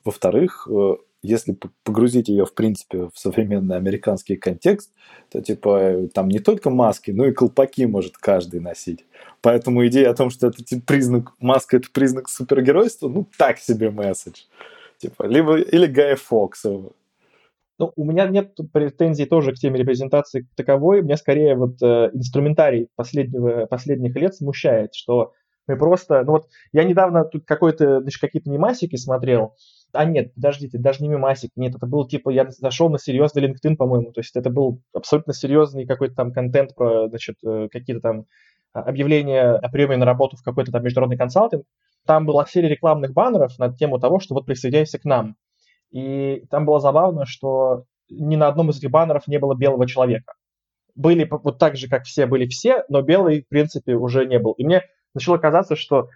Во-вторых, 0.04 0.68
э, 0.70 0.94
если 1.26 1.58
погрузить 1.84 2.28
ее, 2.28 2.44
в 2.44 2.54
принципе, 2.54 3.10
в 3.12 3.18
современный 3.18 3.76
американский 3.76 4.36
контекст, 4.36 4.92
то, 5.30 5.42
типа, 5.42 6.08
там 6.14 6.28
не 6.28 6.38
только 6.38 6.70
маски, 6.70 7.10
но 7.10 7.26
и 7.26 7.32
колпаки 7.32 7.86
может 7.86 8.16
каждый 8.16 8.60
носить. 8.60 9.04
Поэтому 9.42 9.86
идея 9.86 10.10
о 10.10 10.14
том, 10.14 10.30
что 10.30 10.48
это 10.48 10.64
типа, 10.64 10.82
признак, 10.86 11.32
маска– 11.40 11.76
это 11.78 11.88
признак 11.92 12.28
супергеройства, 12.28 13.08
ну, 13.08 13.26
так 13.36 13.58
себе 13.58 13.90
месседж. 13.90 14.42
Типа, 14.98 15.24
либо, 15.24 15.58
или 15.58 15.86
Гая 15.86 16.16
Фокса. 16.16 16.80
Ну, 17.78 17.92
у 17.94 18.04
меня 18.04 18.26
нет 18.26 18.56
претензий 18.72 19.26
тоже 19.26 19.52
к 19.52 19.56
теме 19.56 19.78
репрезентации 19.78 20.46
таковой. 20.54 21.02
Мне 21.02 21.16
скорее 21.16 21.56
вот 21.56 21.82
э, 21.82 22.10
инструментарий 22.14 22.88
последнего, 22.96 23.66
последних 23.66 24.16
лет 24.16 24.34
смущает, 24.34 24.94
что 24.94 25.34
мы 25.66 25.76
просто... 25.76 26.22
Ну 26.24 26.32
вот 26.32 26.48
я 26.72 26.84
недавно 26.84 27.24
тут 27.24 27.44
какой-то, 27.44 28.00
значит, 28.00 28.20
какие-то 28.20 28.50
мемасики 28.50 28.96
смотрел. 28.96 29.54
А 29.92 30.04
нет, 30.04 30.34
подождите, 30.34 30.78
даже 30.78 31.02
не 31.02 31.08
мемасик. 31.08 31.50
Нет, 31.56 31.74
это 31.74 31.86
был 31.86 32.06
типа, 32.06 32.30
я 32.30 32.50
зашел 32.50 32.90
на 32.90 32.98
серьезный 32.98 33.46
LinkedIn, 33.46 33.76
по-моему. 33.76 34.12
То 34.12 34.20
есть 34.20 34.36
это 34.36 34.50
был 34.50 34.82
абсолютно 34.92 35.32
серьезный 35.32 35.86
какой-то 35.86 36.14
там 36.14 36.32
контент 36.32 36.74
про, 36.74 37.08
значит, 37.08 37.36
э, 37.44 37.68
какие-то 37.70 38.02
там 38.02 38.26
а, 38.72 38.82
объявления 38.82 39.52
о 39.52 39.68
приеме 39.70 39.96
на 39.96 40.04
работу 40.04 40.36
в 40.36 40.42
какой-то 40.42 40.72
там 40.72 40.82
международный 40.82 41.16
консалтинг. 41.16 41.64
Там 42.06 42.26
была 42.26 42.46
серия 42.46 42.68
рекламных 42.68 43.12
баннеров 43.12 43.58
на 43.58 43.74
тему 43.74 43.98
того, 43.98 44.20
что 44.20 44.34
вот 44.34 44.46
присоединяйся 44.46 44.98
к 44.98 45.04
нам. 45.04 45.36
И 45.90 46.44
там 46.50 46.66
было 46.66 46.78
забавно, 46.78 47.24
что 47.26 47.84
ни 48.10 48.36
на 48.36 48.48
одном 48.48 48.70
из 48.70 48.78
этих 48.78 48.90
баннеров 48.90 49.26
не 49.26 49.38
было 49.38 49.54
белого 49.54 49.86
человека. 49.88 50.34
Были 50.94 51.28
вот 51.30 51.58
так 51.58 51.76
же, 51.76 51.88
как 51.88 52.04
все 52.04 52.26
были 52.26 52.46
все, 52.46 52.84
но 52.88 53.02
белый, 53.02 53.42
в 53.42 53.48
принципе, 53.48 53.94
уже 53.94 54.26
не 54.26 54.38
был. 54.38 54.52
И 54.52 54.64
мне 54.64 54.82
начало 55.14 55.38
казаться, 55.38 55.76
что 55.76 56.08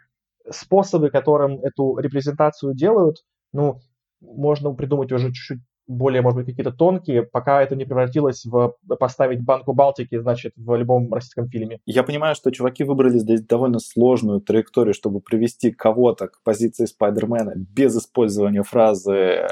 способы, 0.49 1.11
которым 1.11 1.61
эту 1.61 1.97
репрезентацию 1.99 2.75
делают, 2.75 3.25
ну, 3.53 3.81
можно 4.21 4.73
придумать 4.73 5.13
уже 5.13 5.29
чуть-чуть 5.29 5.61
более, 5.91 6.23
может 6.23 6.37
быть, 6.37 6.47
какие-то 6.47 6.73
тонкие, 6.73 7.23
пока 7.25 7.63
это 7.63 7.75
не 7.75 7.85
превратилось 7.85 8.45
в 8.45 8.77
поставить 8.99 9.43
банку 9.43 9.73
Балтики, 9.73 10.19
значит, 10.19 10.53
в 10.57 10.77
любом 10.77 11.13
российском 11.13 11.49
фильме. 11.49 11.81
Я 11.85 12.05
понимаю, 12.05 12.35
что 12.35 12.51
чуваки 12.51 12.85
выбрали 12.85 13.19
здесь 13.19 13.43
довольно 13.43 13.81
сложную 13.81 14.41
траекторию, 14.41 14.95
чтобы 14.95 15.21
привести 15.21 15.73
кого-то 15.73 16.29
к 16.29 16.43
позиции 16.45 16.85
Спайдермена 16.87 17.55
без 17.57 17.97
использования 17.97 18.63
фразы 18.63 19.49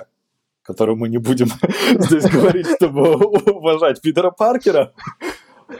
которую 0.62 0.98
мы 0.98 1.08
не 1.08 1.16
будем 1.16 1.46
здесь 1.98 2.24
говорить, 2.30 2.66
чтобы 2.76 3.16
уважать 3.54 4.02
Питера 4.02 4.30
Паркера. 4.30 4.92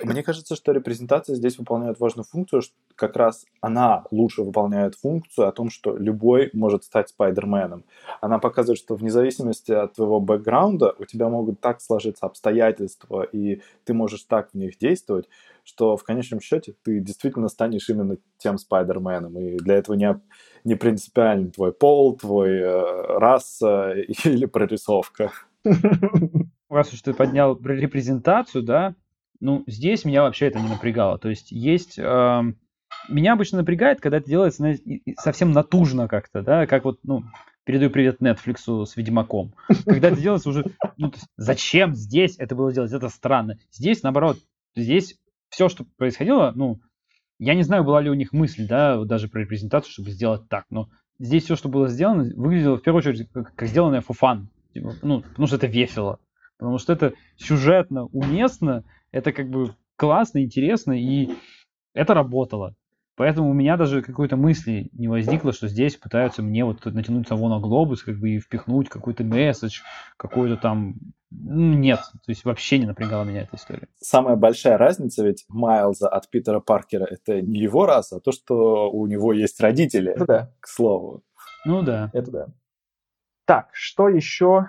Мне 0.03 0.22
кажется, 0.22 0.55
что 0.55 0.72
репрезентация 0.72 1.34
здесь 1.34 1.59
выполняет 1.59 1.99
важную 1.99 2.24
функцию, 2.24 2.61
что 2.61 2.74
как 2.95 3.16
раз 3.16 3.47
она 3.61 4.05
лучше 4.11 4.43
выполняет 4.43 4.95
функцию 4.95 5.49
о 5.49 5.53
том, 5.53 5.70
что 5.70 5.97
любой 5.97 6.51
может 6.53 6.84
стать 6.84 7.09
Спайдерменом. 7.09 7.84
Она 8.20 8.39
показывает, 8.39 8.78
что 8.78 8.97
вне 8.97 9.11
зависимости 9.11 9.72
от 9.72 9.95
твоего 9.95 10.20
бэкграунда 10.20 10.95
у 10.99 11.05
тебя 11.07 11.28
могут 11.30 11.61
так 11.61 11.80
сложиться 11.80 12.26
обстоятельства, 12.26 13.22
и 13.22 13.62
ты 13.84 13.95
можешь 13.95 14.24
так 14.24 14.51
в 14.53 14.55
них 14.55 14.76
действовать, 14.78 15.28
что 15.64 15.97
в 15.97 16.05
конечном 16.05 16.41
счете 16.41 16.74
ты 16.82 17.01
действительно 17.01 17.49
станешь 17.49 17.89
именно 17.89 18.18
тем 18.36 18.59
Спайдерменом. 18.59 19.39
И 19.39 19.57
для 19.57 19.76
этого 19.76 19.95
не, 19.97 20.20
не 20.64 20.74
принципиален 20.74 21.51
твой 21.51 21.72
пол, 21.72 22.14
твой 22.16 22.59
э, 22.59 23.18
раса 23.18 23.93
или 24.24 24.45
прорисовка. 24.45 25.32
Раз 26.68 26.93
уж 26.93 27.01
ты 27.01 27.14
поднял 27.14 27.59
репрезентацию, 27.59 28.62
да, 28.62 28.95
ну, 29.41 29.64
здесь 29.66 30.05
меня 30.05 30.22
вообще 30.22 30.47
это 30.47 30.61
не 30.61 30.68
напрягало. 30.68 31.18
То 31.18 31.28
есть 31.28 31.51
есть... 31.51 31.99
Э, 31.99 32.43
меня 33.09 33.34
обычно 33.34 33.59
напрягает, 33.59 34.01
когда 34.01 34.18
это 34.18 34.28
делается 34.28 34.59
знаете, 34.59 35.03
совсем 35.18 35.53
натужно 35.53 36.09
как-то, 36.09 36.43
да, 36.43 36.66
как 36.66 36.84
вот, 36.84 37.01
ну, 37.03 37.22
передаю 37.64 37.91
привет 37.91 38.20
Netflix 38.20 38.86
с 38.86 38.97
Ведьмаком. 38.97 39.53
Когда 39.84 40.09
это 40.09 40.20
делается 40.20 40.49
уже, 40.49 40.64
ну, 40.97 41.09
есть, 41.09 41.26
зачем 41.36 41.95
здесь 41.95 42.36
это 42.39 42.55
было 42.55 42.72
делать, 42.72 42.93
это 42.93 43.09
странно. 43.09 43.59
Здесь, 43.70 44.03
наоборот, 44.03 44.39
здесь 44.74 45.18
все, 45.51 45.68
что 45.68 45.84
происходило, 45.97 46.53
ну, 46.55 46.80
я 47.39 47.55
не 47.55 47.62
знаю, 47.62 47.84
была 47.84 48.01
ли 48.01 48.11
у 48.11 48.14
них 48.14 48.32
мысль, 48.32 48.66
да, 48.66 49.03
даже 49.05 49.28
про 49.28 49.41
репрезентацию, 49.41 49.93
чтобы 49.93 50.11
сделать 50.11 50.49
так, 50.49 50.64
но 50.70 50.89
здесь 51.18 51.45
все, 51.45 51.57
что 51.57 51.68
было 51.68 51.89
сделано, 51.89 52.32
выглядело 52.36 52.78
в 52.78 52.82
первую 52.82 53.01
очередь 53.01 53.28
как, 53.32 53.55
как 53.55 53.68
сделанное 53.68 54.01
фуфан. 54.01 54.49
Типа, 54.72 54.95
ну, 55.03 55.22
потому 55.22 55.47
что 55.47 55.57
это 55.57 55.66
весело. 55.66 56.20
Потому 56.59 56.78
что 56.78 56.93
это 56.93 57.14
сюжетно, 57.36 58.07
уместно, 58.07 58.84
это 59.13 59.33
как 59.33 59.49
бы 59.49 59.75
классно, 59.97 60.43
интересно, 60.43 60.93
и 60.93 61.31
это 61.95 62.15
работало. 62.15 62.75
Поэтому 63.19 63.51
у 63.51 63.53
меня 63.53 63.77
даже 63.77 64.01
какой-то 64.01 64.37
мысли 64.37 64.91
не 64.93 65.09
возникло, 65.09 65.53
что 65.53 65.67
здесь 65.67 65.97
пытаются 65.97 66.41
мне 66.41 66.65
вот 66.65 66.85
натянуть 66.85 67.27
того 67.27 67.49
на 67.49 67.59
глобус, 67.59 68.05
как 68.05 68.17
бы 68.17 68.31
и 68.31 68.39
впихнуть 68.39 68.89
какой-то 68.89 69.25
месседж, 69.25 69.81
какой-то 70.17 70.57
там... 70.57 70.95
Ну, 71.31 71.75
нет, 71.75 71.99
то 71.99 72.31
есть 72.31 72.45
вообще 72.45 72.79
не 72.79 72.87
напрягала 72.87 73.25
меня 73.25 73.43
эта 73.43 73.57
история. 73.57 73.89
Самая 73.97 74.37
большая 74.37 74.79
разница 74.79 75.27
ведь 75.27 75.45
Майлза 75.49 76.09
от 76.09 76.31
Питера 76.31 76.61
Паркера— 76.61 77.05
это 77.11 77.43
не 77.43 77.59
его 77.59 77.87
раса, 77.87 78.17
а 78.17 78.21
то, 78.21 78.31
что 78.31 78.89
у 78.89 79.05
него 79.09 79.33
есть 79.33 79.61
родители, 79.61 80.13
это 80.13 80.25
да. 80.25 80.53
к 80.61 80.69
слову. 80.69 81.25
Ну 81.65 81.83
да. 81.83 82.11
Это 82.13 82.31
да. 82.31 82.47
Так, 83.47 83.71
что 83.73 84.09
еще 84.09 84.69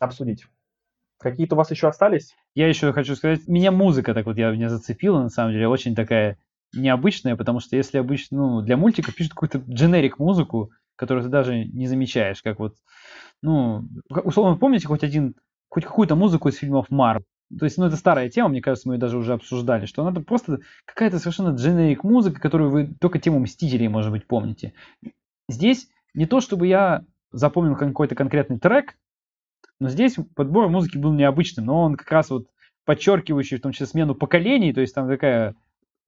обсудить? 0.00 0.44
Какие-то 1.24 1.54
у 1.54 1.58
вас 1.58 1.70
еще 1.70 1.88
остались? 1.88 2.36
Я 2.54 2.68
еще 2.68 2.92
хочу 2.92 3.16
сказать, 3.16 3.48
меня 3.48 3.72
музыка 3.72 4.12
так 4.12 4.26
вот 4.26 4.36
я, 4.36 4.50
меня 4.50 4.68
зацепила, 4.68 5.22
на 5.22 5.30
самом 5.30 5.52
деле, 5.52 5.66
очень 5.66 5.94
такая 5.94 6.36
необычная, 6.74 7.34
потому 7.34 7.60
что 7.60 7.76
если 7.76 7.96
обычно, 7.96 8.36
ну, 8.36 8.60
для 8.60 8.76
мультика 8.76 9.10
пишут 9.10 9.32
какую-то 9.32 9.62
дженерик 9.66 10.18
музыку, 10.18 10.70
которую 10.96 11.24
ты 11.24 11.30
даже 11.30 11.64
не 11.64 11.86
замечаешь, 11.86 12.42
как 12.42 12.58
вот, 12.58 12.74
ну, 13.40 13.88
условно, 14.10 14.58
помните 14.58 14.86
хоть 14.86 15.02
один, 15.02 15.34
хоть 15.70 15.86
какую-то 15.86 16.14
музыку 16.14 16.50
из 16.50 16.56
фильмов 16.56 16.90
Марвел? 16.90 17.24
То 17.58 17.64
есть, 17.64 17.78
ну, 17.78 17.86
это 17.86 17.96
старая 17.96 18.28
тема, 18.28 18.50
мне 18.50 18.60
кажется, 18.60 18.86
мы 18.86 18.96
ее 18.96 19.00
даже 19.00 19.16
уже 19.16 19.32
обсуждали, 19.32 19.86
что 19.86 20.04
надо 20.04 20.20
просто 20.20 20.58
какая-то 20.84 21.18
совершенно 21.18 21.56
дженерик 21.56 22.04
музыка, 22.04 22.38
которую 22.38 22.70
вы 22.70 22.94
только 23.00 23.18
тему 23.18 23.38
Мстителей, 23.38 23.88
может 23.88 24.12
быть, 24.12 24.26
помните. 24.26 24.74
Здесь 25.48 25.88
не 26.12 26.26
то, 26.26 26.42
чтобы 26.42 26.66
я 26.66 27.02
запомнил 27.32 27.76
какой-то 27.76 28.14
конкретный 28.14 28.58
трек, 28.58 28.98
но 29.80 29.88
здесь 29.88 30.16
подбор 30.34 30.68
музыки 30.68 30.98
был 30.98 31.12
необычным, 31.12 31.66
но 31.66 31.82
он 31.82 31.96
как 31.96 32.10
раз 32.10 32.30
вот 32.30 32.46
подчеркивающий 32.84 33.58
в 33.58 33.62
том 33.62 33.72
числе 33.72 33.86
смену 33.86 34.14
поколений, 34.14 34.72
то 34.72 34.80
есть 34.80 34.94
там 34.94 35.08
такая 35.08 35.54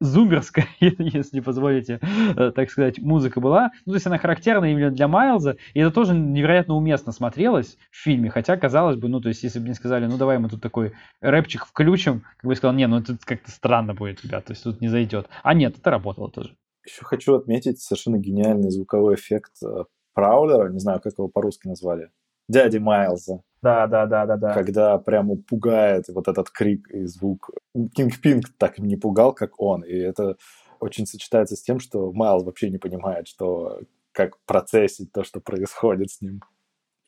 зумерская, 0.00 0.66
если 0.80 1.40
позволите, 1.40 2.00
э, 2.36 2.52
так 2.54 2.70
сказать, 2.70 2.98
музыка 2.98 3.40
была. 3.40 3.70
Ну, 3.84 3.92
то 3.92 3.96
есть 3.96 4.06
она 4.06 4.18
характерна 4.18 4.66
именно 4.66 4.90
для 4.90 5.08
Майлза, 5.08 5.56
и 5.74 5.80
это 5.80 5.90
тоже 5.90 6.14
невероятно 6.14 6.74
уместно 6.74 7.12
смотрелось 7.12 7.78
в 7.90 7.96
фильме, 7.96 8.30
хотя, 8.30 8.56
казалось 8.56 8.96
бы, 8.96 9.08
ну, 9.08 9.20
то 9.20 9.28
есть 9.28 9.42
если 9.42 9.58
бы 9.58 9.66
мне 9.66 9.74
сказали, 9.74 10.06
ну, 10.06 10.18
давай 10.18 10.38
мы 10.38 10.48
тут 10.48 10.60
такой 10.60 10.92
рэпчик 11.20 11.66
включим, 11.66 12.24
как 12.36 12.48
бы 12.48 12.54
сказал, 12.54 12.74
не, 12.74 12.86
ну, 12.86 12.98
это 12.98 13.16
как-то 13.24 13.50
странно 13.50 13.94
будет, 13.94 14.22
ребят, 14.22 14.44
то 14.44 14.52
есть 14.52 14.64
тут 14.64 14.80
не 14.80 14.88
зайдет. 14.88 15.28
А 15.42 15.54
нет, 15.54 15.78
это 15.78 15.90
работало 15.90 16.30
тоже. 16.30 16.56
Еще 16.84 17.04
хочу 17.04 17.34
отметить 17.34 17.80
совершенно 17.80 18.18
гениальный 18.18 18.70
звуковой 18.70 19.16
эффект 19.16 19.52
э, 19.64 19.84
Праулера, 20.14 20.70
не 20.70 20.78
знаю, 20.78 21.00
как 21.00 21.14
его 21.18 21.28
по-русски 21.28 21.66
назвали, 21.66 22.10
дяди 22.48 22.78
Майлза. 22.78 23.40
Да, 23.62 23.86
да, 23.86 24.06
да, 24.06 24.26
да, 24.26 24.36
да. 24.36 24.54
Когда 24.54 24.98
прямо 24.98 25.36
пугает 25.36 26.04
вот 26.08 26.28
этот 26.28 26.50
крик 26.50 26.88
и 26.90 27.04
звук. 27.04 27.50
Кинг 27.94 28.20
Пинг 28.20 28.44
так 28.58 28.78
не 28.78 28.96
пугал, 28.96 29.32
как 29.32 29.60
он. 29.60 29.82
И 29.82 29.94
это 29.94 30.36
очень 30.78 31.06
сочетается 31.06 31.56
с 31.56 31.62
тем, 31.62 31.80
что 31.80 32.12
Майлз 32.12 32.44
вообще 32.44 32.70
не 32.70 32.78
понимает, 32.78 33.26
что 33.26 33.80
как 34.12 34.38
процессить 34.46 35.12
то, 35.12 35.24
что 35.24 35.40
происходит 35.40 36.10
с 36.10 36.20
ним, 36.20 36.40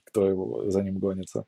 кто 0.07 0.26
его 0.28 0.70
за 0.70 0.82
ним 0.82 0.99
гонится. 0.99 1.45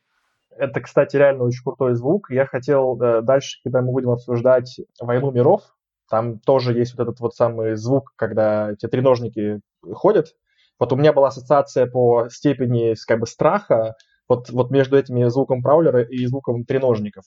Это, 0.50 0.80
кстати, 0.80 1.16
реально 1.16 1.44
очень 1.44 1.62
крутой 1.62 1.94
звук. 1.94 2.30
Я 2.30 2.46
хотел 2.46 3.00
э, 3.00 3.22
дальше, 3.22 3.60
когда 3.62 3.82
мы 3.82 3.92
будем 3.92 4.10
обсуждать 4.10 4.80
«Войну 5.00 5.30
миров», 5.30 5.62
там 6.10 6.40
тоже 6.40 6.76
есть 6.76 6.96
вот 6.96 7.08
этот 7.08 7.20
вот 7.20 7.34
самый 7.34 7.76
звук, 7.76 8.12
когда 8.16 8.72
эти 8.72 8.86
треножники 8.88 9.60
ходят. 9.92 10.34
Вот 10.80 10.92
у 10.92 10.96
меня 10.96 11.12
была 11.12 11.28
ассоциация 11.28 11.86
по 11.86 12.28
степени 12.30 12.96
как 13.06 13.20
бы 13.20 13.26
страха 13.26 13.94
вот, 14.28 14.48
вот 14.48 14.70
между 14.70 14.96
этими 14.96 15.24
звуком 15.28 15.62
праулера 15.62 16.02
и 16.02 16.24
звуком 16.26 16.64
треножников. 16.64 17.24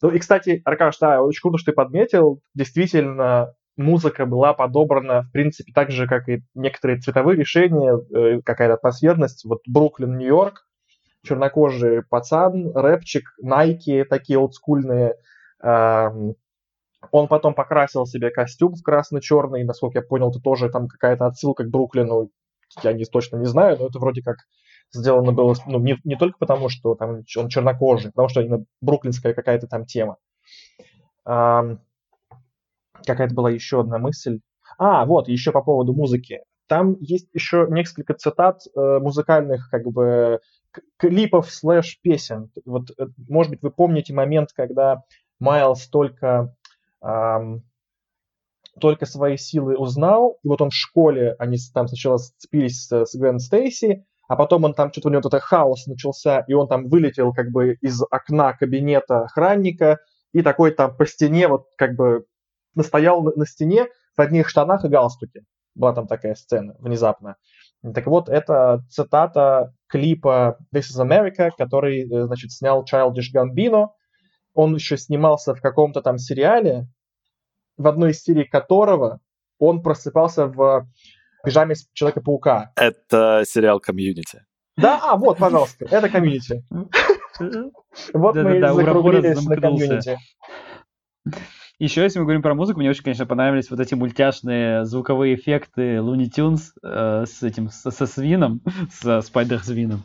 Ну 0.00 0.10
и, 0.10 0.18
кстати, 0.18 0.62
Аркаш, 0.64 0.98
да, 0.98 1.22
очень 1.22 1.42
круто, 1.42 1.58
что 1.58 1.70
ты 1.70 1.76
подметил. 1.76 2.40
Действительно, 2.54 3.54
музыка 3.76 4.26
была 4.26 4.54
подобрана, 4.54 5.22
в 5.22 5.30
принципе, 5.32 5.72
так 5.72 5.90
же, 5.90 6.08
как 6.08 6.28
и 6.28 6.42
некоторые 6.54 6.98
цветовые 6.98 7.36
решения, 7.36 7.96
э, 7.96 8.40
какая-то 8.42 8.74
атмосферность. 8.74 9.44
Вот 9.44 9.60
Бруклин, 9.68 10.16
Нью-Йорк, 10.16 10.66
чернокожий 11.22 12.02
пацан, 12.02 12.72
рэпчик, 12.74 13.24
Найки 13.40 14.04
такие 14.08 14.38
олдскульные. 14.38 15.14
Он 15.62 17.26
потом 17.28 17.54
покрасил 17.54 18.06
себе 18.06 18.30
костюм 18.30 18.74
в 18.74 18.82
красно-черный, 18.82 19.64
насколько 19.64 19.98
я 19.98 20.02
понял, 20.02 20.30
это 20.30 20.40
тоже 20.40 20.70
там 20.70 20.88
какая-то 20.88 21.26
отсылка 21.26 21.64
к 21.64 21.70
Бруклину, 21.70 22.30
я 22.82 22.92
не, 22.92 23.04
точно 23.04 23.36
не 23.36 23.46
знаю, 23.46 23.78
но 23.78 23.86
это 23.86 23.98
вроде 23.98 24.22
как 24.22 24.36
сделано 24.92 25.32
было 25.32 25.54
ну, 25.66 25.78
не, 25.78 25.98
не 26.04 26.16
только 26.16 26.38
потому, 26.38 26.68
что 26.68 26.94
там 26.94 27.22
он 27.36 27.48
чернокожий, 27.48 28.10
потому 28.10 28.28
что 28.28 28.40
именно 28.40 28.64
бруклинская 28.80 29.34
какая-то 29.34 29.66
там 29.66 29.86
тема. 29.86 30.16
А, 31.24 31.76
какая-то 33.06 33.34
была 33.34 33.50
еще 33.50 33.80
одна 33.80 33.98
мысль. 33.98 34.40
А, 34.78 35.04
вот, 35.04 35.28
еще 35.28 35.52
по 35.52 35.62
поводу 35.62 35.92
музыки. 35.92 36.40
Там 36.66 36.96
есть 37.00 37.28
еще 37.34 37.66
несколько 37.68 38.14
цитат 38.14 38.62
э, 38.74 38.98
музыкальных, 38.98 39.68
как 39.70 39.84
бы, 39.84 40.40
клипов 40.96 41.50
слэш 41.50 41.98
песен. 42.00 42.50
Вот, 42.64 42.90
э, 42.98 43.08
может 43.28 43.50
быть, 43.50 43.62
вы 43.62 43.70
помните 43.70 44.14
момент, 44.14 44.52
когда 44.54 45.02
Майлз 45.38 45.88
только, 45.88 46.54
эм, 47.02 47.64
только 48.80 49.06
свои 49.06 49.36
силы 49.36 49.76
узнал, 49.76 50.38
и 50.42 50.48
вот 50.48 50.60
он 50.62 50.70
в 50.70 50.74
школе, 50.74 51.34
они 51.38 51.58
там 51.74 51.88
сначала 51.88 52.16
сцепились 52.16 52.86
с, 52.86 53.06
с 53.06 53.14
Гвен 53.14 53.38
Стейси, 53.38 54.06
а 54.28 54.36
потом 54.36 54.64
он 54.64 54.74
там, 54.74 54.90
что-то 54.90 55.08
у 55.08 55.10
него 55.10 55.20
вот 55.22 55.34
это 55.34 55.40
хаос 55.40 55.86
начался, 55.86 56.40
и 56.48 56.54
он 56.54 56.68
там 56.68 56.88
вылетел 56.88 57.32
как 57.32 57.50
бы 57.50 57.74
из 57.80 58.00
окна 58.10 58.54
кабинета 58.54 59.24
охранника, 59.24 59.98
и 60.32 60.42
такой 60.42 60.70
там 60.70 60.96
по 60.96 61.06
стене 61.06 61.48
вот 61.48 61.66
как 61.76 61.96
бы 61.96 62.24
настоял 62.74 63.22
на, 63.22 63.32
на 63.36 63.46
стене 63.46 63.88
в 64.16 64.20
одних 64.20 64.48
штанах 64.48 64.84
и 64.84 64.88
галстуке. 64.88 65.42
Была 65.74 65.92
там 65.92 66.06
такая 66.06 66.34
сцена 66.34 66.74
внезапно. 66.78 67.36
Так 67.94 68.06
вот, 68.06 68.28
это 68.28 68.84
цитата 68.88 69.74
клипа 69.88 70.58
This 70.74 70.84
is 70.94 71.00
America, 71.00 71.50
который, 71.56 72.02
э, 72.02 72.26
значит, 72.26 72.52
снял 72.52 72.84
Childish 72.84 73.34
Gambino. 73.34 73.88
Он 74.54 74.74
еще 74.74 74.96
снимался 74.96 75.54
в 75.54 75.60
каком-то 75.60 76.00
там 76.00 76.18
сериале, 76.18 76.86
в 77.76 77.86
одной 77.86 78.10
из 78.10 78.22
серий 78.22 78.44
которого 78.44 79.20
он 79.58 79.82
просыпался 79.82 80.46
в 80.46 80.88
пижаме 81.44 81.74
Человека-паука. 81.92 82.72
Это 82.76 83.44
сериал 83.46 83.80
«Community». 83.80 84.44
Да, 84.76 85.00
а, 85.02 85.16
вот, 85.16 85.38
пожалуйста, 85.38 85.86
это 85.90 86.08
«Community». 86.08 86.64
Вот 88.12 88.36
мы 88.36 88.60
закруглились 88.60 89.44
на 89.44 89.56
«Комьюнити». 89.56 90.18
Еще, 91.78 92.02
если 92.02 92.20
мы 92.20 92.26
говорим 92.26 92.42
про 92.42 92.54
музыку, 92.54 92.78
мне 92.78 92.90
очень, 92.90 93.02
конечно, 93.02 93.26
понравились 93.26 93.68
вот 93.68 93.80
эти 93.80 93.94
мультяшные 93.94 94.84
звуковые 94.84 95.34
эффекты 95.34 95.96
Looney 95.96 96.30
Tunes 96.30 96.70
э, 96.80 97.24
с 97.26 97.42
этим, 97.42 97.70
со, 97.70 97.90
со 97.90 98.06
свином, 98.06 98.60
со 98.92 99.20
спайдер-свином. 99.20 100.04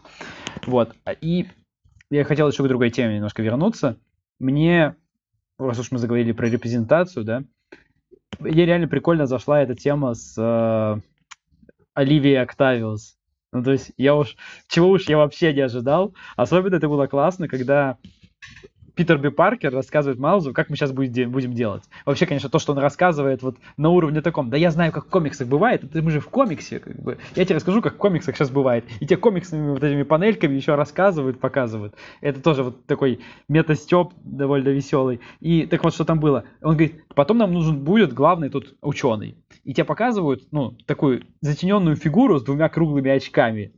Вот. 0.65 0.95
И 1.22 1.45
я 2.09 2.24
хотел 2.24 2.49
еще 2.49 2.63
к 2.63 2.68
другой 2.68 2.89
теме 2.89 3.15
немножко 3.18 3.43
вернуться. 3.43 3.97
Мне, 4.39 4.95
раз 5.59 5.78
уж 5.78 5.91
мы 5.91 5.99
заговорили 5.99 6.32
про 6.32 6.47
репрезентацию, 6.47 7.24
да, 7.24 7.43
мне 8.39 8.65
реально 8.65 8.88
прикольно 8.88 9.25
зашла 9.25 9.61
эта 9.61 9.75
тема 9.75 10.13
с 10.13 10.36
э, 10.38 10.99
Оливия 11.93 12.43
Октавиус. 12.43 13.17
Ну, 13.53 13.63
то 13.63 13.71
есть, 13.71 13.91
я 13.97 14.15
уж, 14.15 14.36
чего 14.67 14.89
уж 14.89 15.07
я 15.07 15.17
вообще 15.17 15.53
не 15.53 15.61
ожидал. 15.61 16.13
Особенно 16.36 16.75
это 16.75 16.89
было 16.89 17.07
классно, 17.07 17.47
когда 17.47 17.97
Питер 18.97 19.19
Би 19.19 19.29
Паркер 19.29 19.71
рассказывает 19.71 20.19
Майлзу, 20.19 20.53
как 20.53 20.71
мы 20.71 20.75
сейчас 20.75 20.91
будем 20.91 21.53
делать. 21.53 21.83
Вообще, 22.03 22.25
конечно, 22.25 22.49
то, 22.49 22.57
что 22.57 22.73
он 22.73 22.79
рассказывает 22.79 23.43
вот 23.43 23.57
на 23.77 23.89
уровне 23.89 24.21
таком, 24.21 24.49
да 24.49 24.57
я 24.57 24.71
знаю, 24.71 24.91
как 24.91 25.05
в 25.05 25.09
комиксах 25.09 25.47
бывает, 25.47 25.83
это 25.83 26.01
мы 26.01 26.09
же 26.09 26.19
в 26.19 26.29
комиксе, 26.29 26.79
как 26.79 26.95
бы. 26.99 27.19
Я 27.35 27.45
тебе 27.45 27.55
расскажу, 27.55 27.83
как 27.83 27.93
в 27.93 27.97
комиксах 27.97 28.35
сейчас 28.35 28.49
бывает. 28.49 28.85
И 28.99 29.05
те 29.05 29.15
комиксными 29.15 29.69
вот 29.69 29.83
этими 29.83 30.01
панельками 30.01 30.55
еще 30.55 30.73
рассказывают, 30.73 31.39
показывают. 31.39 31.93
Это 32.21 32.41
тоже 32.41 32.63
вот 32.63 32.85
такой 32.87 33.19
метастеп 33.47 34.13
довольно 34.23 34.69
веселый. 34.69 35.21
И 35.41 35.67
так 35.67 35.83
вот, 35.83 35.93
что 35.93 36.03
там 36.03 36.19
было. 36.19 36.45
Он 36.63 36.71
говорит, 36.71 37.03
потом 37.13 37.37
нам 37.37 37.53
нужен 37.53 37.83
будет 37.83 38.13
главный 38.13 38.49
тут 38.49 38.75
ученый. 38.81 39.37
И 39.63 39.75
тебе 39.75 39.85
показывают, 39.85 40.47
ну, 40.51 40.75
такую 40.87 41.23
затененную 41.41 41.97
фигуру 41.97 42.39
с 42.39 42.43
двумя 42.43 42.67
круглыми 42.67 43.11
очками. 43.11 43.73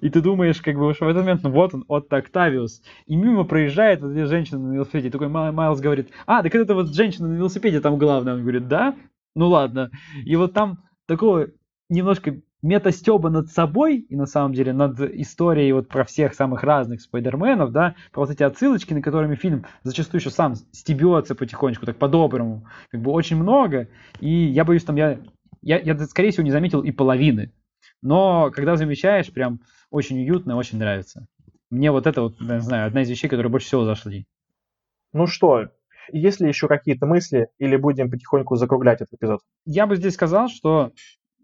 И 0.00 0.10
ты 0.10 0.20
думаешь, 0.20 0.60
как 0.60 0.76
бы, 0.76 0.92
что 0.94 1.06
в 1.06 1.08
этот 1.08 1.22
момент, 1.22 1.42
ну 1.42 1.50
вот 1.50 1.74
он, 1.74 1.84
Отто 1.88 2.16
Октавиус. 2.16 2.82
И 3.06 3.16
мимо 3.16 3.44
проезжает 3.44 4.00
вот 4.00 4.12
эта 4.12 4.26
женщина 4.26 4.58
на 4.58 4.74
велосипеде. 4.74 5.08
И 5.08 5.10
такой 5.10 5.28
Майлз 5.28 5.80
говорит, 5.80 6.10
а, 6.26 6.42
так 6.42 6.54
это 6.54 6.74
вот 6.74 6.94
женщина 6.94 7.28
на 7.28 7.34
велосипеде 7.34 7.80
там 7.80 7.98
главная. 7.98 8.34
Он 8.34 8.42
говорит, 8.42 8.68
да? 8.68 8.94
Ну 9.34 9.48
ладно. 9.48 9.90
И 10.24 10.36
вот 10.36 10.52
там 10.52 10.84
такого 11.06 11.48
немножко 11.88 12.36
метастеба 12.62 13.28
над 13.28 13.50
собой 13.50 13.98
и 13.98 14.14
на 14.14 14.26
самом 14.26 14.54
деле 14.54 14.72
над 14.72 15.00
историей 15.00 15.72
вот 15.72 15.88
про 15.88 16.04
всех 16.04 16.34
самых 16.34 16.62
разных 16.62 17.00
спайдерменов, 17.00 17.72
да, 17.72 17.96
про 18.12 18.20
вот 18.20 18.30
эти 18.30 18.44
отсылочки, 18.44 18.94
на 18.94 19.02
которыми 19.02 19.34
фильм 19.34 19.66
зачастую 19.82 20.20
еще 20.20 20.30
сам 20.30 20.54
стебется 20.70 21.34
потихонечку, 21.34 21.86
так 21.86 21.96
по-доброму, 21.96 22.64
как 22.90 23.00
бы 23.02 23.10
очень 23.10 23.36
много, 23.36 23.88
и 24.20 24.30
я 24.30 24.64
боюсь, 24.64 24.84
там 24.84 24.94
я, 24.94 25.18
я, 25.60 25.80
я, 25.80 25.98
скорее 26.06 26.30
всего, 26.30 26.44
не 26.44 26.52
заметил 26.52 26.82
и 26.82 26.92
половины 26.92 27.50
но 28.02 28.50
когда 28.50 28.76
замечаешь, 28.76 29.32
прям 29.32 29.60
очень 29.90 30.20
уютно, 30.20 30.56
очень 30.56 30.78
нравится. 30.78 31.26
Мне 31.70 31.90
вот 31.90 32.06
это 32.06 32.22
вот, 32.22 32.40
не 32.40 32.60
знаю, 32.60 32.86
одна 32.86 33.02
из 33.02 33.10
вещей, 33.10 33.28
которые 33.28 33.50
больше 33.50 33.66
всего 33.66 33.84
зашли. 33.84 34.26
Ну 35.12 35.26
что, 35.26 35.68
есть 36.12 36.40
ли 36.40 36.48
еще 36.48 36.68
какие-то 36.68 37.06
мысли, 37.06 37.48
или 37.58 37.76
будем 37.76 38.10
потихоньку 38.10 38.56
закруглять 38.56 39.00
этот 39.00 39.14
эпизод? 39.14 39.40
Я 39.64 39.86
бы 39.86 39.96
здесь 39.96 40.14
сказал, 40.14 40.48
что 40.48 40.92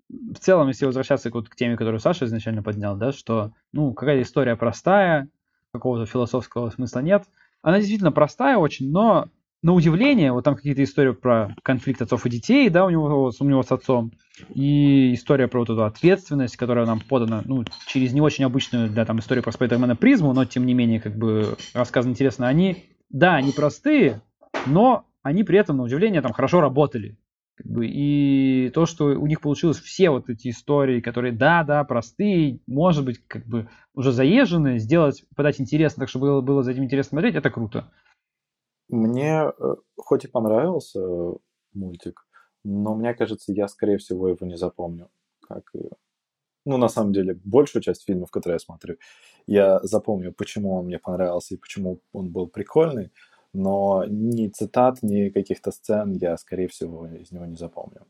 в 0.08 0.38
целом, 0.38 0.68
если 0.68 0.86
возвращаться 0.86 1.30
вот 1.30 1.48
к 1.48 1.56
теме, 1.56 1.76
которую 1.76 2.00
Саша 2.00 2.24
изначально 2.24 2.62
поднял, 2.62 2.96
да, 2.96 3.12
что, 3.12 3.52
ну, 3.72 3.92
какая-то 3.92 4.22
история 4.22 4.56
простая, 4.56 5.28
какого-то 5.72 6.06
философского 6.06 6.70
смысла 6.70 7.00
нет. 7.00 7.24
Она 7.62 7.78
действительно 7.78 8.12
простая 8.12 8.56
очень, 8.56 8.90
но 8.90 9.28
на 9.62 9.72
удивление, 9.72 10.32
вот 10.32 10.44
там 10.44 10.54
какие-то 10.54 10.84
истории 10.84 11.12
про 11.12 11.54
конфликт 11.62 12.00
отцов 12.00 12.24
и 12.26 12.30
детей, 12.30 12.68
да, 12.68 12.84
у 12.84 12.90
него, 12.90 13.32
у 13.38 13.44
него 13.44 13.62
с 13.62 13.72
отцом, 13.72 14.12
и 14.54 15.14
история 15.14 15.48
про 15.48 15.60
вот 15.60 15.70
эту 15.70 15.84
ответственность, 15.84 16.56
которая 16.56 16.86
нам 16.86 17.00
подана, 17.00 17.42
ну, 17.44 17.64
через 17.86 18.12
не 18.12 18.20
очень 18.20 18.44
обычную 18.44 18.88
для 18.88 19.04
там 19.04 19.18
историю 19.18 19.42
про 19.42 19.52
Спайдермена 19.52 19.96
призму, 19.96 20.32
но 20.32 20.44
тем 20.44 20.64
не 20.64 20.74
менее, 20.74 21.00
как 21.00 21.16
бы 21.16 21.56
рассказано 21.74 22.12
интересно, 22.12 22.46
они, 22.46 22.84
да, 23.10 23.34
они 23.34 23.50
простые, 23.50 24.22
но 24.66 25.06
они 25.22 25.42
при 25.42 25.58
этом, 25.58 25.78
на 25.78 25.82
удивление, 25.82 26.22
там 26.22 26.32
хорошо 26.32 26.60
работали. 26.60 27.18
Как 27.56 27.66
бы, 27.66 27.88
и 27.88 28.70
то, 28.72 28.86
что 28.86 29.06
у 29.06 29.26
них 29.26 29.40
получилось 29.40 29.80
все 29.80 30.10
вот 30.10 30.30
эти 30.30 30.50
истории, 30.50 31.00
которые, 31.00 31.32
да, 31.32 31.64
да, 31.64 31.82
простые, 31.82 32.60
может 32.68 33.04
быть, 33.04 33.20
как 33.26 33.44
бы 33.46 33.68
уже 33.94 34.12
заезженные, 34.12 34.78
сделать, 34.78 35.24
подать 35.34 35.60
интересно, 35.60 36.02
так 36.02 36.08
чтобы 36.08 36.26
было, 36.26 36.40
было 36.40 36.62
за 36.62 36.70
этим 36.70 36.84
интересно 36.84 37.16
смотреть, 37.16 37.34
это 37.34 37.50
круто. 37.50 37.90
Мне 38.88 39.52
э, 39.58 39.74
хоть 39.96 40.24
и 40.24 40.28
понравился 40.28 41.00
э, 41.00 41.32
мультик, 41.74 42.26
но 42.64 42.94
мне 42.94 43.14
кажется, 43.14 43.52
я, 43.52 43.68
скорее 43.68 43.98
всего, 43.98 44.28
его 44.28 44.46
не 44.46 44.56
запомню. 44.56 45.10
Как. 45.46 45.70
Ну, 46.64 46.76
на 46.76 46.88
самом 46.88 47.12
деле, 47.12 47.38
большую 47.44 47.82
часть 47.82 48.04
фильмов, 48.04 48.30
которые 48.30 48.56
я 48.56 48.58
смотрю, 48.58 48.96
я 49.46 49.80
запомню, 49.82 50.32
почему 50.32 50.74
он 50.74 50.86
мне 50.86 50.98
понравился 50.98 51.54
и 51.54 51.58
почему 51.58 52.00
он 52.12 52.30
был 52.30 52.48
прикольный. 52.48 53.10
но 53.54 54.04
ни 54.06 54.48
цитат, 54.48 54.98
ни 55.02 55.30
каких-то 55.30 55.70
сцен 55.72 56.12
я, 56.12 56.36
скорее 56.36 56.68
всего, 56.68 57.06
из 57.06 57.32
него 57.32 57.46
не 57.46 57.56
запомню. 57.56 58.06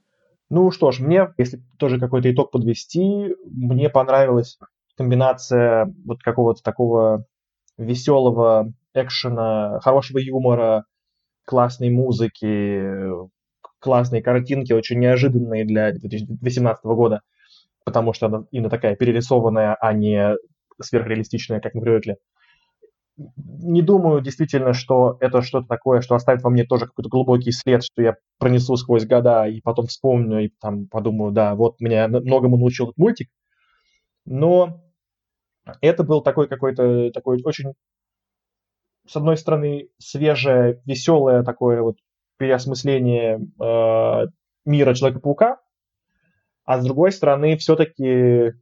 Ну 0.51 0.70
что 0.70 0.91
ж, 0.91 1.01
мне, 1.01 1.33
если 1.39 1.62
тоже 1.79 2.01
какой-то 2.01 2.33
итог 2.33 2.51
подвести, 2.51 3.35
мне 3.45 3.89
понравилась 3.91 4.59
комбинация 4.97 5.95
вот 6.05 6.22
какого-то 6.22 6.62
такого 6.62 7.24
веселого 7.76 8.72
экшена, 9.03 9.80
хорошего 9.80 10.18
юмора, 10.18 10.84
классной 11.44 11.90
музыки, 11.90 13.09
классные 13.80 14.22
картинки, 14.22 14.72
очень 14.72 14.99
неожиданные 14.99 15.64
для 15.64 15.92
2018 15.92 16.84
года, 16.84 17.20
потому 17.84 18.12
что 18.12 18.26
она 18.26 18.44
именно 18.51 18.70
такая 18.70 18.96
перерисованная, 18.96 19.76
а 19.80 19.92
не 19.92 20.34
сверхреалистичная, 20.80 21.61
как 21.61 21.74
мы 21.74 21.82
привыкли. 21.82 22.16
Не 23.36 23.82
думаю 23.82 24.20
действительно, 24.20 24.72
что 24.72 25.16
это 25.20 25.42
что-то 25.42 25.66
такое, 25.66 26.03
что 26.03 26.14
оставит 26.14 26.42
во 26.42 26.51
мне 26.51 26.64
тоже 26.64 26.86
какой-то 26.86 27.09
глубокий 27.09 27.51
след, 27.51 27.82
что 27.82 28.01
я 28.01 28.14
пронесу 28.38 28.76
сквозь 28.76 29.07
года 29.07 29.44
и 29.46 29.61
потом 29.61 29.86
вспомню 29.86 30.44
и 30.44 30.53
там 30.61 30.86
подумаю, 30.86 31.32
да, 31.32 31.57
вот 31.57 31.80
меня 31.80 32.07
многому 32.07 32.57
научил 32.57 32.86
этот 32.86 32.99
мультик. 32.99 33.28
Но 34.24 34.84
это 35.80 36.05
был 36.05 36.20
такой 36.20 36.46
какой-то 36.46 37.11
такой 37.11 37.40
очень, 37.44 37.72
с 39.09 39.16
одной 39.16 39.36
стороны, 39.36 39.88
свежее, 39.98 40.80
веселое 40.84 41.42
такое 41.42 41.82
вот 41.82 41.96
переосмысление 42.36 43.38
э, 43.38 44.26
мира 44.64 44.94
Человека-паука, 44.94 45.61
а 46.64 46.80
с 46.80 46.84
другой 46.84 47.12
стороны, 47.12 47.56
все-таки, 47.56 48.52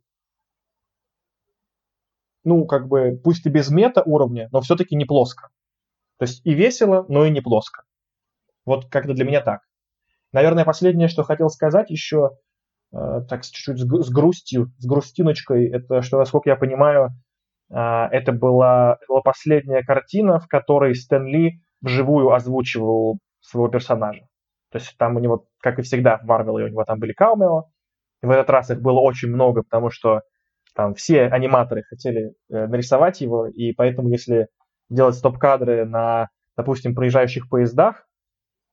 ну, 2.45 2.65
как 2.67 2.87
бы, 2.87 3.21
пусть 3.23 3.45
и 3.47 3.51
без 3.51 3.69
мета-уровня, 3.71 4.49
но 4.53 4.61
все-таки 4.61 4.95
не 4.95 5.05
плоско. 5.05 5.49
То 6.19 6.25
есть 6.25 6.41
и 6.47 6.55
весело, 6.55 7.05
но 7.09 7.27
и 7.27 7.31
не 7.31 7.41
плоско. 7.41 7.83
Вот 8.65 8.89
как-то 8.89 9.13
для 9.13 9.25
меня 9.25 9.41
так. 9.41 9.63
Наверное, 10.33 10.65
последнее, 10.65 11.09
что 11.09 11.25
хотел 11.25 11.51
сказать 11.51 11.91
еще, 11.91 12.39
э, 12.93 13.23
так 13.29 13.43
чуть-чуть 13.43 13.79
с 13.79 14.11
грустью, 14.11 14.73
с 14.79 14.87
грустиночкой, 14.87 15.69
это 15.69 16.03
что, 16.03 16.19
насколько 16.19 16.49
я 16.49 16.57
понимаю, 16.57 17.11
это 17.69 18.33
была, 18.33 18.99
была 19.09 19.23
последняя 19.23 19.83
картина, 19.83 20.39
в 20.39 20.47
которой 20.47 20.95
Стэн 20.95 21.27
Ли 21.27 21.61
вживую 21.81 22.33
озвучивал 22.33 23.19
своего 23.41 23.69
персонажа. 23.69 24.23
То 24.71 24.79
есть 24.79 24.97
там 24.99 25.17
у 25.17 25.21
него, 25.21 25.47
как 25.61 25.79
и 25.79 25.83
всегда 25.83 26.19
в 26.19 26.25
Марвеле, 26.25 26.67
у 26.67 26.69
него 26.69 26.85
там 26.85 26.99
были 26.99 27.13
камео. 27.13 27.65
И 28.23 28.27
в 28.27 28.31
этот 28.31 28.51
раз 28.51 28.71
их 28.71 28.81
было 28.81 29.01
очень 29.01 29.29
много, 29.29 29.63
потому 29.63 29.91
что 29.91 30.23
там 30.75 30.95
все 30.95 31.23
аниматоры 31.23 31.83
хотели 31.83 32.35
э, 32.51 32.67
нарисовать 32.67 33.21
его, 33.21 33.47
и 33.47 33.73
поэтому 33.73 34.11
если 34.11 34.49
делать 34.91 35.15
стоп-кадры 35.15 35.87
на, 35.87 36.29
допустим, 36.57 36.95
проезжающих 36.95 37.49
поездах, 37.49 38.07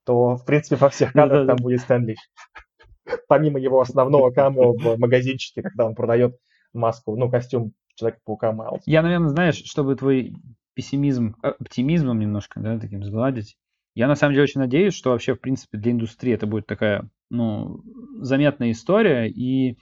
то, 0.04 0.36
в 0.36 0.44
принципе, 0.44 0.76
во 0.76 0.90
всех 0.90 1.12
кадрах 1.12 1.46
там 1.46 1.56
будет 1.56 1.80
Стэнли. 1.80 2.16
Помимо 3.28 3.58
его 3.58 3.80
основного 3.80 4.30
камео 4.30 4.72
в 4.72 4.98
магазинчике, 4.98 5.62
когда 5.62 5.86
он 5.86 5.94
продает 5.94 6.36
маску, 6.74 7.16
ну, 7.16 7.30
костюм 7.30 7.72
Человека-паука 7.96 8.52
Майлз. 8.52 8.82
Я, 8.86 9.02
наверное, 9.02 9.28
знаешь, 9.28 9.56
чтобы 9.56 9.96
твой 9.96 10.34
пессимизм 10.74 11.36
оптимизмом 11.42 12.18
немножко, 12.18 12.60
да, 12.60 12.78
таким 12.78 13.04
сгладить, 13.04 13.56
я 13.94 14.08
на 14.08 14.16
самом 14.16 14.34
деле 14.34 14.44
очень 14.44 14.60
надеюсь, 14.60 14.94
что 14.94 15.10
вообще, 15.10 15.34
в 15.34 15.40
принципе, 15.40 15.78
для 15.78 15.92
индустрии 15.92 16.34
это 16.34 16.46
будет 16.46 16.66
такая, 16.66 17.08
ну, 17.30 17.80
заметная 18.20 18.72
история. 18.72 19.30
И 19.30 19.78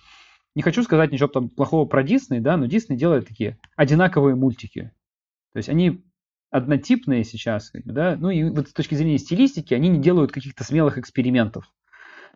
не 0.55 0.63
хочу 0.63 0.83
сказать 0.83 1.13
ничего 1.13 1.29
там 1.29 1.49
плохого 1.49 1.87
про 1.87 2.03
Дисней, 2.03 2.41
да, 2.41 2.59
но 2.59 2.67
Дисней 2.67 2.99
делает 2.99 3.27
такие 3.27 3.59
одинаковые 3.75 4.37
мультики. 4.37 4.93
То 5.55 5.57
есть 5.57 5.71
они 5.71 6.05
однотипные 6.51 7.25
сейчас, 7.25 7.73
да, 7.73 8.17
ну 8.19 8.29
и 8.29 8.45
вот 8.45 8.69
с 8.69 8.73
точки 8.75 8.95
зрения 8.95 9.17
стилистики 9.17 9.73
они 9.73 9.89
не 9.89 9.99
делают 9.99 10.33
каких-то 10.33 10.63
смелых 10.63 10.99
экспериментов. 10.99 11.65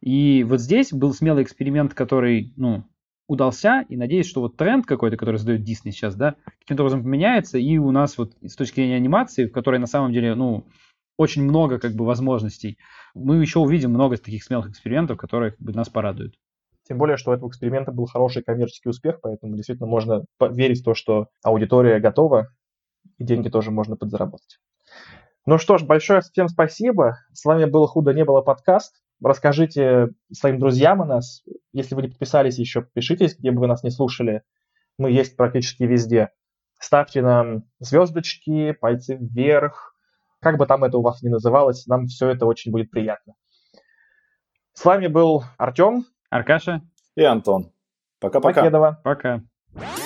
И 0.00 0.44
вот 0.44 0.60
здесь 0.60 0.92
был 0.92 1.12
смелый 1.12 1.42
эксперимент, 1.42 1.92
который, 1.92 2.54
ну, 2.56 2.84
удался, 3.28 3.84
и 3.88 3.96
надеюсь, 3.96 4.26
что 4.26 4.40
вот 4.40 4.56
тренд 4.56 4.86
какой-то, 4.86 5.16
который 5.16 5.36
задает 5.36 5.62
Дисней 5.62 5.92
сейчас, 5.92 6.14
да, 6.14 6.36
каким-то 6.60 6.82
образом 6.82 7.02
поменяется, 7.02 7.58
и 7.58 7.78
у 7.78 7.90
нас 7.90 8.18
вот 8.18 8.34
с 8.42 8.54
точки 8.54 8.76
зрения 8.76 8.96
анимации, 8.96 9.46
в 9.46 9.52
которой 9.52 9.78
на 9.78 9.86
самом 9.86 10.12
деле, 10.12 10.34
ну, 10.34 10.66
очень 11.16 11.42
много 11.42 11.78
как 11.78 11.92
бы 11.92 12.04
возможностей. 12.04 12.78
Мы 13.14 13.36
еще 13.36 13.58
увидим 13.58 13.90
много 13.90 14.16
таких 14.16 14.44
смелых 14.44 14.70
экспериментов, 14.70 15.16
которые 15.16 15.52
как 15.52 15.60
бы, 15.60 15.72
нас 15.72 15.88
порадуют. 15.88 16.34
Тем 16.88 16.98
более, 16.98 17.16
что 17.16 17.30
у 17.30 17.34
этого 17.34 17.48
эксперимента 17.48 17.90
был 17.90 18.06
хороший 18.06 18.42
коммерческий 18.42 18.90
успех, 18.90 19.20
поэтому 19.20 19.56
действительно 19.56 19.88
можно 19.88 20.24
верить 20.40 20.82
в 20.82 20.84
то, 20.84 20.94
что 20.94 21.28
аудитория 21.42 21.98
готова, 21.98 22.48
и 23.18 23.24
деньги 23.24 23.48
тоже 23.48 23.70
можно 23.70 23.96
подзаработать. 23.96 24.58
Ну 25.46 25.58
что 25.58 25.78
ж, 25.78 25.84
большое 25.84 26.20
всем 26.20 26.48
спасибо. 26.48 27.18
С 27.32 27.44
вами 27.44 27.64
был 27.64 27.86
«Худо 27.86 28.12
не 28.12 28.24
было» 28.24 28.40
подкаст. 28.40 29.02
Расскажите 29.22 30.08
своим 30.32 30.58
друзьям 30.58 31.02
о 31.02 31.06
нас. 31.06 31.42
Если 31.72 31.94
вы 31.94 32.02
не 32.02 32.08
подписались 32.08 32.58
еще, 32.58 32.82
подпишитесь, 32.82 33.38
где 33.38 33.50
бы 33.50 33.60
вы 33.60 33.66
нас 33.66 33.82
не 33.82 33.90
слушали. 33.90 34.42
Мы 34.98 35.10
есть 35.10 35.36
практически 35.36 35.84
везде. 35.84 36.30
Ставьте 36.78 37.22
нам 37.22 37.64
звездочки, 37.78 38.72
пальцы 38.72 39.16
вверх, 39.18 39.94
как 40.40 40.58
бы 40.58 40.66
там 40.66 40.84
это 40.84 40.98
у 40.98 41.02
вас 41.02 41.22
ни 41.22 41.28
называлось, 41.28 41.86
нам 41.86 42.06
все 42.06 42.28
это 42.28 42.46
очень 42.46 42.70
будет 42.70 42.90
приятно. 42.90 43.34
С 44.74 44.84
вами 44.84 45.06
был 45.06 45.42
Артем. 45.56 46.04
Аркаша. 46.28 46.82
И 47.14 47.22
Антон. 47.22 47.72
Пока-пока. 48.20 48.60
Покедова. 48.60 49.00
Пока. 49.02 49.42
Пока. 49.72 50.05